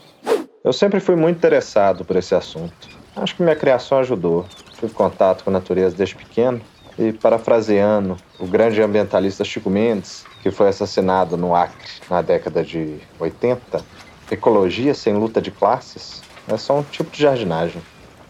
Eu 0.64 0.72
sempre 0.72 1.00
fui 1.00 1.16
muito 1.16 1.38
interessado 1.38 2.06
por 2.06 2.18
esse 2.18 2.36
assunto. 2.36 2.88
Acho 3.16 3.36
que 3.36 3.42
minha 3.42 3.56
criação 3.56 3.98
ajudou. 3.98 4.46
Tive 4.80 4.94
contato 4.94 5.44
com 5.44 5.50
a 5.50 5.54
natureza 5.54 5.96
desde 5.96 6.16
pequeno 6.16 6.62
e, 6.98 7.12
parafraseando 7.12 8.18
o 8.40 8.46
grande 8.46 8.82
ambientalista 8.82 9.44
Chico 9.44 9.70
Mendes, 9.70 10.26
que 10.42 10.52
foi 10.52 10.70
assassinado 10.70 11.36
no 11.38 11.56
Acre 11.56 11.88
na 12.10 12.22
década 12.22 12.64
de 12.64 12.98
80, 13.20 13.84
ecologia 14.32 14.94
sem 14.94 15.14
luta 15.14 15.42
de 15.42 15.52
classes 15.52 16.22
é 16.48 16.58
só 16.58 16.78
um 16.78 16.84
tipo 16.84 17.10
de 17.12 17.22
jardinagem. 17.22 17.82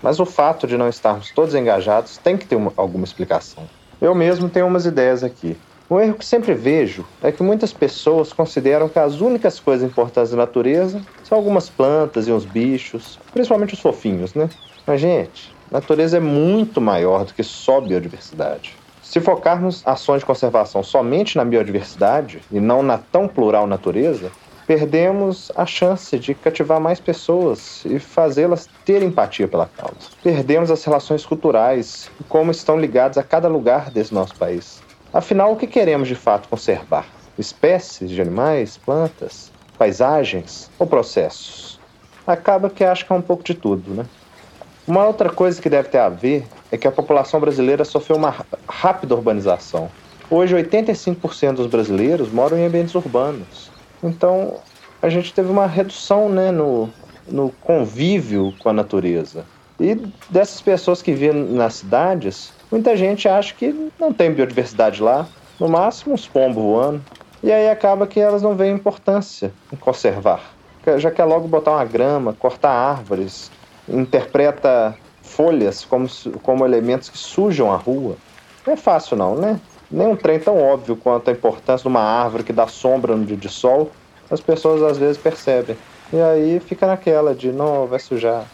mas 0.01 0.19
o 0.19 0.25
fato 0.25 0.67
de 0.67 0.77
não 0.77 0.87
estarmos 0.87 1.31
todos 1.31 1.55
engajados 1.55 2.17
tem 2.17 2.37
que 2.37 2.45
ter 2.45 2.55
uma, 2.55 2.71
alguma 2.77 3.05
explicação. 3.05 3.63
Eu 3.99 4.13
mesmo 4.13 4.49
tenho 4.49 4.67
umas 4.67 4.85
ideias 4.85 5.23
aqui. 5.23 5.57
O 5.89 5.99
erro 5.99 6.15
que 6.15 6.25
sempre 6.25 6.53
vejo 6.53 7.05
é 7.23 7.31
que 7.31 7.41
muitas 7.41 7.71
pessoas 7.71 8.33
consideram 8.33 8.89
que 8.89 8.99
as 8.99 9.21
únicas 9.21 9.59
coisas 9.59 9.89
importantes 9.89 10.31
da 10.31 10.37
natureza 10.37 11.01
são 11.23 11.37
algumas 11.37 11.69
plantas 11.69 12.27
e 12.27 12.31
uns 12.31 12.45
bichos, 12.45 13.19
principalmente 13.33 13.73
os 13.73 13.79
fofinhos, 13.79 14.33
né? 14.33 14.49
Mas, 14.85 15.01
gente, 15.01 15.54
natureza 15.71 16.17
é 16.17 16.19
muito 16.19 16.79
maior 16.79 17.25
do 17.25 17.33
que 17.33 17.43
só 17.43 17.81
biodiversidade. 17.81 18.75
Se 19.01 19.21
focarmos 19.21 19.81
ações 19.85 20.19
de 20.19 20.25
conservação 20.25 20.83
somente 20.83 21.37
na 21.37 21.45
biodiversidade 21.45 22.41
e 22.51 22.59
não 22.59 22.81
na 22.81 22.97
tão 22.97 23.27
plural 23.27 23.67
natureza, 23.67 24.31
perdemos 24.65 25.51
a 25.55 25.65
chance 25.65 26.17
de 26.17 26.33
cativar 26.33 26.79
mais 26.79 26.99
pessoas 26.99 27.83
e 27.85 27.99
fazê-las 27.99 28.67
ter 28.83 29.03
empatia 29.03 29.47
pela 29.47 29.67
causa. 29.67 30.09
Perdemos 30.23 30.71
as 30.71 30.83
relações 30.83 31.25
culturais 31.25 32.09
e 32.19 32.23
como 32.23 32.51
estão 32.51 32.79
ligadas 32.79 33.17
a 33.17 33.23
cada 33.23 33.47
lugar 33.47 33.91
desse 33.91 34.13
nosso 34.13 34.35
país. 34.35 34.81
Afinal, 35.13 35.53
o 35.53 35.55
que 35.55 35.67
queremos 35.67 36.07
de 36.07 36.15
fato 36.15 36.49
conservar? 36.49 37.05
Espécies 37.37 38.09
de 38.09 38.21
animais, 38.21 38.77
plantas, 38.77 39.51
paisagens 39.77 40.69
ou 40.79 40.87
processos? 40.87 41.79
Acaba 42.25 42.69
que 42.69 42.83
acho 42.83 43.05
que 43.05 43.13
é 43.13 43.15
um 43.15 43.21
pouco 43.21 43.43
de 43.43 43.53
tudo, 43.53 43.93
né? 43.93 44.05
Uma 44.87 45.05
outra 45.05 45.29
coisa 45.29 45.61
que 45.61 45.69
deve 45.69 45.89
ter 45.89 45.97
a 45.97 46.09
ver 46.09 46.45
é 46.71 46.77
que 46.77 46.87
a 46.87 46.91
população 46.91 47.39
brasileira 47.39 47.83
sofreu 47.83 48.17
uma 48.17 48.35
rápida 48.67 49.15
urbanização. 49.15 49.89
Hoje, 50.29 50.55
85% 50.55 51.53
dos 51.53 51.67
brasileiros 51.67 52.31
moram 52.31 52.57
em 52.57 52.65
ambientes 52.65 52.93
urbanos. 52.95 53.69
Então, 54.03 54.55
a 55.01 55.09
gente 55.09 55.33
teve 55.33 55.49
uma 55.49 55.67
redução 55.67 56.29
né, 56.29 56.51
no, 56.51 56.89
no 57.27 57.49
convívio 57.61 58.53
com 58.59 58.69
a 58.69 58.73
natureza. 58.73 59.45
E 59.79 59.95
dessas 60.29 60.61
pessoas 60.61 61.01
que 61.01 61.11
vivem 61.11 61.43
nas 61.43 61.75
cidades, 61.75 62.53
Muita 62.71 62.97
gente 62.97 63.25
acha 63.27 63.53
que 63.53 63.91
não 63.99 64.11
tem 64.11 64.31
biodiversidade 64.31 65.01
lá, 65.01 65.27
no 65.59 65.69
máximo 65.69 66.13
uns 66.13 66.27
pombos 66.27 66.61
voando. 66.61 67.01
E 67.43 67.51
aí 67.51 67.69
acaba 67.69 68.07
que 68.07 68.19
elas 68.19 68.41
não 68.41 68.55
veem 68.55 68.75
importância 68.75 69.53
em 69.71 69.75
conservar. 69.75 70.41
Já 70.97 71.11
quer 71.11 71.25
logo 71.25 71.47
botar 71.47 71.71
uma 71.71 71.85
grama, 71.85 72.33
cortar 72.33 72.71
árvores, 72.71 73.51
interpreta 73.87 74.95
folhas 75.21 75.83
como, 75.85 76.07
como 76.41 76.65
elementos 76.65 77.09
que 77.09 77.17
sujam 77.17 77.71
a 77.71 77.77
rua. 77.77 78.15
Não 78.65 78.73
é 78.73 78.77
fácil 78.77 79.17
não, 79.17 79.35
né? 79.35 79.59
Nem 79.89 80.07
um 80.07 80.15
trem 80.15 80.39
tão 80.39 80.61
óbvio 80.61 80.95
quanto 80.95 81.29
a 81.29 81.33
importância 81.33 81.83
de 81.83 81.87
uma 81.87 82.01
árvore 82.01 82.43
que 82.43 82.53
dá 82.53 82.67
sombra 82.67 83.15
no 83.15 83.25
dia 83.25 83.37
de 83.37 83.49
sol, 83.49 83.91
as 84.29 84.41
pessoas 84.41 84.81
às 84.81 84.97
vezes 84.97 85.17
percebem. 85.17 85.77
E 86.11 86.19
aí 86.19 86.59
fica 86.59 86.87
naquela 86.87 87.33
de, 87.35 87.51
não, 87.51 87.85
vai 87.87 87.99
sujar. 87.99 88.45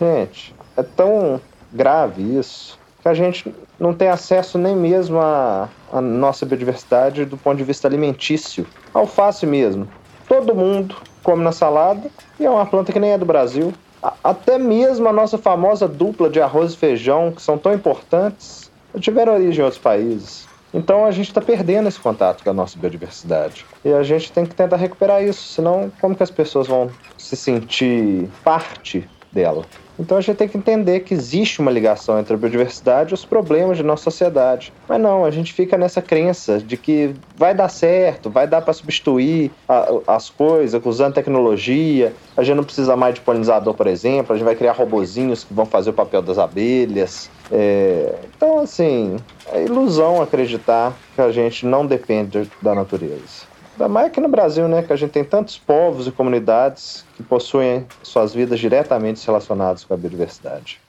Gente, 0.00 0.54
é 0.76 0.82
tão 0.82 1.40
grave 1.72 2.22
isso 2.38 2.78
que 3.02 3.08
a 3.08 3.14
gente 3.14 3.54
não 3.78 3.92
tem 3.92 4.08
acesso 4.08 4.56
nem 4.58 4.74
mesmo 4.74 5.18
à, 5.20 5.68
à 5.92 6.00
nossa 6.00 6.46
biodiversidade 6.46 7.24
do 7.24 7.36
ponto 7.36 7.56
de 7.56 7.64
vista 7.64 7.86
alimentício. 7.86 8.66
Alface 8.92 9.46
mesmo. 9.46 9.86
Todo 10.26 10.54
mundo 10.54 10.96
come 11.22 11.44
na 11.44 11.52
salada 11.52 12.08
e 12.40 12.46
é 12.46 12.50
uma 12.50 12.64
planta 12.64 12.92
que 12.92 13.00
nem 13.00 13.10
é 13.10 13.18
do 13.18 13.26
Brasil. 13.26 13.72
Até 14.22 14.58
mesmo 14.58 15.08
a 15.08 15.12
nossa 15.12 15.38
famosa 15.38 15.88
dupla 15.88 16.28
de 16.28 16.40
arroz 16.40 16.74
e 16.74 16.76
feijão, 16.76 17.32
que 17.32 17.40
são 17.40 17.56
tão 17.56 17.72
importantes, 17.72 18.70
tiveram 19.00 19.34
origem 19.34 19.60
em 19.60 19.64
outros 19.64 19.80
países. 19.80 20.46
Então 20.74 21.04
a 21.04 21.10
gente 21.10 21.28
está 21.28 21.40
perdendo 21.40 21.88
esse 21.88 22.00
contato 22.00 22.42
com 22.42 22.50
a 22.50 22.52
nossa 22.52 22.78
biodiversidade. 22.78 23.64
E 23.84 23.92
a 23.92 24.02
gente 24.02 24.32
tem 24.32 24.44
que 24.44 24.54
tentar 24.54 24.76
recuperar 24.76 25.22
isso, 25.22 25.54
senão 25.54 25.90
como 26.00 26.16
que 26.16 26.22
as 26.22 26.30
pessoas 26.30 26.66
vão 26.66 26.90
se 27.16 27.36
sentir 27.36 28.28
parte 28.42 29.08
dela? 29.32 29.64
Então 29.98 30.18
a 30.18 30.20
gente 30.20 30.36
tem 30.36 30.48
que 30.48 30.58
entender 30.58 31.00
que 31.00 31.14
existe 31.14 31.60
uma 31.60 31.70
ligação 31.70 32.18
entre 32.18 32.34
a 32.34 32.36
biodiversidade 32.36 33.12
e 33.12 33.14
os 33.14 33.24
problemas 33.24 33.76
de 33.76 33.82
nossa 33.82 34.04
sociedade. 34.04 34.72
Mas 34.88 35.00
não, 35.00 35.24
a 35.24 35.30
gente 35.30 35.52
fica 35.52 35.78
nessa 35.78 36.02
crença 36.02 36.58
de 36.58 36.76
que 36.76 37.14
vai 37.36 37.54
dar 37.54 37.68
certo, 37.68 38.28
vai 38.28 38.46
dar 38.46 38.62
para 38.62 38.72
substituir 38.72 39.50
a, 39.68 39.88
as 40.06 40.28
coisas 40.30 40.80
usando 40.84 41.14
tecnologia. 41.14 42.12
A 42.36 42.42
gente 42.42 42.56
não 42.56 42.64
precisa 42.64 42.96
mais 42.96 43.14
de 43.14 43.20
polinizador, 43.20 43.74
por 43.74 43.86
exemplo. 43.86 44.34
A 44.34 44.36
gente 44.36 44.44
vai 44.44 44.56
criar 44.56 44.72
robozinhos 44.72 45.44
que 45.44 45.54
vão 45.54 45.66
fazer 45.66 45.90
o 45.90 45.94
papel 45.94 46.22
das 46.22 46.38
abelhas. 46.38 47.30
É... 47.50 48.14
Então, 48.36 48.60
assim, 48.60 49.16
é 49.52 49.62
ilusão 49.64 50.20
acreditar 50.20 50.92
que 51.14 51.20
a 51.20 51.30
gente 51.30 51.64
não 51.66 51.86
depende 51.86 52.50
da 52.60 52.74
natureza. 52.74 53.53
Ainda 53.74 53.88
mais 53.88 54.06
aqui 54.06 54.20
no 54.20 54.28
Brasil, 54.28 54.68
né? 54.68 54.82
Que 54.82 54.92
a 54.92 54.96
gente 54.96 55.10
tem 55.10 55.24
tantos 55.24 55.58
povos 55.58 56.06
e 56.06 56.12
comunidades 56.12 57.04
que 57.16 57.24
possuem 57.24 57.84
suas 58.04 58.32
vidas 58.32 58.60
diretamente 58.60 59.24
relacionadas 59.26 59.84
com 59.84 59.92
a 59.92 59.96
biodiversidade. 59.96 60.80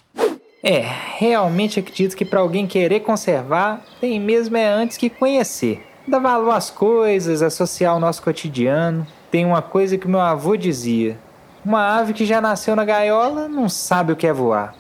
É, 0.64 0.86
realmente 1.18 1.80
acredito 1.80 2.16
que 2.16 2.24
para 2.24 2.40
alguém 2.40 2.68
querer 2.68 3.00
conservar, 3.00 3.84
tem 4.00 4.20
mesmo 4.20 4.56
é 4.56 4.68
antes 4.68 4.98
que 4.98 5.10
conhecer. 5.10 5.84
Dar 6.08 6.20
valor 6.20 6.52
às 6.52 6.70
coisas, 6.70 7.42
associar 7.42 7.96
o 7.96 8.00
nosso 8.00 8.22
cotidiano. 8.22 9.06
Tem 9.32 9.44
uma 9.46 9.64
coisa 9.64 9.98
que 9.98 10.08
meu 10.08 10.20
avô 10.22 10.56
dizia: 10.56 11.18
uma 11.66 11.98
ave 11.98 12.14
que 12.14 12.26
já 12.26 12.40
nasceu 12.40 12.76
na 12.76 12.86
gaiola 12.86 13.48
não 13.48 13.68
sabe 13.68 14.14
o 14.14 14.16
que 14.16 14.28
é 14.28 14.34
voar. 14.34 14.76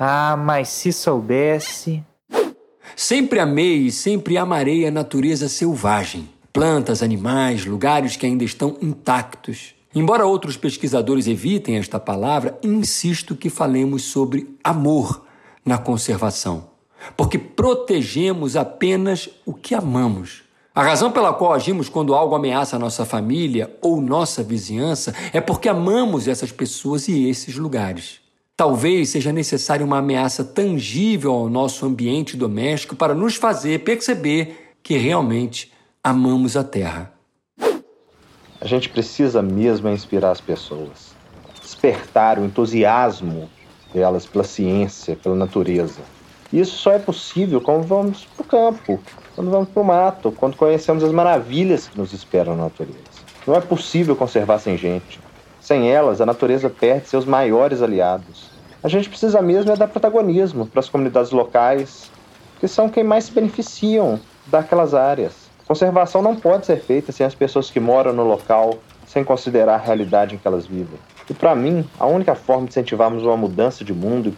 Ah, 0.00 0.34
mas 0.36 0.68
se 0.68 0.92
soubesse. 0.94 2.02
Sempre 2.96 3.38
amei 3.38 3.86
e 3.86 3.92
sempre 3.92 4.38
amarei 4.38 4.86
a 4.86 4.90
natureza 4.90 5.48
selvagem 5.48 6.33
plantas, 6.54 7.02
animais, 7.02 7.66
lugares 7.66 8.14
que 8.16 8.24
ainda 8.24 8.44
estão 8.44 8.78
intactos. 8.80 9.74
Embora 9.92 10.24
outros 10.24 10.56
pesquisadores 10.56 11.26
evitem 11.26 11.76
esta 11.76 11.98
palavra, 11.98 12.56
insisto 12.62 13.34
que 13.34 13.50
falemos 13.50 14.04
sobre 14.04 14.56
amor 14.62 15.24
na 15.64 15.78
conservação, 15.78 16.68
porque 17.16 17.38
protegemos 17.38 18.54
apenas 18.54 19.28
o 19.44 19.52
que 19.52 19.74
amamos. 19.74 20.44
A 20.72 20.82
razão 20.82 21.10
pela 21.10 21.32
qual 21.32 21.52
agimos 21.52 21.88
quando 21.88 22.14
algo 22.14 22.36
ameaça 22.36 22.76
a 22.76 22.78
nossa 22.78 23.04
família 23.04 23.76
ou 23.82 24.00
nossa 24.00 24.42
vizinhança 24.42 25.12
é 25.32 25.40
porque 25.40 25.68
amamos 25.68 26.28
essas 26.28 26.52
pessoas 26.52 27.08
e 27.08 27.28
esses 27.28 27.56
lugares. 27.56 28.20
Talvez 28.56 29.08
seja 29.08 29.32
necessária 29.32 29.84
uma 29.84 29.98
ameaça 29.98 30.44
tangível 30.44 31.32
ao 31.32 31.50
nosso 31.50 31.84
ambiente 31.84 32.36
doméstico 32.36 32.94
para 32.94 33.14
nos 33.14 33.34
fazer 33.34 33.82
perceber 33.82 34.76
que 34.82 34.96
realmente 34.96 35.73
amamos 36.06 36.54
a 36.54 36.62
terra. 36.62 37.10
A 38.60 38.66
gente 38.66 38.90
precisa 38.90 39.40
mesmo 39.40 39.88
inspirar 39.88 40.32
as 40.32 40.40
pessoas, 40.40 41.14
despertar 41.62 42.38
o 42.38 42.44
entusiasmo 42.44 43.48
delas 43.90 44.26
pela 44.26 44.44
ciência, 44.44 45.16
pela 45.16 45.34
natureza. 45.34 46.02
Isso 46.52 46.76
só 46.76 46.92
é 46.92 46.98
possível 46.98 47.58
quando 47.58 47.86
vamos 47.86 48.26
para 48.26 48.42
o 48.42 48.46
campo, 48.46 49.00
quando 49.34 49.50
vamos 49.50 49.70
para 49.70 49.80
o 49.82 49.84
mato, 49.84 50.30
quando 50.30 50.56
conhecemos 50.56 51.02
as 51.02 51.10
maravilhas 51.10 51.88
que 51.88 51.96
nos 51.96 52.12
esperam 52.12 52.54
na 52.54 52.64
natureza. 52.64 52.98
Não 53.46 53.54
é 53.54 53.60
possível 53.62 54.14
conservar 54.14 54.58
sem 54.58 54.76
gente. 54.76 55.18
Sem 55.58 55.90
elas, 55.90 56.20
a 56.20 56.26
natureza 56.26 56.68
perde 56.68 57.08
seus 57.08 57.24
maiores 57.24 57.80
aliados. 57.80 58.50
A 58.82 58.88
gente 58.88 59.08
precisa 59.08 59.40
mesmo 59.40 59.72
é 59.72 59.76
dar 59.76 59.88
protagonismo 59.88 60.66
para 60.66 60.80
as 60.80 60.88
comunidades 60.90 61.30
locais, 61.30 62.10
que 62.60 62.68
são 62.68 62.90
quem 62.90 63.02
mais 63.02 63.24
se 63.24 63.32
beneficiam 63.32 64.20
daquelas 64.46 64.92
áreas. 64.92 65.43
Conservação 65.66 66.20
não 66.20 66.36
pode 66.36 66.66
ser 66.66 66.76
feita 66.76 67.10
sem 67.10 67.24
as 67.24 67.34
pessoas 67.34 67.70
que 67.70 67.80
moram 67.80 68.12
no 68.12 68.24
local, 68.24 68.78
sem 69.06 69.24
considerar 69.24 69.74
a 69.74 69.78
realidade 69.78 70.34
em 70.34 70.38
que 70.38 70.46
elas 70.46 70.66
vivem. 70.66 70.98
E 71.28 71.32
para 71.32 71.54
mim, 71.54 71.88
a 71.98 72.06
única 72.06 72.34
forma 72.34 72.64
de 72.64 72.70
incentivarmos 72.70 73.22
uma 73.22 73.36
mudança 73.36 73.82
de 73.82 73.94
mundo 73.94 74.34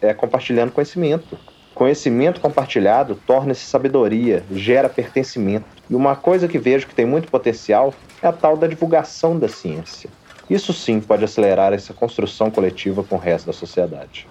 é 0.00 0.14
compartilhando 0.14 0.72
conhecimento. 0.72 1.38
Conhecimento 1.74 2.40
compartilhado 2.40 3.14
torna-se 3.26 3.66
sabedoria, 3.66 4.42
gera 4.50 4.88
pertencimento. 4.88 5.66
E 5.88 5.94
uma 5.94 6.16
coisa 6.16 6.48
que 6.48 6.58
vejo 6.58 6.86
que 6.86 6.94
tem 6.94 7.04
muito 7.04 7.28
potencial 7.28 7.92
é 8.22 8.26
a 8.26 8.32
tal 8.32 8.56
da 8.56 8.66
divulgação 8.66 9.38
da 9.38 9.48
ciência. 9.48 10.08
Isso 10.48 10.72
sim 10.72 11.00
pode 11.00 11.24
acelerar 11.24 11.72
essa 11.72 11.92
construção 11.92 12.50
coletiva 12.50 13.04
com 13.04 13.16
o 13.16 13.18
resto 13.18 13.46
da 13.46 13.52
sociedade. 13.52 14.26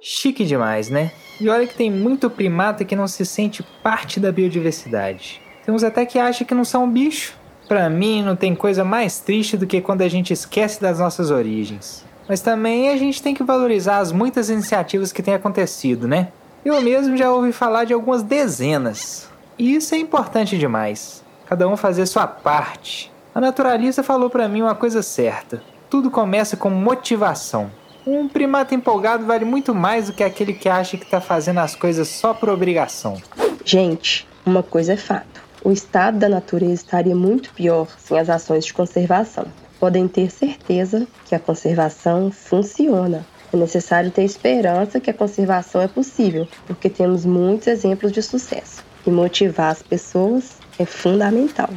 Chique 0.00 0.44
demais, 0.44 0.88
né? 0.88 1.10
E 1.40 1.48
olha 1.48 1.66
que 1.66 1.74
tem 1.74 1.90
muito 1.90 2.30
primata 2.30 2.84
que 2.84 2.94
não 2.94 3.08
se 3.08 3.26
sente 3.26 3.62
parte 3.82 4.20
da 4.20 4.30
biodiversidade. 4.30 5.45
Tem 5.66 5.74
uns 5.74 5.82
até 5.82 6.06
que 6.06 6.16
acham 6.16 6.46
que 6.46 6.54
não 6.54 6.64
são 6.64 6.88
bicho. 6.88 7.34
Para 7.66 7.90
mim, 7.90 8.22
não 8.22 8.36
tem 8.36 8.54
coisa 8.54 8.84
mais 8.84 9.18
triste 9.18 9.56
do 9.56 9.66
que 9.66 9.80
quando 9.80 10.02
a 10.02 10.08
gente 10.08 10.32
esquece 10.32 10.80
das 10.80 11.00
nossas 11.00 11.32
origens. 11.32 12.04
Mas 12.28 12.40
também 12.40 12.88
a 12.88 12.96
gente 12.96 13.20
tem 13.20 13.34
que 13.34 13.42
valorizar 13.42 13.98
as 13.98 14.12
muitas 14.12 14.48
iniciativas 14.48 15.10
que 15.10 15.24
têm 15.24 15.34
acontecido, 15.34 16.06
né? 16.06 16.28
Eu 16.64 16.80
mesmo 16.80 17.16
já 17.16 17.32
ouvi 17.32 17.50
falar 17.50 17.82
de 17.82 17.92
algumas 17.92 18.22
dezenas. 18.22 19.28
E 19.58 19.74
isso 19.74 19.92
é 19.92 19.98
importante 19.98 20.56
demais. 20.56 21.24
Cada 21.46 21.66
um 21.66 21.76
fazer 21.76 22.06
sua 22.06 22.28
parte. 22.28 23.10
A 23.34 23.40
naturalista 23.40 24.04
falou 24.04 24.30
para 24.30 24.48
mim 24.48 24.62
uma 24.62 24.74
coisa 24.76 25.02
certa. 25.02 25.60
Tudo 25.90 26.12
começa 26.12 26.56
com 26.56 26.70
motivação. 26.70 27.72
Um 28.06 28.28
primata 28.28 28.72
empolgado 28.72 29.26
vale 29.26 29.44
muito 29.44 29.74
mais 29.74 30.06
do 30.06 30.12
que 30.12 30.22
aquele 30.22 30.52
que 30.52 30.68
acha 30.68 30.96
que 30.96 31.02
está 31.02 31.20
fazendo 31.20 31.58
as 31.58 31.74
coisas 31.74 32.06
só 32.06 32.32
por 32.32 32.48
obrigação. 32.48 33.20
Gente, 33.64 34.28
uma 34.44 34.62
coisa 34.62 34.92
é 34.92 34.96
fato 34.96 35.35
o 35.64 35.72
estado 35.72 36.18
da 36.18 36.28
natureza 36.28 36.74
estaria 36.74 37.14
muito 37.14 37.52
pior 37.52 37.88
sem 37.98 38.18
as 38.18 38.28
ações 38.28 38.64
de 38.64 38.74
conservação. 38.74 39.46
Podem 39.80 40.06
ter 40.08 40.30
certeza 40.30 41.06
que 41.24 41.34
a 41.34 41.38
conservação 41.38 42.30
funciona. 42.30 43.26
É 43.52 43.56
necessário 43.56 44.10
ter 44.10 44.22
esperança 44.24 45.00
que 45.00 45.10
a 45.10 45.14
conservação 45.14 45.80
é 45.80 45.88
possível, 45.88 46.46
porque 46.66 46.88
temos 46.88 47.24
muitos 47.24 47.66
exemplos 47.66 48.12
de 48.12 48.22
sucesso. 48.22 48.84
E 49.06 49.10
motivar 49.10 49.70
as 49.70 49.82
pessoas 49.82 50.56
é 50.78 50.84
fundamental. 50.84 51.70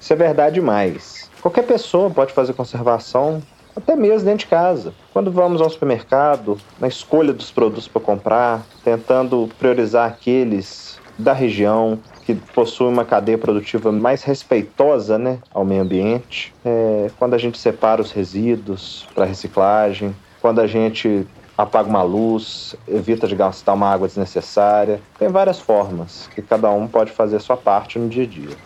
Isso 0.00 0.12
é 0.12 0.16
verdade 0.16 0.54
demais. 0.54 1.30
Qualquer 1.40 1.64
pessoa 1.64 2.10
pode 2.10 2.32
fazer 2.32 2.52
conservação, 2.54 3.42
até 3.74 3.94
mesmo 3.94 4.24
dentro 4.24 4.40
de 4.40 4.46
casa. 4.46 4.94
Quando 5.12 5.30
vamos 5.30 5.60
ao 5.60 5.68
supermercado, 5.68 6.58
na 6.80 6.88
escolha 6.88 7.32
dos 7.32 7.50
produtos 7.50 7.86
para 7.86 8.00
comprar, 8.00 8.66
tentando 8.82 9.48
priorizar 9.58 10.08
aqueles 10.08 10.98
da 11.18 11.32
região 11.32 11.98
que 12.26 12.34
possuem 12.34 12.92
uma 12.92 13.04
cadeia 13.04 13.38
produtiva 13.38 13.92
mais 13.92 14.24
respeitosa 14.24 15.16
né, 15.16 15.38
ao 15.54 15.64
meio 15.64 15.82
ambiente. 15.82 16.52
É, 16.64 17.08
quando 17.16 17.34
a 17.34 17.38
gente 17.38 17.56
separa 17.56 18.02
os 18.02 18.10
resíduos 18.10 19.06
para 19.14 19.24
reciclagem, 19.24 20.14
quando 20.42 20.60
a 20.60 20.66
gente 20.66 21.24
apaga 21.56 21.88
uma 21.88 22.02
luz, 22.02 22.74
evita 22.88 23.28
de 23.28 23.36
gastar 23.36 23.74
uma 23.74 23.88
água 23.88 24.08
desnecessária. 24.08 25.00
Tem 25.16 25.28
várias 25.28 25.60
formas 25.60 26.28
que 26.34 26.42
cada 26.42 26.68
um 26.70 26.88
pode 26.88 27.12
fazer 27.12 27.36
a 27.36 27.40
sua 27.40 27.56
parte 27.56 27.96
no 27.96 28.08
dia 28.08 28.24
a 28.24 28.26
dia. 28.26 28.56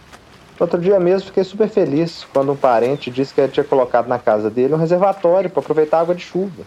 Outro 0.58 0.80
dia 0.80 0.98
mesmo 0.98 1.28
fiquei 1.28 1.44
super 1.44 1.68
feliz 1.68 2.26
quando 2.32 2.52
um 2.52 2.56
parente 2.56 3.10
disse 3.10 3.34
que 3.34 3.46
tinha 3.48 3.64
colocado 3.64 4.08
na 4.08 4.18
casa 4.18 4.50
dele 4.50 4.74
um 4.74 4.78
reservatório 4.78 5.50
para 5.50 5.60
aproveitar 5.60 6.00
água 6.00 6.14
de 6.14 6.22
chuva. 6.22 6.64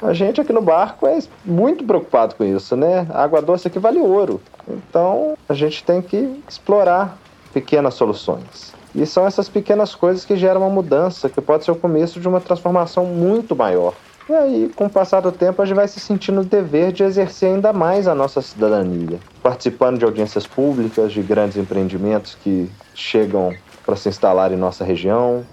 A 0.00 0.12
gente 0.12 0.40
aqui 0.40 0.52
no 0.52 0.62
barco 0.62 1.06
é 1.06 1.18
muito 1.44 1.84
preocupado 1.84 2.36
com 2.36 2.44
isso, 2.44 2.76
né? 2.76 3.06
A 3.10 3.24
água 3.24 3.42
doce 3.42 3.66
aqui 3.66 3.78
vale 3.78 3.98
ouro. 3.98 4.40
Então 4.68 5.36
a 5.48 5.54
gente 5.54 5.82
tem 5.82 6.00
que 6.00 6.40
explorar 6.48 7.18
pequenas 7.52 7.94
soluções. 7.94 8.72
E 8.94 9.04
são 9.04 9.26
essas 9.26 9.48
pequenas 9.48 9.94
coisas 9.94 10.24
que 10.24 10.36
geram 10.36 10.60
uma 10.60 10.70
mudança, 10.70 11.28
que 11.28 11.40
pode 11.40 11.64
ser 11.64 11.72
o 11.72 11.76
começo 11.76 12.20
de 12.20 12.28
uma 12.28 12.40
transformação 12.40 13.04
muito 13.04 13.56
maior. 13.56 13.92
E 14.28 14.34
aí, 14.34 14.70
com 14.76 14.86
o 14.86 14.90
passar 14.90 15.20
do 15.20 15.32
tempo, 15.32 15.62
a 15.62 15.64
gente 15.64 15.76
vai 15.76 15.88
se 15.88 15.98
sentindo 15.98 16.42
o 16.42 16.44
dever 16.44 16.92
de 16.92 17.02
exercer 17.02 17.48
ainda 17.48 17.72
mais 17.72 18.06
a 18.06 18.14
nossa 18.14 18.42
cidadania, 18.42 19.18
participando 19.42 19.98
de 19.98 20.04
audiências 20.04 20.46
públicas, 20.46 21.12
de 21.12 21.22
grandes 21.22 21.56
empreendimentos 21.56 22.34
que 22.34 22.70
chegam 22.94 23.54
para 23.86 23.96
se 23.96 24.10
instalar 24.10 24.52
em 24.52 24.56
nossa 24.56 24.84
região, 24.84 25.46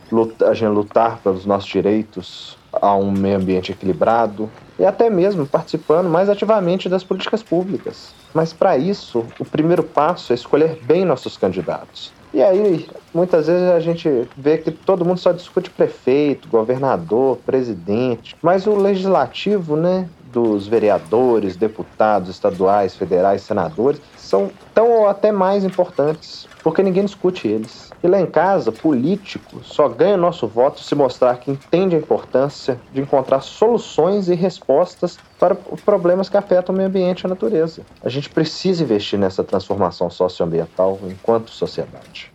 a 0.45 0.53
gente 0.53 0.69
lutar 0.69 1.19
pelos 1.23 1.45
nossos 1.45 1.69
direitos 1.69 2.57
a 2.81 2.95
um 2.95 3.11
meio 3.11 3.37
ambiente 3.37 3.71
equilibrado 3.71 4.49
e 4.77 4.85
até 4.85 5.09
mesmo 5.09 5.45
participando 5.45 6.09
mais 6.09 6.29
ativamente 6.29 6.89
das 6.89 7.03
políticas 7.03 7.41
públicas. 7.41 8.13
Mas 8.33 8.51
para 8.53 8.77
isso, 8.77 9.25
o 9.39 9.45
primeiro 9.45 9.83
passo 9.83 10.33
é 10.33 10.35
escolher 10.35 10.79
bem 10.83 11.05
nossos 11.05 11.37
candidatos. 11.37 12.11
E 12.33 12.43
aí, 12.43 12.85
muitas 13.13 13.47
vezes 13.47 13.69
a 13.69 13.79
gente 13.79 14.27
vê 14.35 14.57
que 14.57 14.69
todo 14.69 15.05
mundo 15.05 15.19
só 15.19 15.31
discute 15.31 15.69
prefeito, 15.69 16.49
governador, 16.49 17.37
presidente, 17.45 18.35
mas 18.41 18.67
o 18.67 18.75
legislativo, 18.75 19.77
né, 19.77 20.09
dos 20.33 20.67
vereadores, 20.67 21.55
deputados 21.55 22.29
estaduais, 22.29 22.93
federais, 22.93 23.41
senadores, 23.41 24.01
são 24.25 24.49
tão 24.73 24.89
ou 24.89 25.07
até 25.07 25.31
mais 25.31 25.63
importantes, 25.63 26.47
porque 26.63 26.81
ninguém 26.81 27.05
discute 27.05 27.47
eles. 27.47 27.91
E 28.03 28.07
lá 28.07 28.19
em 28.19 28.25
casa, 28.25 28.71
político 28.71 29.63
só 29.63 29.87
ganha 29.87 30.17
nosso 30.17 30.47
voto 30.47 30.81
se 30.81 30.95
mostrar 30.95 31.37
que 31.37 31.51
entende 31.51 31.95
a 31.95 31.99
importância 31.99 32.79
de 32.91 33.01
encontrar 33.01 33.41
soluções 33.41 34.27
e 34.27 34.35
respostas 34.35 35.17
para 35.39 35.55
problemas 35.55 36.27
que 36.27 36.37
afetam 36.37 36.73
o 36.73 36.77
meio 36.77 36.89
ambiente 36.89 37.21
e 37.21 37.27
a 37.27 37.29
natureza. 37.29 37.83
A 38.03 38.09
gente 38.09 38.29
precisa 38.29 38.83
investir 38.83 39.19
nessa 39.19 39.43
transformação 39.43 40.09
socioambiental 40.09 40.99
enquanto 41.03 41.51
sociedade. 41.51 42.31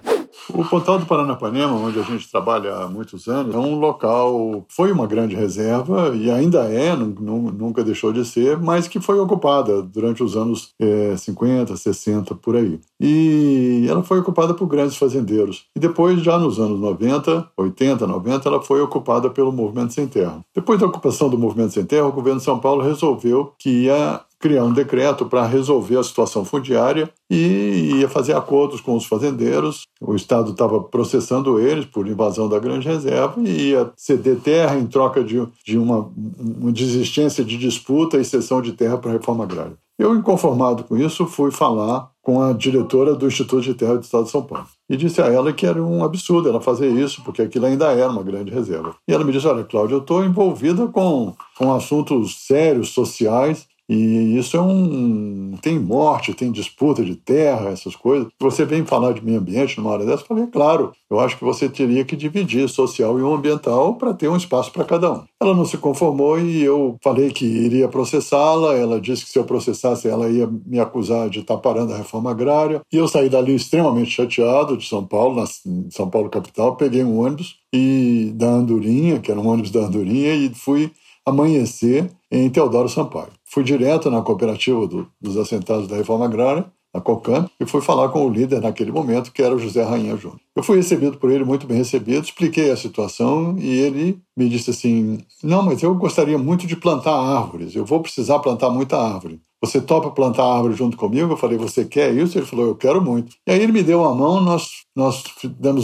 O 0.55 0.64
Pontal 0.64 0.98
do 0.98 1.07
Paranapanema, 1.07 1.74
onde 1.74 1.98
a 1.98 2.03
gente 2.03 2.30
trabalha 2.30 2.74
há 2.74 2.88
muitos 2.88 3.28
anos, 3.28 3.55
é 3.55 3.59
um 3.59 3.78
local, 3.78 4.64
foi 4.68 4.90
uma 4.92 5.07
grande 5.07 5.34
reserva 5.34 6.14
e 6.14 6.30
ainda 6.30 6.64
é, 6.64 6.94
nunca 6.96 7.84
deixou 7.84 8.12
de 8.12 8.24
ser, 8.24 8.59
mas 8.59 8.88
que 8.88 9.01
foi 9.01 9.18
ocupada 9.18 9.82
durante 9.82 10.22
os 10.22 10.36
anos 10.36 10.74
é, 10.78 11.16
50, 11.16 11.76
60, 11.76 12.34
por 12.34 12.57
aí. 12.57 12.80
E 13.01 13.86
ela 13.88 14.03
foi 14.03 14.18
ocupada 14.18 14.53
por 14.53 14.66
grandes 14.66 14.96
fazendeiros. 14.96 15.64
E 15.74 15.80
depois, 15.80 16.20
já 16.22 16.38
nos 16.38 16.61
anos 16.61 16.78
90, 16.78 17.48
80, 17.57 18.07
90, 18.07 18.48
ela 18.48 18.62
foi 18.62 18.82
ocupada 18.82 19.30
pelo 19.30 19.51
Movimento 19.51 19.94
Sem 19.94 20.07
Terra. 20.07 20.40
Depois 20.55 20.78
da 20.78 20.86
ocupação 20.86 21.30
do 21.30 21.38
Movimento 21.38 21.72
Sem 21.72 21.84
Terra, 21.84 22.07
o 22.07 22.12
governo 22.12 22.38
de 22.38 22.44
São 22.44 22.59
Paulo 22.59 22.82
resolveu 22.82 23.53
que 23.59 23.84
ia 23.84 24.20
criar 24.40 24.64
um 24.64 24.72
decreto 24.72 25.26
para 25.26 25.46
resolver 25.46 25.98
a 25.98 26.03
situação 26.03 26.44
fundiária 26.46 27.11
e 27.30 27.98
ia 27.98 28.09
fazer 28.09 28.34
acordos 28.34 28.80
com 28.80 28.96
os 28.96 29.05
fazendeiros. 29.05 29.82
O 30.01 30.14
Estado 30.14 30.53
estava 30.53 30.80
processando 30.82 31.61
eles 31.61 31.84
por 31.84 32.09
invasão 32.09 32.48
da 32.48 32.59
grande 32.59 32.88
reserva 32.88 33.34
e 33.38 33.70
ia 33.70 33.92
ceder 33.96 34.40
terra 34.40 34.78
em 34.78 34.86
troca 34.86 35.22
de, 35.22 35.46
de 35.64 35.76
uma, 35.76 36.11
uma 36.38 36.72
desistência 36.72 37.44
de 37.44 37.59
disputa 37.59 38.16
e 38.16 38.24
cessão 38.24 38.62
de 38.62 38.72
terra 38.72 38.96
para 38.96 39.11
a 39.11 39.14
reforma 39.14 39.44
agrária. 39.44 39.76
Eu, 39.98 40.16
inconformado 40.16 40.84
com 40.84 40.96
isso, 40.96 41.26
fui 41.26 41.51
falar 41.51 42.09
com 42.22 42.42
a 42.42 42.52
diretora 42.52 43.14
do 43.14 43.26
Instituto 43.26 43.62
de 43.62 43.74
Terra 43.74 43.96
do 43.96 44.02
Estado 44.02 44.24
de 44.24 44.30
São 44.30 44.42
Paulo. 44.42 44.66
E 44.88 44.96
disse 44.96 45.22
a 45.22 45.26
ela 45.26 45.52
que 45.52 45.66
era 45.66 45.82
um 45.82 46.04
absurdo 46.04 46.48
ela 46.48 46.60
fazer 46.60 46.88
isso, 46.88 47.22
porque 47.22 47.42
aquilo 47.42 47.66
ainda 47.66 47.92
era 47.92 48.10
uma 48.10 48.22
grande 48.22 48.52
reserva. 48.52 48.94
E 49.08 49.12
ela 49.12 49.24
me 49.24 49.32
disse: 49.32 49.46
Olha, 49.46 49.64
Cláudia, 49.64 49.94
eu 49.94 50.00
estou 50.00 50.24
envolvida 50.24 50.86
com, 50.88 51.34
com 51.56 51.72
assuntos 51.72 52.46
sérios, 52.46 52.90
sociais, 52.90 53.66
e 53.93 54.38
isso 54.38 54.57
é 54.57 54.61
um. 54.61 55.57
Tem 55.61 55.76
morte, 55.76 56.32
tem 56.32 56.53
disputa 56.53 57.05
de 57.05 57.16
terra, 57.16 57.70
essas 57.70 57.97
coisas. 57.97 58.28
Você 58.38 58.64
vem 58.64 58.86
falar 58.86 59.12
de 59.12 59.24
meio 59.24 59.41
ambiente 59.41 59.76
numa 59.76 59.91
hora 59.91 60.07
dessa? 60.07 60.22
Eu 60.22 60.26
falei, 60.28 60.47
claro, 60.47 60.93
eu 61.11 61.18
acho 61.18 61.36
que 61.36 61.45
você 61.45 61.68
teria 61.68 62.05
que 62.05 62.14
dividir 62.14 62.68
social 62.68 63.18
e 63.18 63.22
ambiental 63.22 63.97
para 63.97 64.14
ter 64.14 64.28
um 64.28 64.36
espaço 64.36 64.70
para 64.70 64.84
cada 64.84 65.12
um. 65.12 65.24
Ela 65.43 65.57
não 65.57 65.64
se 65.64 65.76
conformou 65.76 66.38
e 66.38 66.62
eu 66.62 66.97
falei 67.03 67.30
que 67.30 67.45
iria 67.45 67.88
processá-la. 67.88 68.76
Ela 68.76 69.01
disse 69.01 69.24
que 69.24 69.32
se 69.32 69.38
eu 69.41 69.45
processasse, 69.45 70.07
ela 70.07 70.30
ia 70.30 70.49
me 70.64 70.78
acusar 70.78 71.28
de 71.28 71.41
estar 71.41 71.57
parando 71.57 71.93
a 71.93 71.97
reforma 71.97 72.30
agrária. 72.30 72.82
E 72.93 72.97
eu 72.97 73.09
saí 73.09 73.28
dali 73.28 73.57
extremamente 73.57 74.12
chateado 74.12 74.76
de 74.76 74.86
São 74.86 75.05
Paulo, 75.05 75.34
na 75.34 75.47
São 75.91 76.09
Paulo 76.09 76.30
capital, 76.30 76.76
peguei 76.76 77.03
um 77.03 77.18
ônibus 77.18 77.57
e 77.72 78.30
da 78.36 78.51
Andorinha, 78.51 79.18
que 79.18 79.32
era 79.32 79.41
um 79.41 79.49
ônibus 79.49 79.72
da 79.72 79.80
Andorinha, 79.80 80.32
e 80.32 80.49
fui 80.55 80.93
amanhecer 81.26 82.09
em 82.30 82.48
Teodoro 82.48 82.88
Sampaio. 82.88 83.32
Fui 83.44 83.64
direto 83.64 84.10
na 84.10 84.22
cooperativa 84.22 84.86
do, 84.86 85.08
dos 85.20 85.36
assentados 85.36 85.88
da 85.88 85.96
Reforma 85.96 86.26
Agrária, 86.26 86.70
a 86.92 87.00
COCAN, 87.00 87.48
e 87.60 87.66
fui 87.66 87.80
falar 87.80 88.08
com 88.08 88.26
o 88.26 88.30
líder 88.30 88.60
naquele 88.60 88.90
momento, 88.90 89.32
que 89.32 89.42
era 89.42 89.54
o 89.54 89.58
José 89.58 89.82
Rainha 89.82 90.16
Júnior. 90.16 90.40
Eu 90.56 90.62
fui 90.62 90.76
recebido 90.76 91.18
por 91.18 91.30
ele, 91.30 91.44
muito 91.44 91.66
bem 91.66 91.76
recebido, 91.76 92.24
expliquei 92.24 92.70
a 92.70 92.76
situação 92.76 93.56
e 93.58 93.68
ele 93.68 94.20
me 94.36 94.48
disse 94.48 94.70
assim: 94.70 95.18
Não, 95.42 95.62
mas 95.62 95.82
eu 95.82 95.94
gostaria 95.94 96.36
muito 96.36 96.66
de 96.66 96.76
plantar 96.76 97.14
árvores, 97.14 97.74
eu 97.76 97.84
vou 97.84 98.00
precisar 98.00 98.40
plantar 98.40 98.70
muita 98.70 98.98
árvore. 98.98 99.40
Você 99.62 99.78
topa 99.80 100.10
plantar 100.10 100.44
árvore 100.44 100.74
junto 100.74 100.96
comigo? 100.96 101.32
Eu 101.32 101.36
falei: 101.36 101.58
Você 101.58 101.84
quer 101.84 102.12
isso? 102.12 102.36
Ele 102.36 102.46
falou: 102.46 102.66
Eu 102.66 102.74
quero 102.74 103.00
muito. 103.00 103.36
E 103.46 103.52
aí 103.52 103.62
ele 103.62 103.72
me 103.72 103.82
deu 103.82 104.00
uma 104.00 104.14
mão, 104.14 104.40
nós, 104.40 104.84
nós 104.96 105.22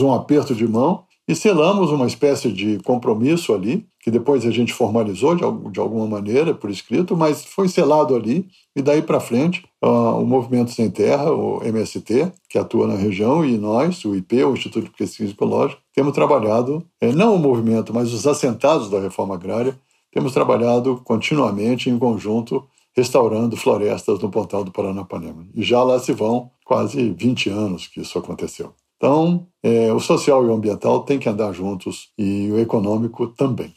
um 0.03 0.13
aperto 0.13 0.55
de 0.55 0.67
mão 0.67 1.05
e 1.29 1.35
selamos 1.35 1.91
uma 1.91 2.07
espécie 2.07 2.53
de 2.53 2.79
compromisso 2.85 3.53
ali, 3.53 3.85
que 4.01 4.11
depois 4.11 4.47
a 4.47 4.51
gente 4.51 4.73
formalizou 4.73 5.35
de, 5.35 5.43
de 5.73 5.81
alguma 5.81 6.07
maneira 6.07 6.55
por 6.55 6.71
escrito, 6.71 7.17
mas 7.17 7.45
foi 7.45 7.69
selado 7.69 8.15
ali, 8.15 8.47
e 8.77 8.81
daí 8.81 9.03
para 9.03 9.19
frente 9.19 9.65
uh, 9.83 10.21
o 10.21 10.25
Movimento 10.25 10.71
Sem 10.71 10.89
Terra, 10.89 11.33
o 11.33 11.61
MST, 11.65 12.33
que 12.49 12.57
atua 12.57 12.87
na 12.87 12.95
região, 12.95 13.45
e 13.45 13.59
nós, 13.59 14.05
o 14.05 14.15
IP, 14.15 14.45
o 14.45 14.53
Instituto 14.53 14.85
de 14.85 14.97
Pesquisa 14.97 15.33
Ecológica, 15.33 15.81
temos 15.93 16.13
trabalhado, 16.13 16.87
eh, 17.01 17.11
não 17.11 17.35
o 17.35 17.39
movimento, 17.39 17.93
mas 17.93 18.13
os 18.13 18.27
assentados 18.27 18.89
da 18.89 19.01
reforma 19.01 19.35
agrária, 19.35 19.77
temos 20.13 20.33
trabalhado 20.33 21.01
continuamente 21.05 21.91
em 21.91 21.99
conjunto, 21.99 22.65
restaurando 22.97 23.57
florestas 23.57 24.21
no 24.21 24.31
Pontal 24.31 24.63
do 24.63 24.71
Paranapanema. 24.71 25.45
E 25.55 25.63
já 25.63 25.83
lá 25.83 25.99
se 25.99 26.13
vão 26.13 26.51
quase 26.65 27.11
20 27.11 27.51
anos 27.51 27.87
que 27.87 28.01
isso 28.01 28.19
aconteceu. 28.19 28.73
Então, 28.97 29.47
é, 29.63 29.93
o 29.93 30.01
social 30.01 30.45
e 30.45 30.49
o 30.49 30.55
ambiental 30.55 31.03
têm 31.05 31.19
que 31.19 31.29
andar 31.29 31.53
juntos 31.53 32.11
e 32.19 32.51
o 32.51 32.59
econômico 32.59 33.27
também. 33.29 33.73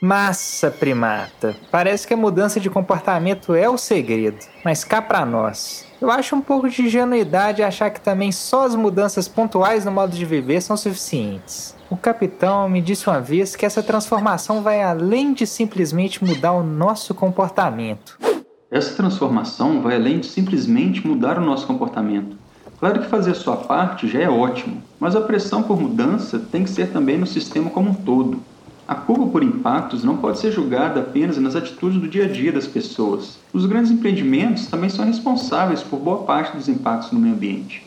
Massa, 0.00 0.70
primata. 0.70 1.56
Parece 1.70 2.06
que 2.06 2.12
a 2.12 2.16
mudança 2.16 2.60
de 2.60 2.68
comportamento 2.68 3.54
é 3.54 3.70
o 3.70 3.78
segredo. 3.78 4.36
Mas 4.62 4.84
cá 4.84 5.00
para 5.00 5.24
nós. 5.24 5.86
Eu 5.98 6.10
acho 6.10 6.36
um 6.36 6.42
pouco 6.42 6.68
de 6.68 6.82
ingenuidade 6.82 7.62
achar 7.62 7.88
que 7.88 8.00
também 8.00 8.30
só 8.30 8.66
as 8.66 8.74
mudanças 8.74 9.28
pontuais 9.28 9.86
no 9.86 9.90
modo 9.90 10.14
de 10.14 10.26
viver 10.26 10.60
são 10.60 10.76
suficientes. 10.76 11.74
O 11.88 11.96
capitão 11.96 12.68
me 12.68 12.82
disse 12.82 13.08
uma 13.08 13.18
vez 13.18 13.56
que 13.56 13.64
essa 13.64 13.82
transformação 13.82 14.62
vai 14.62 14.82
além 14.82 15.32
de 15.32 15.46
simplesmente 15.46 16.22
mudar 16.22 16.52
o 16.52 16.62
nosso 16.62 17.14
comportamento. 17.14 18.18
Essa 18.70 18.94
transformação 18.96 19.80
vai 19.80 19.94
além 19.96 20.18
de 20.18 20.26
simplesmente 20.26 21.06
mudar 21.06 21.38
o 21.38 21.40
nosso 21.40 21.66
comportamento. 21.66 22.43
Claro 22.84 23.00
que 23.00 23.08
fazer 23.08 23.30
a 23.30 23.34
sua 23.34 23.56
parte 23.56 24.06
já 24.06 24.20
é 24.20 24.28
ótimo, 24.28 24.82
mas 25.00 25.16
a 25.16 25.20
pressão 25.22 25.62
por 25.62 25.80
mudança 25.80 26.38
tem 26.38 26.64
que 26.64 26.68
ser 26.68 26.88
também 26.88 27.16
no 27.16 27.26
sistema 27.26 27.70
como 27.70 27.88
um 27.88 27.94
todo. 27.94 28.40
A 28.86 28.94
culpa 28.94 29.26
por 29.26 29.42
impactos 29.42 30.04
não 30.04 30.18
pode 30.18 30.38
ser 30.38 30.52
julgada 30.52 31.00
apenas 31.00 31.38
nas 31.38 31.56
atitudes 31.56 31.98
do 31.98 32.06
dia 32.06 32.26
a 32.26 32.28
dia 32.28 32.52
das 32.52 32.66
pessoas. 32.66 33.38
Os 33.54 33.64
grandes 33.64 33.90
empreendimentos 33.90 34.66
também 34.66 34.90
são 34.90 35.06
responsáveis 35.06 35.82
por 35.82 35.98
boa 35.98 36.24
parte 36.24 36.54
dos 36.54 36.68
impactos 36.68 37.10
no 37.10 37.20
meio 37.20 37.34
ambiente. 37.34 37.86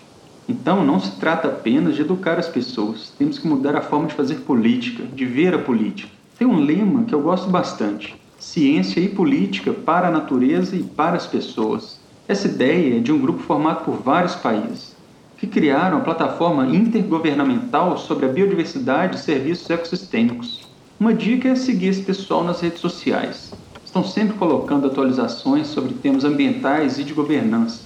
Então, 0.49 0.83
não 0.83 0.99
se 0.99 1.11
trata 1.11 1.47
apenas 1.47 1.93
de 1.93 2.01
educar 2.01 2.39
as 2.39 2.47
pessoas, 2.47 3.13
temos 3.19 3.37
que 3.37 3.47
mudar 3.47 3.75
a 3.75 3.83
forma 3.83 4.07
de 4.07 4.15
fazer 4.15 4.37
política, 4.37 5.03
de 5.03 5.25
ver 5.27 5.53
a 5.53 5.59
política. 5.59 6.09
Tem 6.39 6.47
um 6.47 6.59
lema 6.59 7.03
que 7.03 7.13
eu 7.13 7.21
gosto 7.21 7.51
bastante: 7.51 8.15
ciência 8.39 8.99
e 8.99 9.07
política 9.07 9.71
para 9.71 10.07
a 10.07 10.11
natureza 10.11 10.75
e 10.75 10.81
para 10.81 11.17
as 11.17 11.27
pessoas. 11.27 11.99
Essa 12.28 12.49
ideia 12.49 12.97
é 12.97 12.99
de 12.99 13.09
um 13.09 13.19
grupo 13.19 13.39
formado 13.39 13.86
por 13.86 14.01
vários 14.01 14.36
países, 14.36 14.93
que 15.38 15.47
criaram 15.47 15.99
a 15.99 16.01
plataforma 16.01 16.67
intergovernamental 16.67 17.97
sobre 17.97 18.25
a 18.25 18.30
biodiversidade 18.30 19.15
e 19.15 19.19
serviços 19.19 19.69
ecossistêmicos. 19.69 20.67
Uma 20.99 21.13
dica 21.13 21.47
é 21.47 21.55
seguir 21.55 21.88
esse 21.88 22.01
pessoal 22.01 22.43
nas 22.43 22.59
redes 22.59 22.82
sociais. 22.82 23.53
Estão 23.86 24.03
sempre 24.03 24.38
colocando 24.38 24.88
atualizações 24.88 25.67
sobre 25.67 25.93
temas 25.93 26.25
ambientais 26.25 26.99
e 26.99 27.05
de 27.05 27.13
governança. 27.13 27.84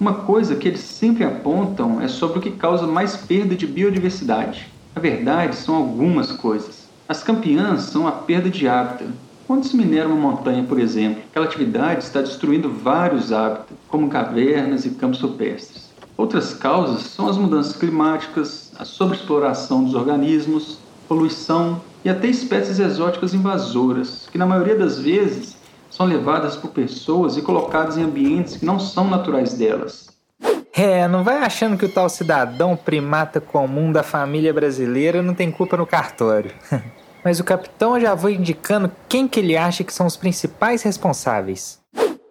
Uma 0.00 0.14
coisa 0.14 0.56
que 0.56 0.66
eles 0.66 0.80
sempre 0.80 1.22
apontam 1.22 2.00
é 2.00 2.08
sobre 2.08 2.38
o 2.38 2.42
que 2.42 2.52
causa 2.52 2.86
mais 2.86 3.18
perda 3.18 3.54
de 3.54 3.66
biodiversidade. 3.66 4.66
A 4.96 5.00
verdade 5.00 5.56
são 5.56 5.74
algumas 5.74 6.32
coisas. 6.32 6.88
As 7.06 7.22
campeãs 7.22 7.82
são 7.82 8.08
a 8.08 8.12
perda 8.12 8.48
de 8.48 8.66
hábitat, 8.66 9.10
quando 9.46 9.64
se 9.64 9.76
minera 9.76 10.08
uma 10.08 10.16
montanha, 10.16 10.64
por 10.64 10.80
exemplo, 10.80 11.22
aquela 11.30 11.46
atividade 11.46 12.04
está 12.04 12.20
destruindo 12.20 12.70
vários 12.70 13.32
hábitats, 13.32 13.76
como 13.88 14.08
cavernas 14.08 14.84
e 14.84 14.90
campos 14.90 15.20
rupestres. 15.20 15.92
Outras 16.16 16.54
causas 16.54 17.02
são 17.02 17.28
as 17.28 17.36
mudanças 17.36 17.76
climáticas, 17.76 18.72
a 18.78 18.84
sobreexploração 18.84 19.84
dos 19.84 19.94
organismos, 19.94 20.78
poluição 21.08 21.80
e 22.04 22.08
até 22.08 22.28
espécies 22.28 22.78
exóticas 22.78 23.34
invasoras, 23.34 24.28
que 24.30 24.38
na 24.38 24.46
maioria 24.46 24.76
das 24.76 24.98
vezes 24.98 25.56
são 25.90 26.06
levadas 26.06 26.56
por 26.56 26.70
pessoas 26.70 27.36
e 27.36 27.42
colocadas 27.42 27.98
em 27.98 28.02
ambientes 28.02 28.56
que 28.56 28.64
não 28.64 28.78
são 28.80 29.08
naturais 29.08 29.54
delas. 29.54 30.08
É, 30.72 31.06
não 31.06 31.22
vai 31.22 31.38
achando 31.38 31.76
que 31.76 31.84
o 31.84 31.88
tal 31.88 32.08
cidadão 32.08 32.76
primata 32.76 33.40
comum 33.40 33.92
da 33.92 34.02
família 34.02 34.52
brasileira 34.52 35.22
não 35.22 35.34
tem 35.34 35.50
culpa 35.50 35.76
no 35.76 35.86
cartório. 35.86 36.50
mas 37.24 37.40
o 37.40 37.44
capitão 37.44 37.98
já 37.98 38.14
foi 38.14 38.34
indicando 38.34 38.92
quem 39.08 39.26
que 39.26 39.40
ele 39.40 39.56
acha 39.56 39.82
que 39.82 39.94
são 39.94 40.06
os 40.06 40.16
principais 40.16 40.82
responsáveis. 40.82 41.80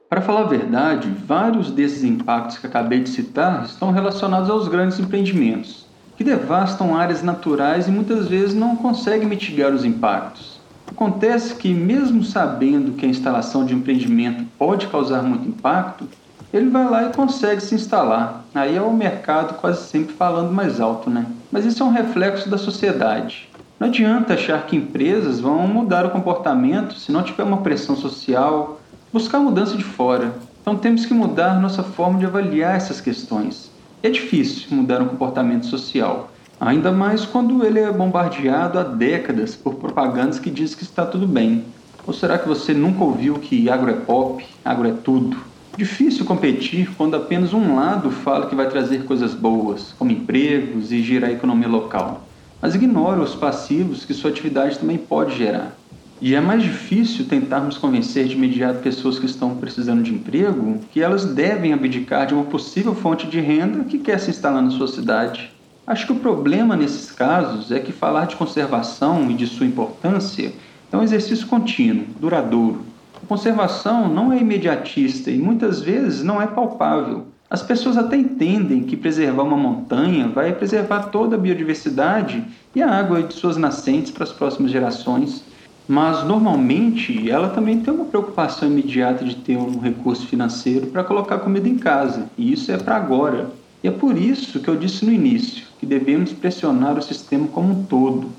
Para 0.07 0.21
falar 0.21 0.41
a 0.41 0.47
verdade, 0.47 1.09
vários 1.25 1.71
desses 1.71 2.03
impactos 2.03 2.59
que 2.59 2.67
acabei 2.67 2.99
de 2.99 3.09
citar 3.09 3.65
estão 3.65 3.89
relacionados 3.89 4.47
aos 4.47 4.67
grandes 4.67 4.99
empreendimentos, 4.99 5.87
que 6.15 6.23
devastam 6.23 6.95
áreas 6.95 7.23
naturais 7.23 7.87
e 7.87 7.91
muitas 7.91 8.27
vezes 8.27 8.53
não 8.53 8.75
conseguem 8.75 9.27
mitigar 9.27 9.73
os 9.73 9.83
impactos. 9.83 10.61
Acontece 10.85 11.55
que, 11.55 11.73
mesmo 11.73 12.23
sabendo 12.23 12.91
que 12.91 13.03
a 13.03 13.09
instalação 13.09 13.65
de 13.65 13.73
um 13.73 13.79
empreendimento 13.79 14.45
pode 14.59 14.85
causar 14.85 15.23
muito 15.23 15.49
impacto, 15.49 16.07
ele 16.53 16.69
vai 16.69 16.87
lá 16.87 17.05
e 17.05 17.13
consegue 17.13 17.61
se 17.61 17.73
instalar. 17.73 18.45
Aí 18.53 18.77
é 18.77 18.81
o 18.81 18.93
mercado 18.93 19.55
quase 19.55 19.87
sempre 19.87 20.13
falando 20.13 20.53
mais 20.53 20.79
alto, 20.79 21.09
né? 21.09 21.25
Mas 21.51 21.65
isso 21.65 21.81
é 21.81 21.85
um 21.87 21.89
reflexo 21.89 22.47
da 22.47 22.59
sociedade. 22.59 23.49
Não 23.79 23.87
adianta 23.87 24.35
achar 24.35 24.65
que 24.65 24.75
empresas 24.75 25.39
vão 25.39 25.67
mudar 25.67 26.05
o 26.05 26.11
comportamento 26.11 26.93
se 26.95 27.11
não 27.11 27.23
tiver 27.23 27.43
uma 27.43 27.57
pressão 27.57 27.95
social, 27.95 28.79
buscar 29.11 29.39
mudança 29.39 29.75
de 29.75 29.83
fora. 29.83 30.33
Então 30.61 30.77
temos 30.77 31.05
que 31.05 31.13
mudar 31.13 31.59
nossa 31.59 31.81
forma 31.81 32.19
de 32.19 32.25
avaliar 32.25 32.75
essas 32.75 33.01
questões. 33.01 33.71
É 34.01 34.09
difícil 34.09 34.67
mudar 34.75 35.01
um 35.01 35.07
comportamento 35.07 35.65
social, 35.65 36.31
ainda 36.59 36.91
mais 36.91 37.25
quando 37.25 37.65
ele 37.65 37.79
é 37.79 37.91
bombardeado 37.91 38.77
há 38.77 38.83
décadas 38.83 39.55
por 39.55 39.75
propagandas 39.75 40.39
que 40.39 40.51
dizem 40.51 40.77
que 40.77 40.83
está 40.83 41.05
tudo 41.05 41.27
bem. 41.27 41.65
Ou 42.05 42.13
será 42.13 42.37
que 42.37 42.47
você 42.47 42.73
nunca 42.73 43.03
ouviu 43.03 43.35
que 43.35 43.69
agro 43.69 43.89
é 43.89 43.95
pop, 43.95 44.45
agro 44.63 44.87
é 44.87 44.91
tudo? 44.91 45.37
Difícil 45.75 46.25
competir 46.25 46.91
quando 46.95 47.15
apenas 47.15 47.53
um 47.53 47.75
lado 47.75 48.11
fala 48.11 48.45
que 48.45 48.55
vai 48.55 48.69
trazer 48.69 49.05
coisas 49.05 49.33
boas, 49.33 49.95
como 49.97 50.11
empregos 50.11 50.91
e 50.91 51.01
girar 51.01 51.31
a 51.31 51.33
economia 51.33 51.67
local 51.67 52.21
mas 52.63 52.75
ignora 52.75 53.19
os 53.19 53.35
passivos 53.35 54.05
que 54.05 54.13
sua 54.13 54.29
atividade 54.29 54.79
também 54.79 54.97
pode 54.97 55.37
gerar. 55.37 55.75
E 56.21 56.33
é 56.33 56.39
mais 56.39 56.63
difícil 56.63 57.25
tentarmos 57.25 57.77
convencer 57.77 58.25
de 58.25 58.35
imediato 58.35 58.79
pessoas 58.79 59.19
que 59.19 59.25
estão 59.25 59.57
precisando 59.57 60.01
de 60.01 60.13
emprego 60.13 60.79
que 60.89 61.01
elas 61.01 61.25
devem 61.25 61.73
abdicar 61.73 62.25
de 62.25 62.33
uma 62.33 62.45
possível 62.45 62.95
fonte 62.95 63.27
de 63.27 63.41
renda 63.41 63.83
que 63.83 63.97
quer 63.97 64.17
se 64.17 64.29
instalar 64.29 64.61
na 64.61 64.69
sua 64.69 64.87
cidade. 64.87 65.51
Acho 65.85 66.05
que 66.05 66.13
o 66.13 66.19
problema 66.19 66.77
nesses 66.77 67.11
casos 67.11 67.69
é 67.69 67.81
que 67.81 67.91
falar 67.91 68.27
de 68.27 68.37
conservação 68.37 69.29
e 69.29 69.33
de 69.33 69.45
sua 69.45 69.65
importância 69.65 70.53
é 70.89 70.95
um 70.95 71.03
exercício 71.03 71.47
contínuo, 71.47 72.05
duradouro. 72.17 72.85
A 73.21 73.27
conservação 73.27 74.07
não 74.07 74.31
é 74.31 74.39
imediatista 74.39 75.29
e 75.29 75.37
muitas 75.37 75.81
vezes 75.81 76.23
não 76.23 76.41
é 76.41 76.47
palpável. 76.47 77.25
As 77.53 77.61
pessoas 77.61 77.99
até 77.99 78.17
entendem 78.17 78.81
que 78.81 78.97
preservar 78.97 79.43
uma 79.43 79.55
montanha 79.55 80.27
vai 80.27 80.51
preservar 80.53 81.11
toda 81.11 81.35
a 81.35 81.39
biodiversidade 81.39 82.43
e 82.75 82.81
a 82.81 82.89
água 82.89 83.21
de 83.21 83.35
suas 83.35 83.57
nascentes 83.57 84.09
para 84.09 84.23
as 84.23 84.31
próximas 84.31 84.71
gerações, 84.71 85.43
mas 85.87 86.23
normalmente 86.23 87.29
ela 87.29 87.49
também 87.49 87.79
tem 87.79 87.93
uma 87.93 88.05
preocupação 88.05 88.67
imediata 88.67 89.23
de 89.23 89.35
ter 89.35 89.55
um 89.55 89.77
recurso 89.77 90.25
financeiro 90.25 90.87
para 90.87 91.03
colocar 91.03 91.37
comida 91.37 91.69
em 91.69 91.77
casa, 91.77 92.27
e 92.35 92.51
isso 92.51 92.71
é 92.71 92.77
para 92.77 92.95
agora. 92.95 93.51
E 93.83 93.87
é 93.87 93.91
por 93.91 94.17
isso 94.17 94.59
que 94.59 94.67
eu 94.67 94.75
disse 94.75 95.05
no 95.05 95.11
início 95.11 95.67
que 95.79 95.85
devemos 95.85 96.33
pressionar 96.33 96.97
o 96.97 97.03
sistema 97.03 97.47
como 97.49 97.71
um 97.71 97.83
todo, 97.83 98.29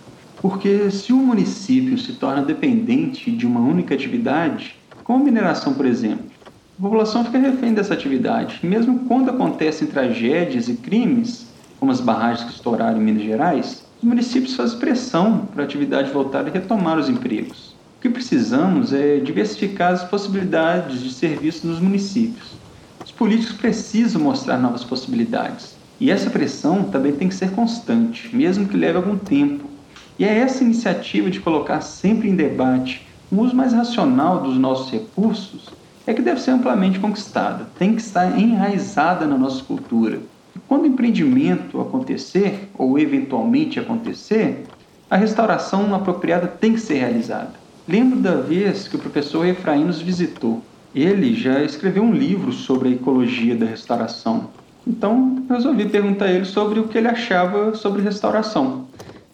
porque 0.42 0.90
se 0.90 1.12
um 1.12 1.24
município 1.24 1.96
se 1.98 2.14
torna 2.14 2.42
dependente 2.42 3.30
de 3.30 3.46
uma 3.46 3.60
única 3.60 3.94
atividade, 3.94 4.74
como 5.04 5.22
a 5.22 5.24
mineração, 5.24 5.72
por 5.72 5.86
exemplo, 5.86 6.33
a 6.76 6.82
população 6.82 7.24
fica 7.24 7.38
refém 7.38 7.72
dessa 7.72 7.94
atividade. 7.94 8.58
Mesmo 8.64 9.00
quando 9.06 9.30
acontecem 9.30 9.86
tragédias 9.86 10.68
e 10.68 10.74
crimes, 10.74 11.46
como 11.78 11.92
as 11.92 12.00
barragens 12.00 12.48
que 12.48 12.54
estouraram 12.54 13.00
em 13.00 13.04
Minas 13.04 13.22
Gerais, 13.22 13.86
os 13.98 14.08
municípios 14.08 14.56
fazem 14.56 14.80
pressão 14.80 15.46
para 15.52 15.62
a 15.62 15.66
atividade 15.66 16.10
voltar 16.10 16.46
e 16.48 16.50
retomar 16.50 16.98
os 16.98 17.08
empregos. 17.08 17.76
O 17.98 18.02
que 18.02 18.08
precisamos 18.08 18.92
é 18.92 19.18
diversificar 19.18 19.92
as 19.92 20.02
possibilidades 20.02 21.00
de 21.00 21.12
serviço 21.12 21.64
nos 21.64 21.78
municípios. 21.78 22.56
Os 23.04 23.12
políticos 23.12 23.56
precisam 23.56 24.20
mostrar 24.20 24.58
novas 24.58 24.82
possibilidades. 24.82 25.76
E 26.00 26.10
essa 26.10 26.28
pressão 26.28 26.82
também 26.82 27.12
tem 27.12 27.28
que 27.28 27.36
ser 27.36 27.52
constante, 27.52 28.34
mesmo 28.34 28.66
que 28.66 28.76
leve 28.76 28.96
algum 28.96 29.16
tempo. 29.16 29.70
E 30.18 30.24
é 30.24 30.38
essa 30.38 30.64
iniciativa 30.64 31.30
de 31.30 31.38
colocar 31.38 31.80
sempre 31.82 32.28
em 32.28 32.34
debate 32.34 33.06
um 33.30 33.40
uso 33.40 33.54
mais 33.54 33.72
racional 33.72 34.42
dos 34.42 34.58
nossos 34.58 34.90
recursos 34.90 35.72
é 36.06 36.12
que 36.12 36.22
deve 36.22 36.40
ser 36.40 36.50
amplamente 36.50 36.98
conquistada, 36.98 37.66
tem 37.78 37.94
que 37.94 38.02
estar 38.02 38.38
enraizada 38.38 39.26
na 39.26 39.38
nossa 39.38 39.62
cultura. 39.64 40.20
E 40.54 40.58
quando 40.68 40.82
o 40.82 40.86
empreendimento 40.86 41.80
acontecer, 41.80 42.68
ou 42.76 42.98
eventualmente 42.98 43.80
acontecer, 43.80 44.64
a 45.10 45.16
restauração 45.16 45.94
apropriada 45.94 46.46
tem 46.46 46.74
que 46.74 46.80
ser 46.80 46.94
realizada. 46.94 47.52
Lembro 47.86 48.18
da 48.18 48.36
vez 48.36 48.88
que 48.88 48.96
o 48.96 48.98
professor 48.98 49.46
Efraim 49.46 49.84
nos 49.84 50.00
visitou. 50.00 50.62
Ele 50.94 51.34
já 51.34 51.62
escreveu 51.62 52.02
um 52.02 52.12
livro 52.12 52.52
sobre 52.52 52.88
a 52.88 52.92
ecologia 52.92 53.56
da 53.56 53.66
restauração. 53.66 54.50
Então, 54.86 55.44
resolvi 55.48 55.88
perguntar 55.88 56.26
a 56.26 56.32
ele 56.32 56.44
sobre 56.44 56.78
o 56.78 56.88
que 56.88 56.96
ele 56.96 57.08
achava 57.08 57.74
sobre 57.74 58.02
restauração. 58.02 58.86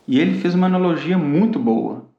E 0.08 0.18
ele 0.18 0.40
fez 0.40 0.54
uma 0.54 0.66
analogia 0.66 1.18
muito 1.18 1.58
boa. 1.58 2.09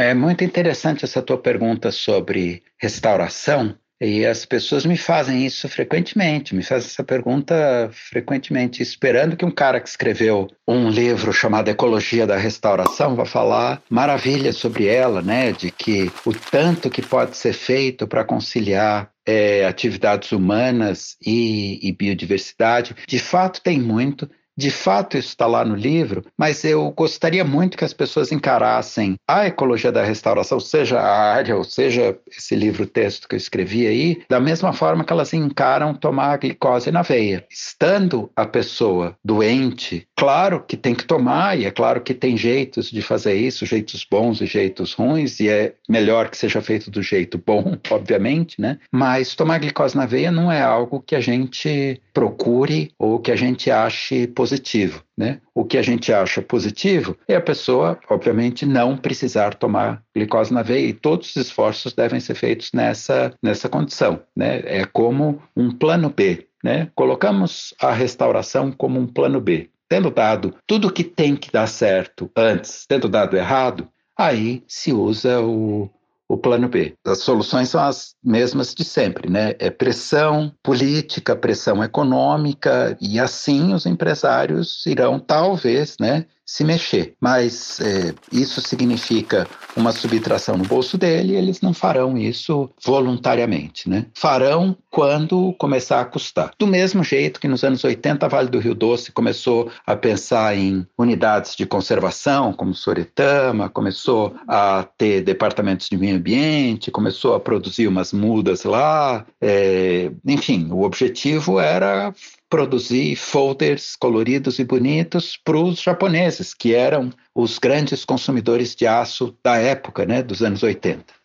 É 0.00 0.14
muito 0.14 0.42
interessante 0.42 1.04
essa 1.04 1.20
tua 1.20 1.36
pergunta 1.36 1.92
sobre 1.92 2.62
restauração, 2.80 3.76
e 4.00 4.24
as 4.24 4.46
pessoas 4.46 4.86
me 4.86 4.96
fazem 4.96 5.44
isso 5.44 5.68
frequentemente, 5.68 6.54
me 6.54 6.62
fazem 6.62 6.88
essa 6.88 7.04
pergunta 7.04 7.90
frequentemente, 7.92 8.82
esperando 8.82 9.36
que 9.36 9.44
um 9.44 9.50
cara 9.50 9.78
que 9.78 9.90
escreveu 9.90 10.48
um 10.66 10.88
livro 10.88 11.34
chamado 11.34 11.68
Ecologia 11.68 12.26
da 12.26 12.38
Restauração 12.38 13.14
vá 13.14 13.26
falar 13.26 13.82
maravilhas 13.90 14.56
sobre 14.56 14.86
ela, 14.86 15.20
né? 15.20 15.52
De 15.52 15.70
que 15.70 16.10
o 16.24 16.32
tanto 16.32 16.88
que 16.88 17.02
pode 17.02 17.36
ser 17.36 17.52
feito 17.52 18.08
para 18.08 18.24
conciliar 18.24 19.10
é, 19.26 19.66
atividades 19.66 20.32
humanas 20.32 21.18
e, 21.24 21.78
e 21.86 21.92
biodiversidade. 21.92 22.96
De 23.06 23.18
fato, 23.18 23.60
tem 23.60 23.78
muito. 23.78 24.30
De 24.60 24.70
fato, 24.70 25.16
isso 25.16 25.28
está 25.28 25.46
lá 25.46 25.64
no 25.64 25.74
livro, 25.74 26.22
mas 26.36 26.62
eu 26.66 26.90
gostaria 26.90 27.42
muito 27.42 27.78
que 27.78 27.84
as 27.84 27.94
pessoas 27.94 28.30
encarassem 28.30 29.16
a 29.26 29.46
ecologia 29.46 29.90
da 29.90 30.04
restauração, 30.04 30.60
seja 30.60 31.00
a 31.00 31.32
área, 31.32 31.56
ou 31.56 31.64
seja 31.64 32.14
esse 32.30 32.54
livro-texto 32.54 33.26
que 33.26 33.34
eu 33.34 33.38
escrevi 33.38 33.86
aí, 33.86 34.22
da 34.28 34.38
mesma 34.38 34.74
forma 34.74 35.02
que 35.02 35.14
elas 35.14 35.32
encaram 35.32 35.94
tomar 35.94 36.36
glicose 36.36 36.90
na 36.90 37.00
veia. 37.00 37.42
Estando 37.50 38.30
a 38.36 38.44
pessoa 38.44 39.16
doente, 39.24 40.06
claro 40.14 40.62
que 40.62 40.76
tem 40.76 40.94
que 40.94 41.06
tomar, 41.06 41.58
e 41.58 41.64
é 41.64 41.70
claro 41.70 42.02
que 42.02 42.12
tem 42.12 42.36
jeitos 42.36 42.90
de 42.90 43.00
fazer 43.00 43.32
isso, 43.32 43.64
jeitos 43.64 44.06
bons 44.10 44.42
e 44.42 44.46
jeitos 44.46 44.92
ruins, 44.92 45.40
e 45.40 45.48
é 45.48 45.72
melhor 45.88 46.28
que 46.28 46.36
seja 46.36 46.60
feito 46.60 46.90
do 46.90 47.02
jeito 47.02 47.38
bom, 47.38 47.78
obviamente, 47.90 48.60
né? 48.60 48.78
Mas 48.92 49.34
tomar 49.34 49.56
glicose 49.56 49.96
na 49.96 50.04
veia 50.04 50.30
não 50.30 50.52
é 50.52 50.60
algo 50.60 51.00
que 51.00 51.16
a 51.16 51.20
gente 51.20 51.98
procure 52.12 52.90
ou 52.98 53.18
que 53.18 53.32
a 53.32 53.36
gente 53.36 53.70
ache 53.70 54.26
positivo 54.26 54.49
positivo. 54.50 55.04
Né? 55.16 55.40
O 55.54 55.64
que 55.64 55.78
a 55.78 55.82
gente 55.82 56.12
acha 56.12 56.42
positivo 56.42 57.16
é 57.28 57.36
a 57.36 57.40
pessoa, 57.40 57.98
obviamente, 58.08 58.66
não 58.66 58.96
precisar 58.96 59.54
tomar 59.54 60.02
glicose 60.14 60.52
na 60.52 60.62
veia 60.62 60.88
e 60.88 60.92
todos 60.92 61.30
os 61.30 61.36
esforços 61.36 61.92
devem 61.92 62.18
ser 62.18 62.34
feitos 62.34 62.72
nessa, 62.72 63.32
nessa 63.42 63.68
condição. 63.68 64.20
Né? 64.36 64.62
É 64.64 64.84
como 64.84 65.40
um 65.56 65.70
plano 65.70 66.10
B. 66.10 66.48
Né? 66.62 66.90
Colocamos 66.94 67.72
a 67.80 67.92
restauração 67.92 68.72
como 68.72 68.98
um 68.98 69.06
plano 69.06 69.40
B. 69.40 69.70
Tendo 69.88 70.10
dado 70.10 70.54
tudo 70.66 70.92
que 70.92 71.04
tem 71.04 71.36
que 71.36 71.50
dar 71.50 71.66
certo 71.66 72.30
antes, 72.36 72.84
tendo 72.88 73.08
dado 73.08 73.36
errado, 73.36 73.88
aí 74.16 74.62
se 74.68 74.92
usa 74.92 75.40
o, 75.40 75.90
o 76.30 76.38
plano 76.38 76.68
B. 76.68 76.94
As 77.04 77.18
soluções 77.18 77.70
são 77.70 77.82
as 77.82 78.14
mesmas 78.22 78.72
de 78.72 78.84
sempre, 78.84 79.28
né? 79.28 79.56
É 79.58 79.68
pressão 79.68 80.52
política, 80.62 81.34
pressão 81.34 81.82
econômica, 81.82 82.96
e 83.00 83.18
assim 83.18 83.74
os 83.74 83.84
empresários 83.84 84.86
irão, 84.86 85.18
talvez, 85.18 85.96
né, 86.00 86.26
se 86.50 86.64
mexer. 86.64 87.14
Mas 87.20 87.78
é, 87.80 88.12
isso 88.32 88.60
significa 88.60 89.46
uma 89.76 89.92
subtração 89.92 90.58
no 90.58 90.64
bolso 90.64 90.98
dele, 90.98 91.36
eles 91.36 91.60
não 91.60 91.72
farão 91.72 92.18
isso 92.18 92.68
voluntariamente, 92.84 93.88
né? 93.88 94.06
Farão 94.14 94.76
quando 94.90 95.54
começar 95.58 96.00
a 96.00 96.04
custar. 96.04 96.50
Do 96.58 96.66
mesmo 96.66 97.04
jeito 97.04 97.38
que 97.38 97.46
nos 97.46 97.62
anos 97.62 97.84
80 97.84 98.26
a 98.26 98.28
Vale 98.28 98.48
do 98.48 98.58
Rio 98.58 98.74
Doce 98.74 99.12
começou 99.12 99.70
a 99.86 99.94
pensar 99.94 100.56
em 100.56 100.84
unidades 100.98 101.54
de 101.54 101.64
conservação, 101.64 102.52
como 102.52 102.74
Soretama, 102.74 103.68
começou 103.68 104.34
a 104.48 104.84
ter 104.98 105.20
departamentos 105.20 105.88
de 105.88 105.96
meio 105.96 106.16
ambiente, 106.16 106.90
começou 106.90 107.36
a 107.36 107.40
produzir 107.40 107.86
umas 107.86 108.12
mudas 108.12 108.64
lá, 108.64 109.24
é, 109.40 110.10
enfim, 110.26 110.68
o 110.72 110.82
objetivo 110.82 111.60
era 111.60 112.12
produzir 112.50 113.14
folders 113.14 113.94
coloridos 113.94 114.58
e 114.58 114.64
bonitos 114.64 115.36
para 115.36 115.56
os 115.56 115.80
japoneses, 115.80 116.52
que 116.52 116.74
eram 116.74 117.10
os 117.32 117.58
grandes 117.58 118.04
consumidores 118.04 118.74
de 118.74 118.88
aço 118.88 119.36
da 119.42 119.56
época, 119.56 120.04
né, 120.04 120.20
dos 120.20 120.42
anos 120.42 120.62
80. 120.64 121.19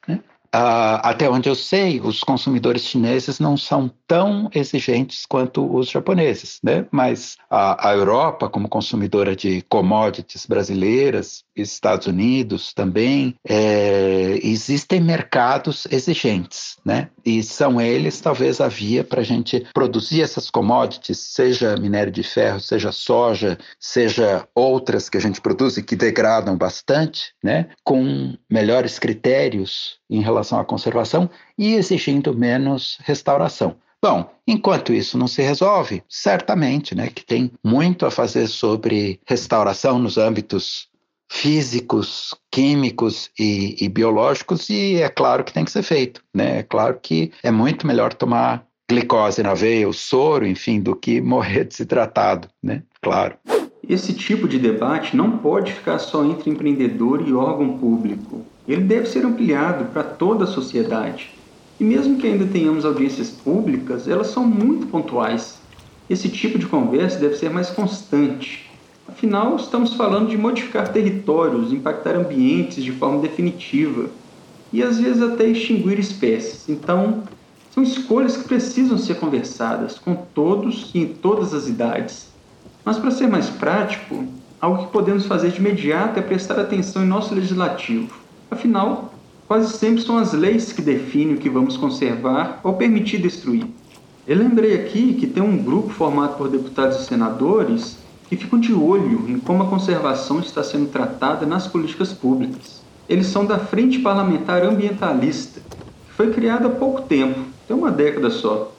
Uh, 0.54 1.02
até 1.04 1.30
onde 1.30 1.50
eu 1.50 1.56
sei, 1.56 2.00
os 2.00 2.22
consumidores 2.22 2.84
chineses 2.84 3.39
não 3.39 3.58
são 3.58 3.91
tão 4.08 4.50
exigentes 4.54 5.26
quanto 5.26 5.76
os 5.76 5.89
japoneses, 5.89 6.60
né? 6.64 6.86
Mas 6.91 7.38
a, 7.50 7.89
a 7.89 7.93
Europa, 7.93 8.50
como 8.50 8.70
consumidora 8.70 9.36
de 9.36 9.62
commodities 9.64 10.46
brasileiras, 10.46 11.43
Estados 11.56 12.08
Unidos 12.08 12.74
também, 12.74 13.36
é, 13.48 14.39
existem 14.43 15.00
mercados 15.02 15.88
exigentes, 15.89 16.78
né? 16.86 17.10
E 17.26 17.41
são 17.41 17.80
eles 17.80 18.20
talvez 18.20 18.60
a 18.62 18.68
via 18.68 19.04
para 19.04 19.22
a 19.22 19.24
gente 19.24 19.66
produzir 19.74 20.22
essas 20.22 20.50
commodities, 20.50 21.18
seja 21.20 21.76
minério 21.78 22.12
de 22.12 22.24
ferro, 22.24 22.60
seja 22.60 22.91
soja, 22.91 23.58
seja 23.80 24.48
outras 24.54 25.10
que 25.10 25.18
a 25.18 25.22
gente 25.22 25.41
produz 25.41 25.78
e 25.78 25.84
que 25.84 25.96
degradam 25.96 26.58
bastante, 26.58 27.34
né? 27.43 27.70
Com 27.84 28.36
melhores 28.50 29.00
critérios 29.00 30.00
em 30.10 30.22
relação 30.22 30.60
à 30.60 30.66
conservação 30.66 31.30
e 31.58 31.74
exigindo 31.74 32.36
menos 32.36 32.97
restauração. 33.03 33.76
Bom, 34.01 34.30
enquanto 34.47 34.93
isso 34.93 35.18
não 35.18 35.28
se 35.28 35.41
resolve, 35.41 36.03
certamente, 36.08 36.93
né, 36.93 37.10
que 37.10 37.26
tem 37.26 37.51
muito 37.64 38.06
a 38.06 38.12
fazer 38.12 38.47
sobre 38.47 39.20
restauração 39.26 39.97
nos 39.97 40.18
âmbitos 40.18 40.88
físicos, 41.28 42.36
químicos 42.51 43.32
e, 43.39 43.76
e, 43.84 43.89
biológicos, 43.89 44.70
e 44.70 45.01
é 45.01 45.10
claro 45.10 45.43
que 45.43 45.53
tem 45.53 45.66
que 45.66 45.72
ser 45.72 45.82
feito. 45.82 46.22
Né? 46.34 46.60
É 46.60 46.64
claro 46.64 46.99
que 47.01 47.32
é 47.41 47.49
muito 47.49 47.88
melhor 47.88 48.14
tomar 48.14 48.66
glicose 48.88 49.41
na 49.41 49.53
veia, 49.53 49.89
o 49.89 49.93
soro, 49.93 50.45
enfim, 50.45 50.80
do 50.80 50.95
que 50.95 51.20
morrer 51.20 51.64
desidratado, 51.66 52.47
né? 52.62 52.84
Claro. 53.01 53.36
Esse 53.88 54.14
tipo 54.14 54.47
de 54.47 54.58
debate 54.58 55.16
não 55.16 55.38
pode 55.38 55.74
ficar 55.74 55.99
só 55.99 56.24
entre 56.24 56.49
empreendedor 56.49 57.28
e 57.28 57.34
órgão 57.34 57.78
público. 57.78 58.45
Ele 58.68 58.82
deve 58.82 59.07
ser 59.07 59.26
ampliado 59.26 59.86
para 59.86 60.03
toda 60.03 60.45
a 60.45 60.47
sociedade. 60.47 61.32
E 61.80 61.84
mesmo 61.84 62.18
que 62.18 62.26
ainda 62.26 62.45
tenhamos 62.45 62.86
audiências 62.86 63.30
públicas, 63.30 64.07
elas 64.07 64.28
são 64.28 64.45
muito 64.45 64.88
pontuais. 64.88 65.59
Esse 66.09 66.30
tipo 66.30 66.57
de 66.57 66.66
conversa 66.66 67.20
deve 67.20 67.36
ser 67.36 67.49
mais 67.49 67.70
constante. 67.70 68.70
Afinal, 69.07 69.55
estamos 69.55 69.93
falando 69.93 70.30
de 70.30 70.38
modificar 70.38 70.91
territórios, 70.91 71.72
impactar 71.72 72.16
ambientes 72.16 72.84
de 72.84 72.91
forma 72.91 73.22
definitiva 73.22 74.09
e 74.74 74.82
às 74.82 74.99
vezes 74.99 75.22
até 75.22 75.45
extinguir 75.45 75.99
espécies. 75.99 76.68
Então, 76.68 77.24
são 77.72 77.84
escolhas 77.84 78.38
que 78.38 78.47
precisam 78.47 78.97
ser 78.97 79.16
conversadas 79.16 79.99
com 79.99 80.16
todos 80.16 80.91
e 80.93 80.99
em 80.99 81.07
todas 81.07 81.53
as 81.53 81.68
idades. 81.68 82.30
Mas, 82.84 82.97
para 82.97 83.11
ser 83.11 83.28
mais 83.28 83.49
prático, 83.49 84.26
algo 84.61 84.86
que 84.86 84.91
podemos 84.91 85.26
fazer 85.26 85.51
de 85.51 85.59
imediato 85.59 86.18
é 86.18 86.22
prestar 86.22 86.59
atenção 86.59 87.03
em 87.03 87.07
nosso 87.07 87.36
legislativo. 87.36 88.24
Afinal, 88.50 89.14
quase 89.48 89.78
sempre 89.78 90.02
são 90.02 90.18
as 90.18 90.34
leis 90.34 90.72
que 90.72 90.82
definem 90.82 91.36
o 91.36 91.38
que 91.38 91.50
vamos 91.50 91.78
conservar 91.78 92.60
ou 92.64 92.74
permitir 92.74 93.20
destruir. 93.20 93.66
Eu 94.28 94.38
lembrei 94.38 94.74
aqui 94.76 95.14
que 95.14 95.28
tem 95.28 95.43
um 95.43 95.58
grupo 95.58 95.89
formado 95.89 96.38
por 96.38 96.50
deputados 96.50 97.00
e 97.00 97.06
senadores 97.06 97.98
que 98.28 98.36
ficam 98.36 98.60
de 98.60 98.74
olho 98.74 99.24
em 99.28 99.39
como 99.39 99.64
a 99.64 99.68
conservação 99.68 100.39
está 100.39 100.64
sendo 100.64 100.89
tratada 100.89 101.46
nas 101.46 101.68
políticas 101.68 102.12
públicas. 102.12 102.82
Eles 103.08 103.28
são 103.28 103.46
da 103.46 103.60
Frente 103.60 104.00
Parlamentar 104.00 104.64
Ambientalista, 104.64 105.60
que 105.60 106.14
foi 106.16 106.34
criada 106.34 106.68
há 106.68 106.72
pouco 106.72 107.04
tempo, 107.04 107.39
tem 107.68 107.78
uma 107.78 107.91
década 107.91 108.30
só. 108.32 108.72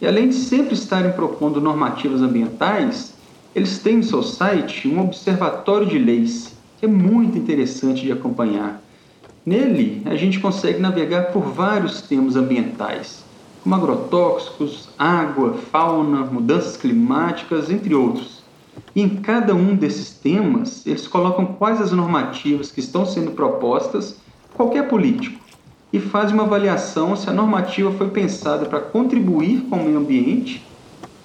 E 0.00 0.06
além 0.06 0.28
de 0.28 0.34
sempre 0.34 0.74
estarem 0.74 1.12
propondo 1.12 1.60
normativas 1.60 2.22
ambientais, 2.22 3.14
eles 3.54 3.78
têm 3.78 3.98
no 3.98 4.02
seu 4.02 4.22
site 4.22 4.88
um 4.88 5.00
observatório 5.00 5.86
de 5.86 5.98
leis, 5.98 6.56
que 6.78 6.86
é 6.86 6.88
muito 6.88 7.38
interessante 7.38 8.02
de 8.02 8.12
acompanhar. 8.12 8.81
Nele, 9.44 10.02
a 10.06 10.14
gente 10.14 10.38
consegue 10.38 10.78
navegar 10.78 11.32
por 11.32 11.42
vários 11.42 12.02
temas 12.02 12.36
ambientais, 12.36 13.24
como 13.60 13.74
agrotóxicos, 13.74 14.88
água, 14.96 15.54
fauna, 15.72 16.24
mudanças 16.24 16.76
climáticas, 16.76 17.68
entre 17.68 17.92
outros. 17.92 18.40
E 18.94 19.02
em 19.02 19.08
cada 19.08 19.52
um 19.52 19.74
desses 19.74 20.10
temas, 20.12 20.86
eles 20.86 21.08
colocam 21.08 21.44
quais 21.44 21.80
as 21.80 21.90
normativas 21.90 22.70
que 22.70 22.78
estão 22.78 23.04
sendo 23.04 23.32
propostas 23.32 24.16
qualquer 24.54 24.88
político 24.88 25.40
e 25.92 25.98
fazem 25.98 26.34
uma 26.34 26.44
avaliação 26.44 27.16
se 27.16 27.28
a 27.28 27.32
normativa 27.32 27.90
foi 27.90 28.10
pensada 28.10 28.66
para 28.66 28.80
contribuir 28.80 29.62
com 29.62 29.76
o 29.76 29.84
meio 29.84 29.98
ambiente 29.98 30.64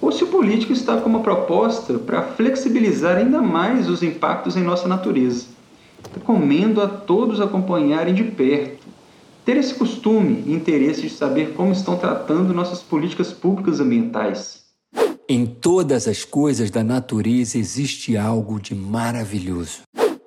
ou 0.00 0.10
se 0.10 0.24
o 0.24 0.28
político 0.28 0.72
está 0.72 1.00
com 1.00 1.08
uma 1.08 1.20
proposta 1.20 1.94
para 1.98 2.22
flexibilizar 2.22 3.16
ainda 3.16 3.40
mais 3.40 3.88
os 3.88 4.02
impactos 4.02 4.56
em 4.56 4.62
nossa 4.62 4.88
natureza. 4.88 5.57
Recomendo 6.18 6.82
a 6.82 6.88
todos 6.88 7.40
acompanharem 7.40 8.12
de 8.12 8.24
perto, 8.24 8.84
ter 9.44 9.56
esse 9.56 9.72
costume 9.72 10.42
e 10.46 10.52
interesse 10.52 11.02
de 11.02 11.10
saber 11.10 11.54
como 11.54 11.72
estão 11.72 11.96
tratando 11.96 12.52
nossas 12.52 12.82
políticas 12.82 13.32
públicas 13.32 13.78
ambientais. 13.78 14.64
Em 15.28 15.46
todas 15.46 16.08
as 16.08 16.24
coisas 16.24 16.70
da 16.72 16.82
natureza 16.82 17.56
existe 17.56 18.16
algo 18.16 18.60
de 18.60 18.74
maravilhoso. 18.74 19.82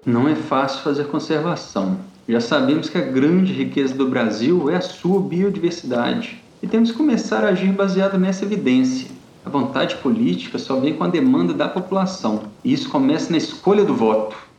Não 0.06 0.30
é 0.30 0.36
fácil 0.36 0.82
fazer 0.82 1.08
conservação. 1.08 1.98
Já 2.28 2.40
sabemos 2.40 2.90
que 2.90 2.98
a 2.98 3.02
grande 3.02 3.52
riqueza 3.52 3.94
do 3.94 4.08
Brasil 4.08 4.70
é 4.70 4.78
a 4.78 4.82
sua 4.82 5.20
biodiversidade 5.20 6.42
e 6.64 6.68
temos 6.68 6.92
que 6.92 6.98
começar 6.98 7.44
a 7.44 7.50
agir 7.50 7.74
baseado 7.74 8.18
nessa 8.18 8.46
evidência. 8.46 9.10
A 9.46 9.50
vontade 9.50 9.98
política 9.98 10.58
só 10.58 10.80
vem 10.80 10.94
com 10.94 11.04
a 11.04 11.10
demanda 11.10 11.54
da 11.54 11.68
população 11.68 12.44
e 12.64 12.72
isso 12.72 12.90
começa 12.90 13.30
na 13.30 13.38
escolha 13.38 13.84
do 13.84 13.94
voto. 13.94 14.51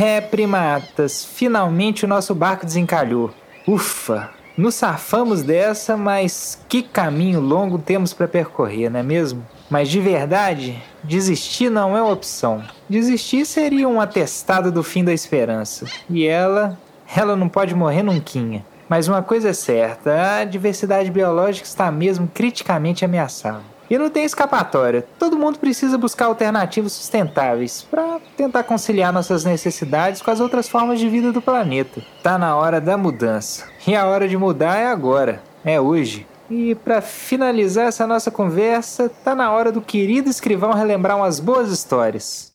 É, 0.00 0.20
primatas, 0.20 1.24
finalmente 1.24 2.04
o 2.04 2.08
nosso 2.08 2.32
barco 2.32 2.64
desencalhou. 2.64 3.32
Ufa! 3.66 4.30
Nos 4.56 4.76
safamos 4.76 5.42
dessa, 5.42 5.96
mas 5.96 6.64
que 6.68 6.84
caminho 6.84 7.40
longo 7.40 7.78
temos 7.78 8.12
para 8.12 8.28
percorrer, 8.28 8.88
não 8.90 9.00
é 9.00 9.02
mesmo? 9.02 9.44
Mas 9.68 9.88
de 9.88 9.98
verdade, 9.98 10.80
desistir 11.02 11.68
não 11.68 11.96
é 11.96 12.02
opção. 12.02 12.62
Desistir 12.88 13.44
seria 13.44 13.88
um 13.88 14.00
atestado 14.00 14.70
do 14.70 14.84
fim 14.84 15.02
da 15.02 15.12
esperança. 15.12 15.84
E 16.08 16.24
ela, 16.24 16.78
ela 17.16 17.34
não 17.34 17.48
pode 17.48 17.74
morrer 17.74 18.04
nunca. 18.04 18.64
Mas 18.88 19.08
uma 19.08 19.20
coisa 19.20 19.48
é 19.48 19.52
certa, 19.52 20.38
a 20.38 20.44
diversidade 20.44 21.10
biológica 21.10 21.66
está 21.66 21.90
mesmo 21.90 22.30
criticamente 22.32 23.04
ameaçada. 23.04 23.77
E 23.90 23.96
não 23.96 24.10
tem 24.10 24.24
escapatória. 24.24 25.06
Todo 25.18 25.38
mundo 25.38 25.58
precisa 25.58 25.96
buscar 25.96 26.26
alternativas 26.26 26.92
sustentáveis 26.92 27.86
para 27.90 28.20
tentar 28.36 28.64
conciliar 28.64 29.10
nossas 29.12 29.44
necessidades 29.44 30.20
com 30.20 30.30
as 30.30 30.40
outras 30.40 30.68
formas 30.68 31.00
de 31.00 31.08
vida 31.08 31.32
do 31.32 31.40
planeta. 31.40 32.02
Tá 32.22 32.36
na 32.36 32.54
hora 32.56 32.78
da 32.80 32.98
mudança. 32.98 33.66
E 33.86 33.96
a 33.96 34.06
hora 34.06 34.28
de 34.28 34.36
mudar 34.36 34.76
é 34.76 34.88
agora, 34.88 35.42
é 35.64 35.80
hoje. 35.80 36.26
E 36.50 36.74
para 36.74 37.00
finalizar 37.02 37.88
essa 37.88 38.06
nossa 38.06 38.30
conversa, 38.30 39.10
tá 39.22 39.34
na 39.34 39.50
hora 39.50 39.72
do 39.72 39.82
querido 39.82 40.30
escrivão 40.30 40.72
relembrar 40.72 41.16
umas 41.16 41.40
boas 41.40 41.70
histórias. 41.70 42.52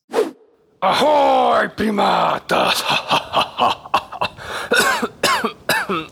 Ahoy, 0.82 1.70
primatas! 1.70 2.84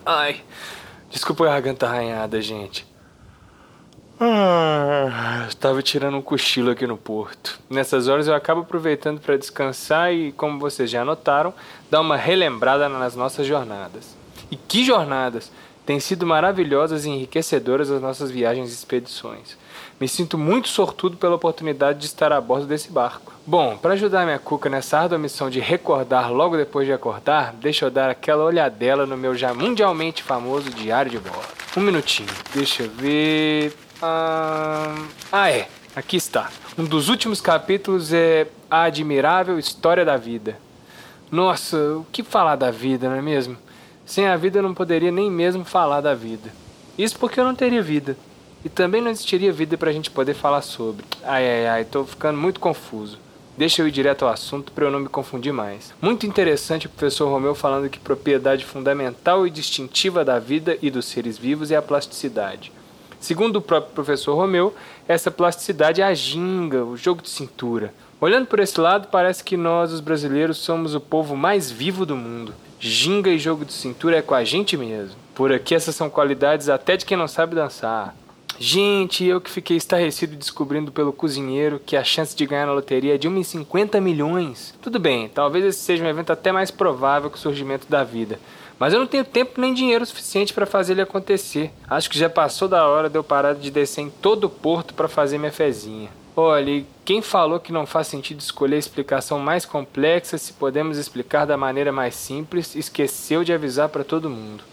Ai, 0.06 0.42
desculpa 1.10 1.46
a 1.46 1.48
garganta 1.48 1.88
arranhada, 1.88 2.40
gente. 2.42 2.91
Ah, 4.24 5.48
estava 5.50 5.82
tirando 5.82 6.16
um 6.16 6.22
cochilo 6.22 6.70
aqui 6.70 6.86
no 6.86 6.96
porto. 6.96 7.60
Nessas 7.68 8.08
horas 8.08 8.28
eu 8.28 8.36
acabo 8.36 8.62
aproveitando 8.62 9.20
para 9.20 9.36
descansar 9.36 10.14
e, 10.14 10.32
como 10.34 10.60
vocês 10.60 10.92
já 10.92 11.04
notaram, 11.04 11.52
dar 11.90 12.02
uma 12.02 12.16
relembrada 12.16 12.88
nas 12.88 13.16
nossas 13.16 13.48
jornadas. 13.48 14.16
E 14.52 14.56
que 14.56 14.86
jornadas! 14.86 15.52
Têm 15.88 16.00
sido 16.00 16.28
maravilhosas 16.28 17.06
e 17.06 17.10
enriquecedoras 17.10 17.90
as 17.90 18.00
nossas 18.00 18.30
viagens 18.30 18.70
e 18.70 18.74
expedições. 18.76 19.58
Me 20.00 20.08
sinto 20.08 20.38
muito 20.38 20.70
sortudo 20.70 21.18
pela 21.18 21.36
oportunidade 21.36 21.98
de 21.98 22.06
estar 22.06 22.32
a 22.32 22.40
bordo 22.40 22.68
desse 22.68 22.92
barco. 22.92 23.34
Bom, 23.48 23.76
para 23.76 23.94
ajudar 23.94 24.26
minha 24.26 24.38
cuca 24.38 24.70
nessa 24.70 25.00
árdua 25.00 25.18
missão 25.18 25.50
de 25.50 25.60
recordar 25.60 26.32
logo 26.32 26.56
depois 26.56 26.86
de 26.86 26.94
acordar, 26.94 27.54
deixa 27.54 27.86
eu 27.86 27.90
dar 27.90 28.12
aquela 28.12 28.44
olhadela 28.44 29.08
no 29.08 29.18
meu 29.18 29.36
já 29.36 29.52
mundialmente 29.52 30.22
famoso 30.22 30.70
diário 30.70 31.10
de 31.10 31.18
bordo. 31.18 31.50
Um 31.76 31.82
minutinho, 31.82 32.30
deixa 32.54 32.84
eu 32.84 32.90
ver. 32.92 33.81
Ah, 34.02 34.95
ah 35.32 35.52
é, 35.52 35.68
aqui 35.95 36.18
está. 36.18 36.49
Um 36.76 36.86
dos 36.86 37.08
últimos 37.08 37.39
capítulos 37.39 38.12
é 38.12 38.47
A 38.70 38.84
Admirável 38.84 39.60
História 39.60 40.04
da 40.04 40.18
Vida. 40.18 40.58
Nossa, 41.30 41.78
o 41.78 42.06
que 42.12 42.24
falar 42.24 42.56
da 42.56 42.72
vida, 42.72 43.08
não 43.08 43.16
é 43.16 43.22
mesmo? 43.22 43.56
Sem 44.06 44.28
a 44.28 44.36
vida 44.36 44.58
eu 44.58 44.64
não 44.64 44.74
poderia 44.74 45.12
nem 45.12 45.30
mesmo 45.30 45.64
falar 45.64 46.02
da 46.02 46.16
vida. 46.16 46.52
Isso 46.97 47.18
porque 47.18 47.39
eu 47.39 47.45
não 47.45 47.54
teria 47.54 47.82
vida. 47.82 48.18
E 48.66 48.70
também 48.70 49.02
não 49.02 49.12
existiria 49.12 49.54
vida 49.54 49.78
para 49.78 49.91
a 49.91 49.93
gente 49.93 50.10
poder 50.10 50.34
falar 50.34 50.62
sobre. 50.62 51.06
Ai, 51.24 51.47
ai, 51.47 51.68
ai, 51.68 51.86
tô 51.86 52.04
ficando 52.04 52.39
muito 52.39 52.60
confuso. 52.60 53.20
Deixa 53.56 53.82
eu 53.82 53.88
ir 53.88 53.91
direto 53.91 54.26
ao 54.26 54.32
assunto 54.32 54.72
para 54.72 54.86
eu 54.86 54.91
não 54.91 54.99
me 54.99 55.10
confundir 55.10 55.54
mais. 55.54 55.93
Muito 56.02 56.26
interessante 56.26 56.88
o 56.88 56.89
professor 56.89 57.30
Romeu 57.30 57.54
falando 57.54 57.89
que 57.89 57.99
propriedade 57.99 58.66
fundamental 58.66 59.45
e 59.45 59.52
distintiva 59.52 60.26
da 60.26 60.39
vida 60.39 60.78
e 60.82 60.89
dos 60.89 61.06
seres 61.06 61.38
vivos 61.38 61.70
é 61.70 61.76
a 61.76 61.82
plasticidade. 61.82 62.72
Segundo 63.22 63.58
o 63.58 63.62
próprio 63.62 63.94
professor 63.94 64.36
Romeu, 64.36 64.74
essa 65.08 65.30
plasticidade 65.30 66.02
é 66.02 66.04
a 66.04 66.14
ginga, 66.14 66.84
o 66.84 66.98
jogo 66.98 67.22
de 67.22 67.30
cintura. 67.30 67.94
Olhando 68.20 68.48
por 68.48 68.60
esse 68.60 68.82
lado, 68.82 69.10
parece 69.10 69.44
que 69.44 69.56
nós, 69.56 69.94
os 69.94 70.00
brasileiros, 70.00 70.58
somos 70.58 70.96
o 70.96 71.00
povo 71.00 71.36
mais 71.38 71.70
vivo 71.70 72.04
do 72.04 72.16
mundo. 72.16 72.52
Ginga 72.80 73.30
e 73.30 73.38
jogo 73.38 73.64
de 73.64 73.74
cintura 73.74 74.18
é 74.18 74.22
com 74.24 74.34
a 74.34 74.44
gente 74.44 74.76
mesmo. 74.76 75.16
Por 75.36 75.54
aqui, 75.54 75.76
essas 75.76 75.96
são 75.96 76.10
qualidades 76.10 76.68
até 76.68 76.98
de 76.98 77.06
quem 77.06 77.16
não 77.16 77.28
sabe 77.28 77.54
dançar. 77.54 78.16
Gente, 78.60 79.24
eu 79.24 79.40
que 79.40 79.50
fiquei 79.50 79.78
estarrecido 79.78 80.36
descobrindo 80.36 80.92
pelo 80.92 81.14
cozinheiro 81.14 81.82
que 81.84 81.96
a 81.96 82.04
chance 82.04 82.36
de 82.36 82.46
ganhar 82.46 82.68
na 82.68 82.74
loteria 82.74 83.16
é 83.16 83.18
de 83.18 83.28
1 83.28 83.38
em 83.38 83.44
50 83.44 84.02
milhões. 84.02 84.74
Tudo 84.82 85.00
bem, 85.00 85.30
talvez 85.30 85.66
esse 85.66 85.80
seja 85.80 86.04
um 86.04 86.08
evento 86.08 86.32
até 86.32 86.52
mais 86.52 86.70
provável 86.70 87.30
que 87.30 87.38
o 87.38 87.42
surgimento 87.42 87.88
da 87.88 88.04
vida. 88.04 88.40
Mas 88.82 88.94
eu 88.94 89.00
não 89.00 89.06
tenho 89.06 89.24
tempo 89.24 89.62
nem 89.62 89.76
dinheiro 89.76 90.04
suficiente 90.04 90.56
para 90.56 90.66
fazer 90.66 90.94
ele 90.94 91.04
acontecer. 91.04 91.72
Acho 91.88 92.10
que 92.10 92.18
já 92.18 92.28
passou 92.28 92.68
da 92.68 92.88
hora 92.88 93.12
de 93.12 93.16
eu 93.16 93.24
parar 93.24 93.54
de 93.54 93.70
descer 93.70 94.02
em 94.02 94.10
todo 94.10 94.46
o 94.46 94.50
porto 94.50 94.96
para 94.96 95.08
fazer 95.08 95.38
minha 95.38 95.52
fezinha. 95.52 96.10
Olha, 96.36 96.84
quem 97.06 97.22
falou 97.22 97.60
que 97.60 97.72
não 97.72 97.86
faz 97.86 98.08
sentido 98.08 98.40
escolher 98.40 98.78
a 98.78 98.80
explicação 98.80 99.38
mais 99.38 99.66
complexa 99.68 100.36
se 100.36 100.54
podemos 100.54 100.98
explicar 100.98 101.46
da 101.46 101.56
maneira 101.56 101.92
mais 101.92 102.16
simples, 102.16 102.76
esqueceu 102.76 103.44
de 103.44 103.54
avisar 103.54 103.88
para 103.88 104.04
todo 104.04 104.32
mundo. 104.32 104.64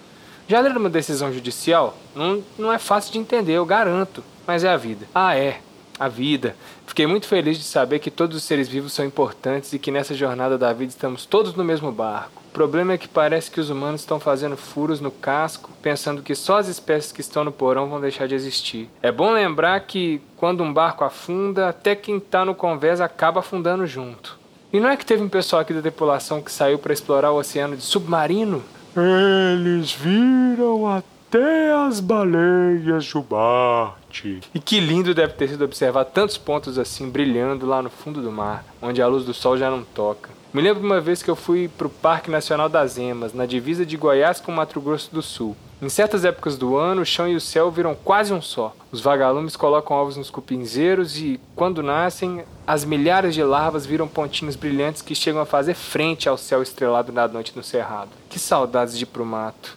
Já 0.48 0.58
leram 0.60 0.80
uma 0.80 0.88
decisão 0.88 1.30
judicial? 1.30 1.94
Não, 2.16 2.42
não 2.58 2.72
é 2.72 2.78
fácil 2.78 3.12
de 3.12 3.18
entender, 3.18 3.52
eu 3.52 3.66
garanto, 3.66 4.24
mas 4.46 4.64
é 4.64 4.70
a 4.70 4.76
vida. 4.78 5.06
Ah, 5.14 5.36
é, 5.36 5.60
a 6.00 6.08
vida. 6.08 6.56
Fiquei 6.86 7.06
muito 7.06 7.26
feliz 7.26 7.58
de 7.58 7.64
saber 7.64 7.98
que 7.98 8.10
todos 8.10 8.38
os 8.38 8.42
seres 8.42 8.68
vivos 8.68 8.94
são 8.94 9.04
importantes 9.04 9.74
e 9.74 9.78
que 9.78 9.90
nessa 9.90 10.14
jornada 10.14 10.56
da 10.56 10.72
vida 10.72 10.92
estamos 10.92 11.26
todos 11.26 11.52
no 11.52 11.62
mesmo 11.62 11.92
barco. 11.92 12.37
O 12.48 12.50
problema 12.58 12.94
é 12.94 12.98
que 12.98 13.06
parece 13.06 13.50
que 13.50 13.60
os 13.60 13.68
humanos 13.68 14.00
estão 14.00 14.18
fazendo 14.18 14.56
furos 14.56 15.00
no 15.00 15.10
casco, 15.10 15.70
pensando 15.82 16.22
que 16.22 16.34
só 16.34 16.58
as 16.58 16.66
espécies 16.66 17.12
que 17.12 17.20
estão 17.20 17.44
no 17.44 17.52
porão 17.52 17.88
vão 17.88 18.00
deixar 18.00 18.26
de 18.26 18.34
existir. 18.34 18.88
É 19.02 19.12
bom 19.12 19.30
lembrar 19.30 19.78
que 19.80 20.20
quando 20.34 20.64
um 20.64 20.72
barco 20.72 21.04
afunda, 21.04 21.68
até 21.68 21.94
quem 21.94 22.16
está 22.16 22.44
no 22.44 22.54
convés 22.54 23.00
acaba 23.00 23.40
afundando 23.40 23.86
junto. 23.86 24.38
E 24.72 24.80
não 24.80 24.88
é 24.88 24.96
que 24.96 25.04
teve 25.06 25.22
um 25.22 25.28
pessoal 25.28 25.60
aqui 25.60 25.74
da 25.74 25.82
tripulação 25.82 26.42
que 26.42 26.50
saiu 26.50 26.78
para 26.78 26.92
explorar 26.92 27.32
o 27.32 27.36
oceano 27.36 27.76
de 27.76 27.82
submarino? 27.82 28.64
Eles 28.96 29.92
viram 29.92 30.86
até 30.86 31.72
as 31.72 32.00
baleias 32.00 33.04
jubarte. 33.04 34.40
E 34.54 34.58
que 34.58 34.80
lindo 34.80 35.14
deve 35.14 35.34
ter 35.34 35.48
sido 35.48 35.64
observar 35.64 36.06
tantos 36.06 36.38
pontos 36.38 36.78
assim 36.78 37.08
brilhando 37.10 37.66
lá 37.66 37.82
no 37.82 37.90
fundo 37.90 38.22
do 38.22 38.32
mar, 38.32 38.64
onde 38.80 39.02
a 39.02 39.06
luz 39.06 39.24
do 39.24 39.34
sol 39.34 39.56
já 39.56 39.70
não 39.70 39.84
toca. 39.84 40.37
Me 40.52 40.62
lembro 40.62 40.82
uma 40.82 40.98
vez 40.98 41.22
que 41.22 41.30
eu 41.30 41.36
fui 41.36 41.68
para 41.68 41.86
o 41.86 41.90
Parque 41.90 42.30
Nacional 42.30 42.70
das 42.70 42.96
Emas, 42.96 43.34
na 43.34 43.44
divisa 43.44 43.84
de 43.84 43.98
Goiás 43.98 44.40
com 44.40 44.50
Mato 44.50 44.80
Grosso 44.80 45.10
do 45.12 45.20
Sul. 45.20 45.54
Em 45.80 45.90
certas 45.90 46.24
épocas 46.24 46.56
do 46.56 46.76
ano, 46.76 47.02
o 47.02 47.06
chão 47.06 47.28
e 47.28 47.36
o 47.36 47.40
céu 47.40 47.70
viram 47.70 47.94
quase 47.94 48.32
um 48.32 48.40
só. 48.40 48.74
Os 48.90 49.00
vagalumes 49.02 49.56
colocam 49.56 49.94
ovos 49.94 50.16
nos 50.16 50.30
cupinzeiros 50.30 51.18
e, 51.18 51.38
quando 51.54 51.82
nascem, 51.82 52.42
as 52.66 52.82
milhares 52.82 53.34
de 53.34 53.42
larvas 53.42 53.84
viram 53.84 54.08
pontinhos 54.08 54.56
brilhantes 54.56 55.02
que 55.02 55.14
chegam 55.14 55.42
a 55.42 55.46
fazer 55.46 55.74
frente 55.74 56.30
ao 56.30 56.38
céu 56.38 56.62
estrelado 56.62 57.12
na 57.12 57.28
noite 57.28 57.52
no 57.54 57.62
cerrado. 57.62 58.10
Que 58.30 58.38
saudades 58.38 58.96
de 58.96 59.04
ir 59.04 59.06
pro 59.06 59.26
mato. 59.26 59.76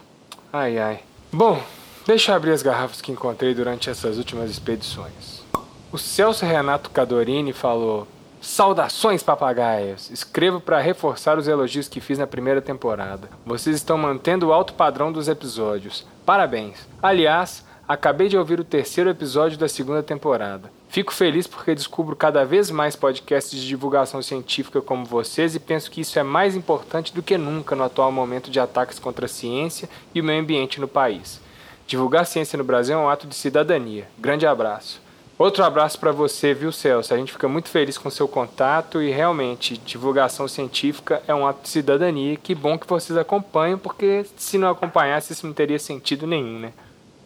Ai 0.53 0.79
ai. 0.79 1.01
Bom, 1.33 1.61
deixa 2.07 2.31
eu 2.31 2.35
abrir 2.37 2.51
as 2.51 2.63
garrafas 2.63 3.01
que 3.01 3.11
encontrei 3.11 3.53
durante 3.53 3.89
essas 3.89 4.17
últimas 4.17 4.49
expedições. 4.49 5.43
O 5.91 5.97
Celso 5.97 6.45
Renato 6.45 6.89
Cadorini 6.89 7.51
falou: 7.51 8.07
Saudações, 8.41 9.21
papagaios! 9.21 10.09
Escrevo 10.09 10.59
para 10.59 10.79
reforçar 10.79 11.37
os 11.37 11.47
elogios 11.47 11.87
que 11.87 12.01
fiz 12.01 12.17
na 12.17 12.25
primeira 12.25 12.59
temporada. 12.59 13.29
Vocês 13.45 13.75
estão 13.75 13.99
mantendo 13.99 14.47
o 14.47 14.51
alto 14.51 14.73
padrão 14.73 15.11
dos 15.11 15.27
episódios. 15.27 16.07
Parabéns! 16.25 16.87
Aliás, 17.03 17.63
acabei 17.87 18.29
de 18.29 18.37
ouvir 18.39 18.59
o 18.59 18.63
terceiro 18.63 19.11
episódio 19.11 19.59
da 19.59 19.69
segunda 19.69 20.01
temporada. 20.01 20.71
Fico 20.89 21.13
feliz 21.13 21.45
porque 21.45 21.75
descubro 21.75 22.15
cada 22.15 22.43
vez 22.43 22.71
mais 22.71 22.95
podcasts 22.95 23.61
de 23.61 23.67
divulgação 23.67 24.23
científica 24.23 24.81
como 24.81 25.05
vocês 25.05 25.53
e 25.53 25.59
penso 25.59 25.91
que 25.91 26.01
isso 26.01 26.17
é 26.17 26.23
mais 26.23 26.55
importante 26.55 27.13
do 27.13 27.21
que 27.21 27.37
nunca 27.37 27.75
no 27.75 27.83
atual 27.83 28.11
momento 28.11 28.49
de 28.49 28.59
ataques 28.59 28.97
contra 28.97 29.27
a 29.27 29.29
ciência 29.29 29.87
e 30.15 30.19
o 30.19 30.23
meio 30.23 30.41
ambiente 30.41 30.81
no 30.81 30.87
país. 30.87 31.39
Divulgar 31.85 32.25
ciência 32.25 32.57
no 32.57 32.63
Brasil 32.63 32.95
é 32.95 32.99
um 32.99 33.09
ato 33.09 33.27
de 33.27 33.35
cidadania. 33.35 34.07
Grande 34.17 34.47
abraço. 34.47 35.00
Outro 35.41 35.63
abraço 35.63 35.97
para 35.97 36.11
você, 36.11 36.53
viu, 36.53 36.71
Celso? 36.71 37.11
A 37.11 37.17
gente 37.17 37.31
fica 37.31 37.47
muito 37.47 37.67
feliz 37.67 37.97
com 37.97 38.11
seu 38.11 38.27
contato 38.27 39.01
e 39.01 39.09
realmente 39.09 39.75
divulgação 39.75 40.47
científica 40.47 41.19
é 41.27 41.33
um 41.33 41.47
ato 41.47 41.63
de 41.63 41.69
cidadania. 41.69 42.37
Que 42.37 42.53
bom 42.53 42.77
que 42.77 42.85
vocês 42.85 43.17
acompanham, 43.17 43.79
porque 43.79 44.23
se 44.37 44.59
não 44.59 44.69
acompanhasse 44.69 45.33
isso 45.33 45.47
não 45.47 45.51
teria 45.51 45.79
sentido 45.79 46.27
nenhum, 46.27 46.59
né? 46.59 46.73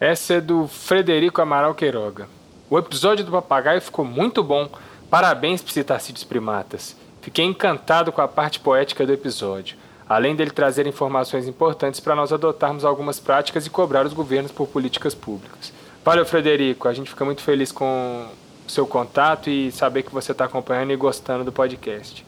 Essa 0.00 0.32
é 0.32 0.40
do 0.40 0.66
Frederico 0.66 1.42
Amaral 1.42 1.74
Queiroga. 1.74 2.26
O 2.70 2.78
episódio 2.78 3.22
do 3.22 3.32
papagaio 3.32 3.82
ficou 3.82 4.02
muito 4.02 4.42
bom. 4.42 4.66
Parabéns, 5.10 5.60
Psitacídeos 5.60 6.24
Primatas. 6.24 6.96
Fiquei 7.20 7.44
encantado 7.44 8.10
com 8.10 8.22
a 8.22 8.28
parte 8.28 8.60
poética 8.60 9.04
do 9.04 9.12
episódio, 9.12 9.76
além 10.08 10.34
dele 10.34 10.52
trazer 10.52 10.86
informações 10.86 11.46
importantes 11.46 12.00
para 12.00 12.16
nós 12.16 12.32
adotarmos 12.32 12.82
algumas 12.82 13.20
práticas 13.20 13.66
e 13.66 13.70
cobrar 13.70 14.06
os 14.06 14.14
governos 14.14 14.52
por 14.52 14.68
políticas 14.68 15.14
públicas. 15.14 15.75
Valeu, 16.06 16.24
Frederico. 16.24 16.86
A 16.86 16.92
gente 16.92 17.10
fica 17.10 17.24
muito 17.24 17.42
feliz 17.42 17.72
com 17.72 18.28
o 18.64 18.70
seu 18.70 18.86
contato 18.86 19.50
e 19.50 19.72
saber 19.72 20.04
que 20.04 20.14
você 20.14 20.30
está 20.30 20.44
acompanhando 20.44 20.92
e 20.92 20.96
gostando 20.96 21.42
do 21.42 21.50
podcast. 21.50 22.24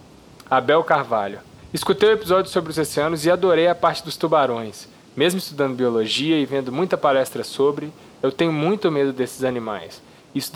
Abel 0.51 0.83
Carvalho. 0.83 1.39
Escutei 1.73 2.09
o 2.09 2.13
episódio 2.13 2.51
sobre 2.51 2.73
os 2.73 2.79
oceanos 2.79 3.25
e 3.25 3.31
adorei 3.31 3.69
a 3.69 3.77
parte 3.77 4.03
dos 4.03 4.17
tubarões. 4.17 4.89
Mesmo 5.17 5.39
estudando 5.39 5.77
biologia 5.77 6.37
e 6.41 6.45
vendo 6.45 6.73
muita 6.73 6.99
palestra 6.99 7.45
sobre, 7.45 7.93
eu 8.21 8.33
tenho 8.33 8.53
muito 8.53 8.91
medo 8.91 9.13
desses 9.13 9.45
animais. 9.45 10.03
Isso 10.35 10.53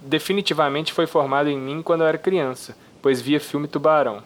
definitivamente 0.00 0.92
foi 0.92 1.08
formado 1.08 1.48
em 1.48 1.58
mim 1.58 1.82
quando 1.82 2.02
eu 2.02 2.06
era 2.06 2.16
criança, 2.16 2.76
pois 3.02 3.20
via 3.20 3.40
filme 3.40 3.66
Tubarão. 3.66 4.22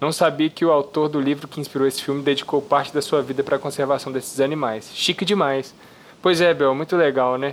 Não 0.00 0.12
sabia 0.12 0.48
que 0.48 0.64
o 0.64 0.70
autor 0.70 1.08
do 1.08 1.20
livro 1.20 1.48
que 1.48 1.60
inspirou 1.60 1.88
esse 1.88 2.04
filme 2.04 2.22
dedicou 2.22 2.62
parte 2.62 2.94
da 2.94 3.02
sua 3.02 3.20
vida 3.20 3.42
para 3.42 3.56
a 3.56 3.58
conservação 3.58 4.12
desses 4.12 4.38
animais. 4.38 4.92
Chique 4.94 5.24
demais. 5.24 5.74
Pois 6.22 6.40
é, 6.40 6.54
Bel, 6.54 6.72
muito 6.72 6.96
legal, 6.96 7.36
né? 7.36 7.52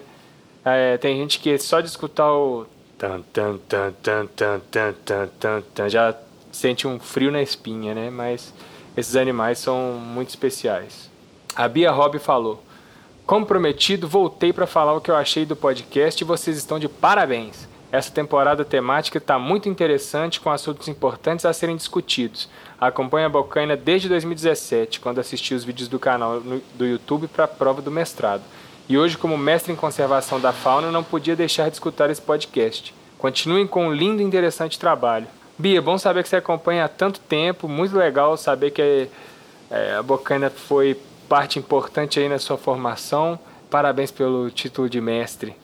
É, 0.70 0.98
tem 0.98 1.18
gente 1.18 1.40
que 1.40 1.58
só 1.58 1.80
de 1.80 1.88
escutar 1.88 2.30
o 2.32 2.66
tan 2.98 3.22
tan 3.32 3.58
tan 3.70 3.94
tan 4.04 4.28
tan 4.28 4.62
tan 4.70 4.94
tan 5.06 5.28
tan, 5.40 5.62
tan 5.74 5.90
já 5.90 6.14
sente 6.52 6.86
um 6.86 7.00
frio 7.00 7.32
na 7.32 7.42
espinha, 7.42 7.94
né? 7.96 8.10
Mas 8.10 8.54
esses 8.96 9.16
animais 9.16 9.60
são 9.60 9.94
muito 9.94 10.30
especiais. 10.30 11.10
A 11.56 11.70
Bia 11.70 11.90
Robb 11.90 12.20
falou: 12.20 12.62
Como 13.26 13.46
prometido, 13.46 14.10
voltei 14.10 14.52
para 14.52 14.68
falar 14.68 14.94
o 14.94 15.00
que 15.00 15.10
eu 15.10 15.16
achei 15.16 15.46
do 15.46 15.56
podcast 15.56 16.22
e 16.22 16.28
vocês 16.28 16.58
estão 16.58 16.78
de 16.78 16.90
parabéns. 16.90 17.68
Essa 17.90 18.12
temporada 18.12 18.66
temática 18.66 19.18
está 19.18 19.40
muito 19.40 19.70
interessante 19.70 20.42
com 20.42 20.50
assuntos 20.50 20.90
importantes 20.90 21.46
a 21.46 21.54
serem 21.54 21.78
discutidos. 21.78 22.50
Acompanho 22.78 23.28
a 23.28 23.30
Bocaina 23.30 23.78
desde 23.78 24.10
2017, 24.10 25.00
quando 25.00 25.20
assisti 25.20 25.54
os 25.54 25.64
vídeos 25.64 25.88
do 25.88 25.98
canal 25.98 26.42
no, 26.42 26.62
do 26.76 26.86
YouTube 26.86 27.30
para 27.30 27.46
a 27.46 27.48
prova 27.48 27.82
do 27.82 27.90
mestrado. 27.90 28.44
E 28.90 28.98
hoje, 28.98 29.18
como 29.18 29.38
mestre 29.38 29.74
em 29.74 29.76
conservação 29.76 30.40
da 30.40 30.54
fauna, 30.54 30.92
não 30.92 31.04
podia 31.04 31.36
deixar 31.36 31.68
de 31.68 31.76
escutar 31.76 32.10
esse 32.10 32.22
podcast. 32.22 32.94
Continuem 33.18 33.68
com 33.68 33.88
um 33.88 33.94
lindo 33.94 34.22
e 34.22 34.26
interessante 34.26 34.80
trabalho. 34.80 35.28
Bia, 35.58 35.82
bom 35.82 35.98
saber 35.98 36.24
que 36.24 36.30
você 36.30 36.38
acompanha 36.38 36.86
há 36.86 36.88
tanto 36.88 37.20
tempo, 37.20 37.68
muito 37.68 37.98
legal 37.98 38.38
saber 38.38 38.72
que 38.72 39.10
é, 39.70 39.96
a 39.96 40.04
Bocaina 40.04 40.50
foi 40.50 40.98
parte 41.28 41.60
importante 41.60 42.20
aí 42.20 42.30
na 42.30 42.40
sua 42.40 42.58
formação. 42.58 43.38
Parabéns 43.70 44.12
pelo 44.12 44.50
título 44.50 44.90
de 44.90 45.02
mestre. 45.02 45.56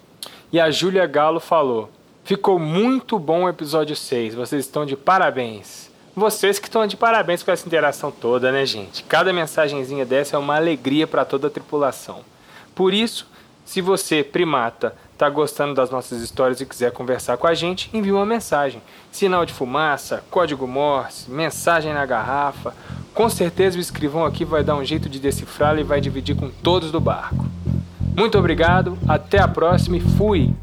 E 0.52 0.60
a 0.60 0.70
Júlia 0.70 1.06
Galo 1.06 1.40
falou: 1.40 1.90
Ficou 2.26 2.60
muito 2.60 3.18
bom 3.18 3.44
o 3.44 3.50
episódio 3.50 3.96
6, 3.96 4.36
vocês 4.36 4.66
estão 4.66 4.86
de 4.86 4.98
parabéns. 4.98 5.90
Vocês 6.16 6.60
que 6.60 6.68
estão 6.68 6.86
de 6.86 6.98
parabéns 6.98 7.42
com 7.42 7.52
essa 7.52 7.66
interação 7.66 8.12
toda, 8.12 8.52
né, 8.52 8.66
gente? 8.66 9.04
Cada 9.04 9.34
mensagenzinha 9.34 10.06
dessa 10.06 10.36
é 10.36 10.40
uma 10.40 10.56
alegria 10.56 11.08
para 11.08 11.26
toda 11.26 11.48
a 11.48 11.50
tripulação. 11.50 12.33
Por 12.76 12.94
isso, 12.94 13.28
Se 13.66 13.82
você, 13.82 14.24
primata, 14.24 14.94
está 15.14 15.30
gostando 15.30 15.74
das 15.74 15.90
nossas 15.90 16.22
histórias 16.22 16.60
e 16.60 16.66
quiser 16.66 16.92
conversar 16.92 17.38
com 17.38 17.48
a 17.48 17.54
gente, 17.54 17.90
envie 17.94 18.12
uma 18.12 18.26
mensagem. 18.26 18.82
Sinal 19.12 19.46
de 19.46 19.54
fumaça, 19.54 20.24
código 20.30 20.68
Morse, 20.68 21.32
mensagem 21.32 21.94
na 21.94 22.06
garrafa. 22.06 22.76
Com 23.14 23.30
certeza 23.30 23.78
o 23.78 23.82
escrivão 23.82 24.26
aqui 24.26 24.44
vai 24.44 24.64
dar 24.64 24.76
um 24.76 24.84
jeito 24.84 25.08
de 25.08 25.20
decifrá-la 25.20 25.80
e 25.80 25.84
vai 25.84 26.02
dividir 26.02 26.36
com 26.36 26.50
todos 26.50 26.92
do 26.92 27.00
barco. 27.00 27.46
Muito 28.16 28.38
obrigado, 28.38 28.98
até 29.08 29.40
a 29.40 29.48
próxima 29.48 29.98
e 29.98 30.02
fui! 30.02 30.54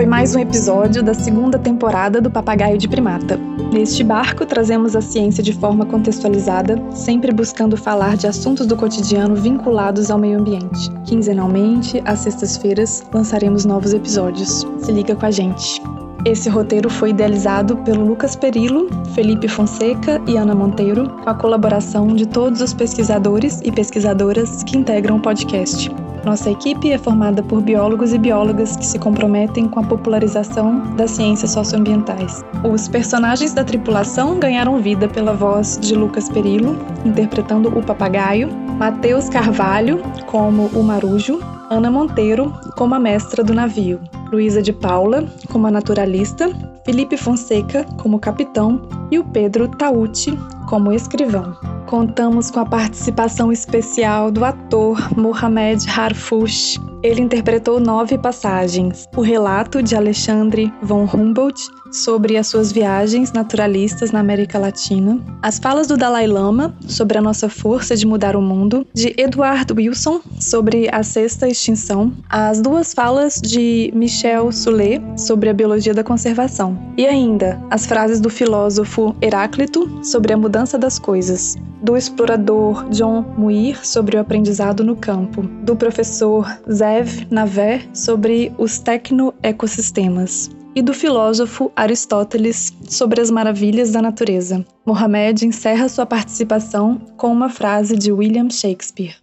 Foi 0.00 0.06
mais 0.06 0.34
um 0.34 0.38
episódio 0.38 1.02
da 1.02 1.12
segunda 1.12 1.58
temporada 1.58 2.22
do 2.22 2.30
Papagaio 2.30 2.78
de 2.78 2.88
Primata. 2.88 3.36
Neste 3.70 4.02
barco, 4.02 4.46
trazemos 4.46 4.96
a 4.96 5.02
ciência 5.02 5.42
de 5.42 5.52
forma 5.52 5.84
contextualizada, 5.84 6.82
sempre 6.90 7.30
buscando 7.30 7.76
falar 7.76 8.16
de 8.16 8.26
assuntos 8.26 8.66
do 8.66 8.74
cotidiano 8.78 9.36
vinculados 9.36 10.10
ao 10.10 10.18
meio 10.18 10.38
ambiente. 10.38 10.90
Quinzenalmente, 11.04 12.00
às 12.06 12.20
sextas-feiras, 12.20 13.04
lançaremos 13.12 13.66
novos 13.66 13.92
episódios. 13.92 14.66
Se 14.78 14.90
liga 14.90 15.14
com 15.14 15.26
a 15.26 15.30
gente! 15.30 15.82
Esse 16.24 16.48
roteiro 16.48 16.88
foi 16.88 17.10
idealizado 17.10 17.76
pelo 17.78 18.02
Lucas 18.02 18.34
Perillo, 18.34 18.88
Felipe 19.14 19.48
Fonseca 19.48 20.18
e 20.26 20.34
Ana 20.34 20.54
Monteiro, 20.54 21.10
com 21.22 21.28
a 21.28 21.34
colaboração 21.34 22.06
de 22.06 22.24
todos 22.24 22.62
os 22.62 22.72
pesquisadores 22.72 23.60
e 23.66 23.70
pesquisadoras 23.70 24.64
que 24.64 24.78
integram 24.78 25.18
o 25.18 25.20
podcast. 25.20 25.90
Nossa 26.24 26.50
equipe 26.50 26.90
é 26.90 26.98
formada 26.98 27.42
por 27.42 27.62
biólogos 27.62 28.12
e 28.12 28.18
biólogas 28.18 28.76
que 28.76 28.84
se 28.84 28.98
comprometem 28.98 29.66
com 29.68 29.80
a 29.80 29.84
popularização 29.84 30.94
das 30.94 31.12
ciências 31.12 31.52
socioambientais. 31.52 32.44
Os 32.70 32.86
personagens 32.88 33.54
da 33.54 33.64
tripulação 33.64 34.38
ganharam 34.38 34.80
vida 34.80 35.08
pela 35.08 35.32
voz 35.32 35.78
de 35.80 35.94
Lucas 35.94 36.28
Perillo, 36.28 36.76
interpretando 37.06 37.68
o 37.76 37.82
papagaio, 37.82 38.50
Matheus 38.78 39.28
Carvalho, 39.28 40.02
como 40.26 40.66
o 40.68 40.82
marujo, 40.82 41.40
Ana 41.70 41.90
Monteiro, 41.90 42.52
como 42.76 42.94
a 42.94 42.98
mestra 42.98 43.42
do 43.42 43.54
navio, 43.54 44.00
Luísa 44.30 44.60
de 44.60 44.72
Paula, 44.72 45.24
como 45.50 45.66
a 45.68 45.70
naturalista, 45.70 46.50
Felipe 46.84 47.16
Fonseca, 47.16 47.86
como 47.96 48.18
capitão, 48.18 48.82
e 49.10 49.18
o 49.18 49.24
Pedro 49.24 49.68
Tauti, 49.68 50.36
como 50.68 50.92
escrivão. 50.92 51.79
Contamos 51.90 52.52
com 52.52 52.60
a 52.60 52.64
participação 52.64 53.50
especial 53.50 54.30
do 54.30 54.44
ator 54.44 55.12
Mohamed 55.18 55.90
Harfouch. 55.90 56.78
Ele 57.02 57.20
interpretou 57.20 57.80
nove 57.80 58.16
passagens. 58.16 59.08
O 59.16 59.22
relato 59.22 59.82
de 59.82 59.96
Alexandre 59.96 60.72
von 60.80 61.04
Humboldt 61.04 61.60
sobre 61.90 62.36
as 62.36 62.46
suas 62.46 62.72
viagens 62.72 63.32
naturalistas 63.32 64.12
na 64.12 64.20
América 64.20 64.58
Latina, 64.58 65.20
as 65.42 65.58
falas 65.58 65.86
do 65.86 65.96
Dalai 65.96 66.26
Lama 66.26 66.74
sobre 66.86 67.18
a 67.18 67.22
nossa 67.22 67.48
força 67.48 67.96
de 67.96 68.06
mudar 68.06 68.36
o 68.36 68.42
mundo, 68.42 68.86
de 68.94 69.14
Edward 69.16 69.72
Wilson 69.72 70.20
sobre 70.38 70.88
a 70.92 71.02
sexta 71.02 71.48
extinção, 71.48 72.12
as 72.28 72.60
duas 72.60 72.94
falas 72.94 73.40
de 73.40 73.90
Michel 73.94 74.52
Soulet 74.52 75.00
sobre 75.16 75.48
a 75.48 75.54
biologia 75.54 75.94
da 75.94 76.04
conservação, 76.04 76.78
e 76.96 77.06
ainda 77.06 77.60
as 77.70 77.86
frases 77.86 78.20
do 78.20 78.30
filósofo 78.30 79.14
Heráclito 79.20 80.04
sobre 80.04 80.32
a 80.32 80.36
mudança 80.36 80.78
das 80.78 80.98
coisas, 80.98 81.56
do 81.82 81.96
explorador 81.96 82.88
John 82.90 83.22
Muir 83.36 83.84
sobre 83.84 84.16
o 84.16 84.20
aprendizado 84.20 84.84
no 84.84 84.96
campo, 84.96 85.42
do 85.62 85.74
professor 85.74 86.58
Zev 86.70 87.26
Naver 87.30 87.88
sobre 87.94 88.52
os 88.58 88.78
tecnoecossistemas 88.78 90.59
e 90.74 90.82
do 90.82 90.94
filósofo 90.94 91.72
Aristóteles 91.74 92.72
sobre 92.88 93.20
as 93.20 93.30
maravilhas 93.30 93.90
da 93.90 94.00
natureza. 94.00 94.64
Mohamed 94.86 95.44
encerra 95.44 95.88
sua 95.88 96.06
participação 96.06 96.98
com 97.16 97.32
uma 97.32 97.48
frase 97.48 97.96
de 97.96 98.12
William 98.12 98.48
Shakespeare. 98.48 99.16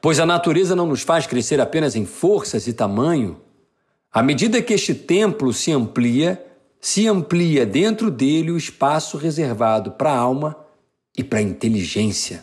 Pois 0.00 0.18
a 0.18 0.26
natureza 0.26 0.76
não 0.76 0.86
nos 0.86 1.02
faz 1.02 1.26
crescer 1.26 1.60
apenas 1.60 1.96
em 1.96 2.06
forças 2.06 2.66
e 2.66 2.72
tamanho. 2.72 3.40
À 4.12 4.22
medida 4.22 4.62
que 4.62 4.72
este 4.72 4.94
templo 4.94 5.52
se 5.52 5.72
amplia, 5.72 6.42
se 6.80 7.06
amplia 7.06 7.66
dentro 7.66 8.10
dele 8.10 8.50
o 8.50 8.56
espaço 8.56 9.16
reservado 9.16 9.92
para 9.92 10.10
a 10.10 10.16
alma 10.16 10.56
e 11.16 11.24
para 11.24 11.40
a 11.40 11.42
inteligência. 11.42 12.42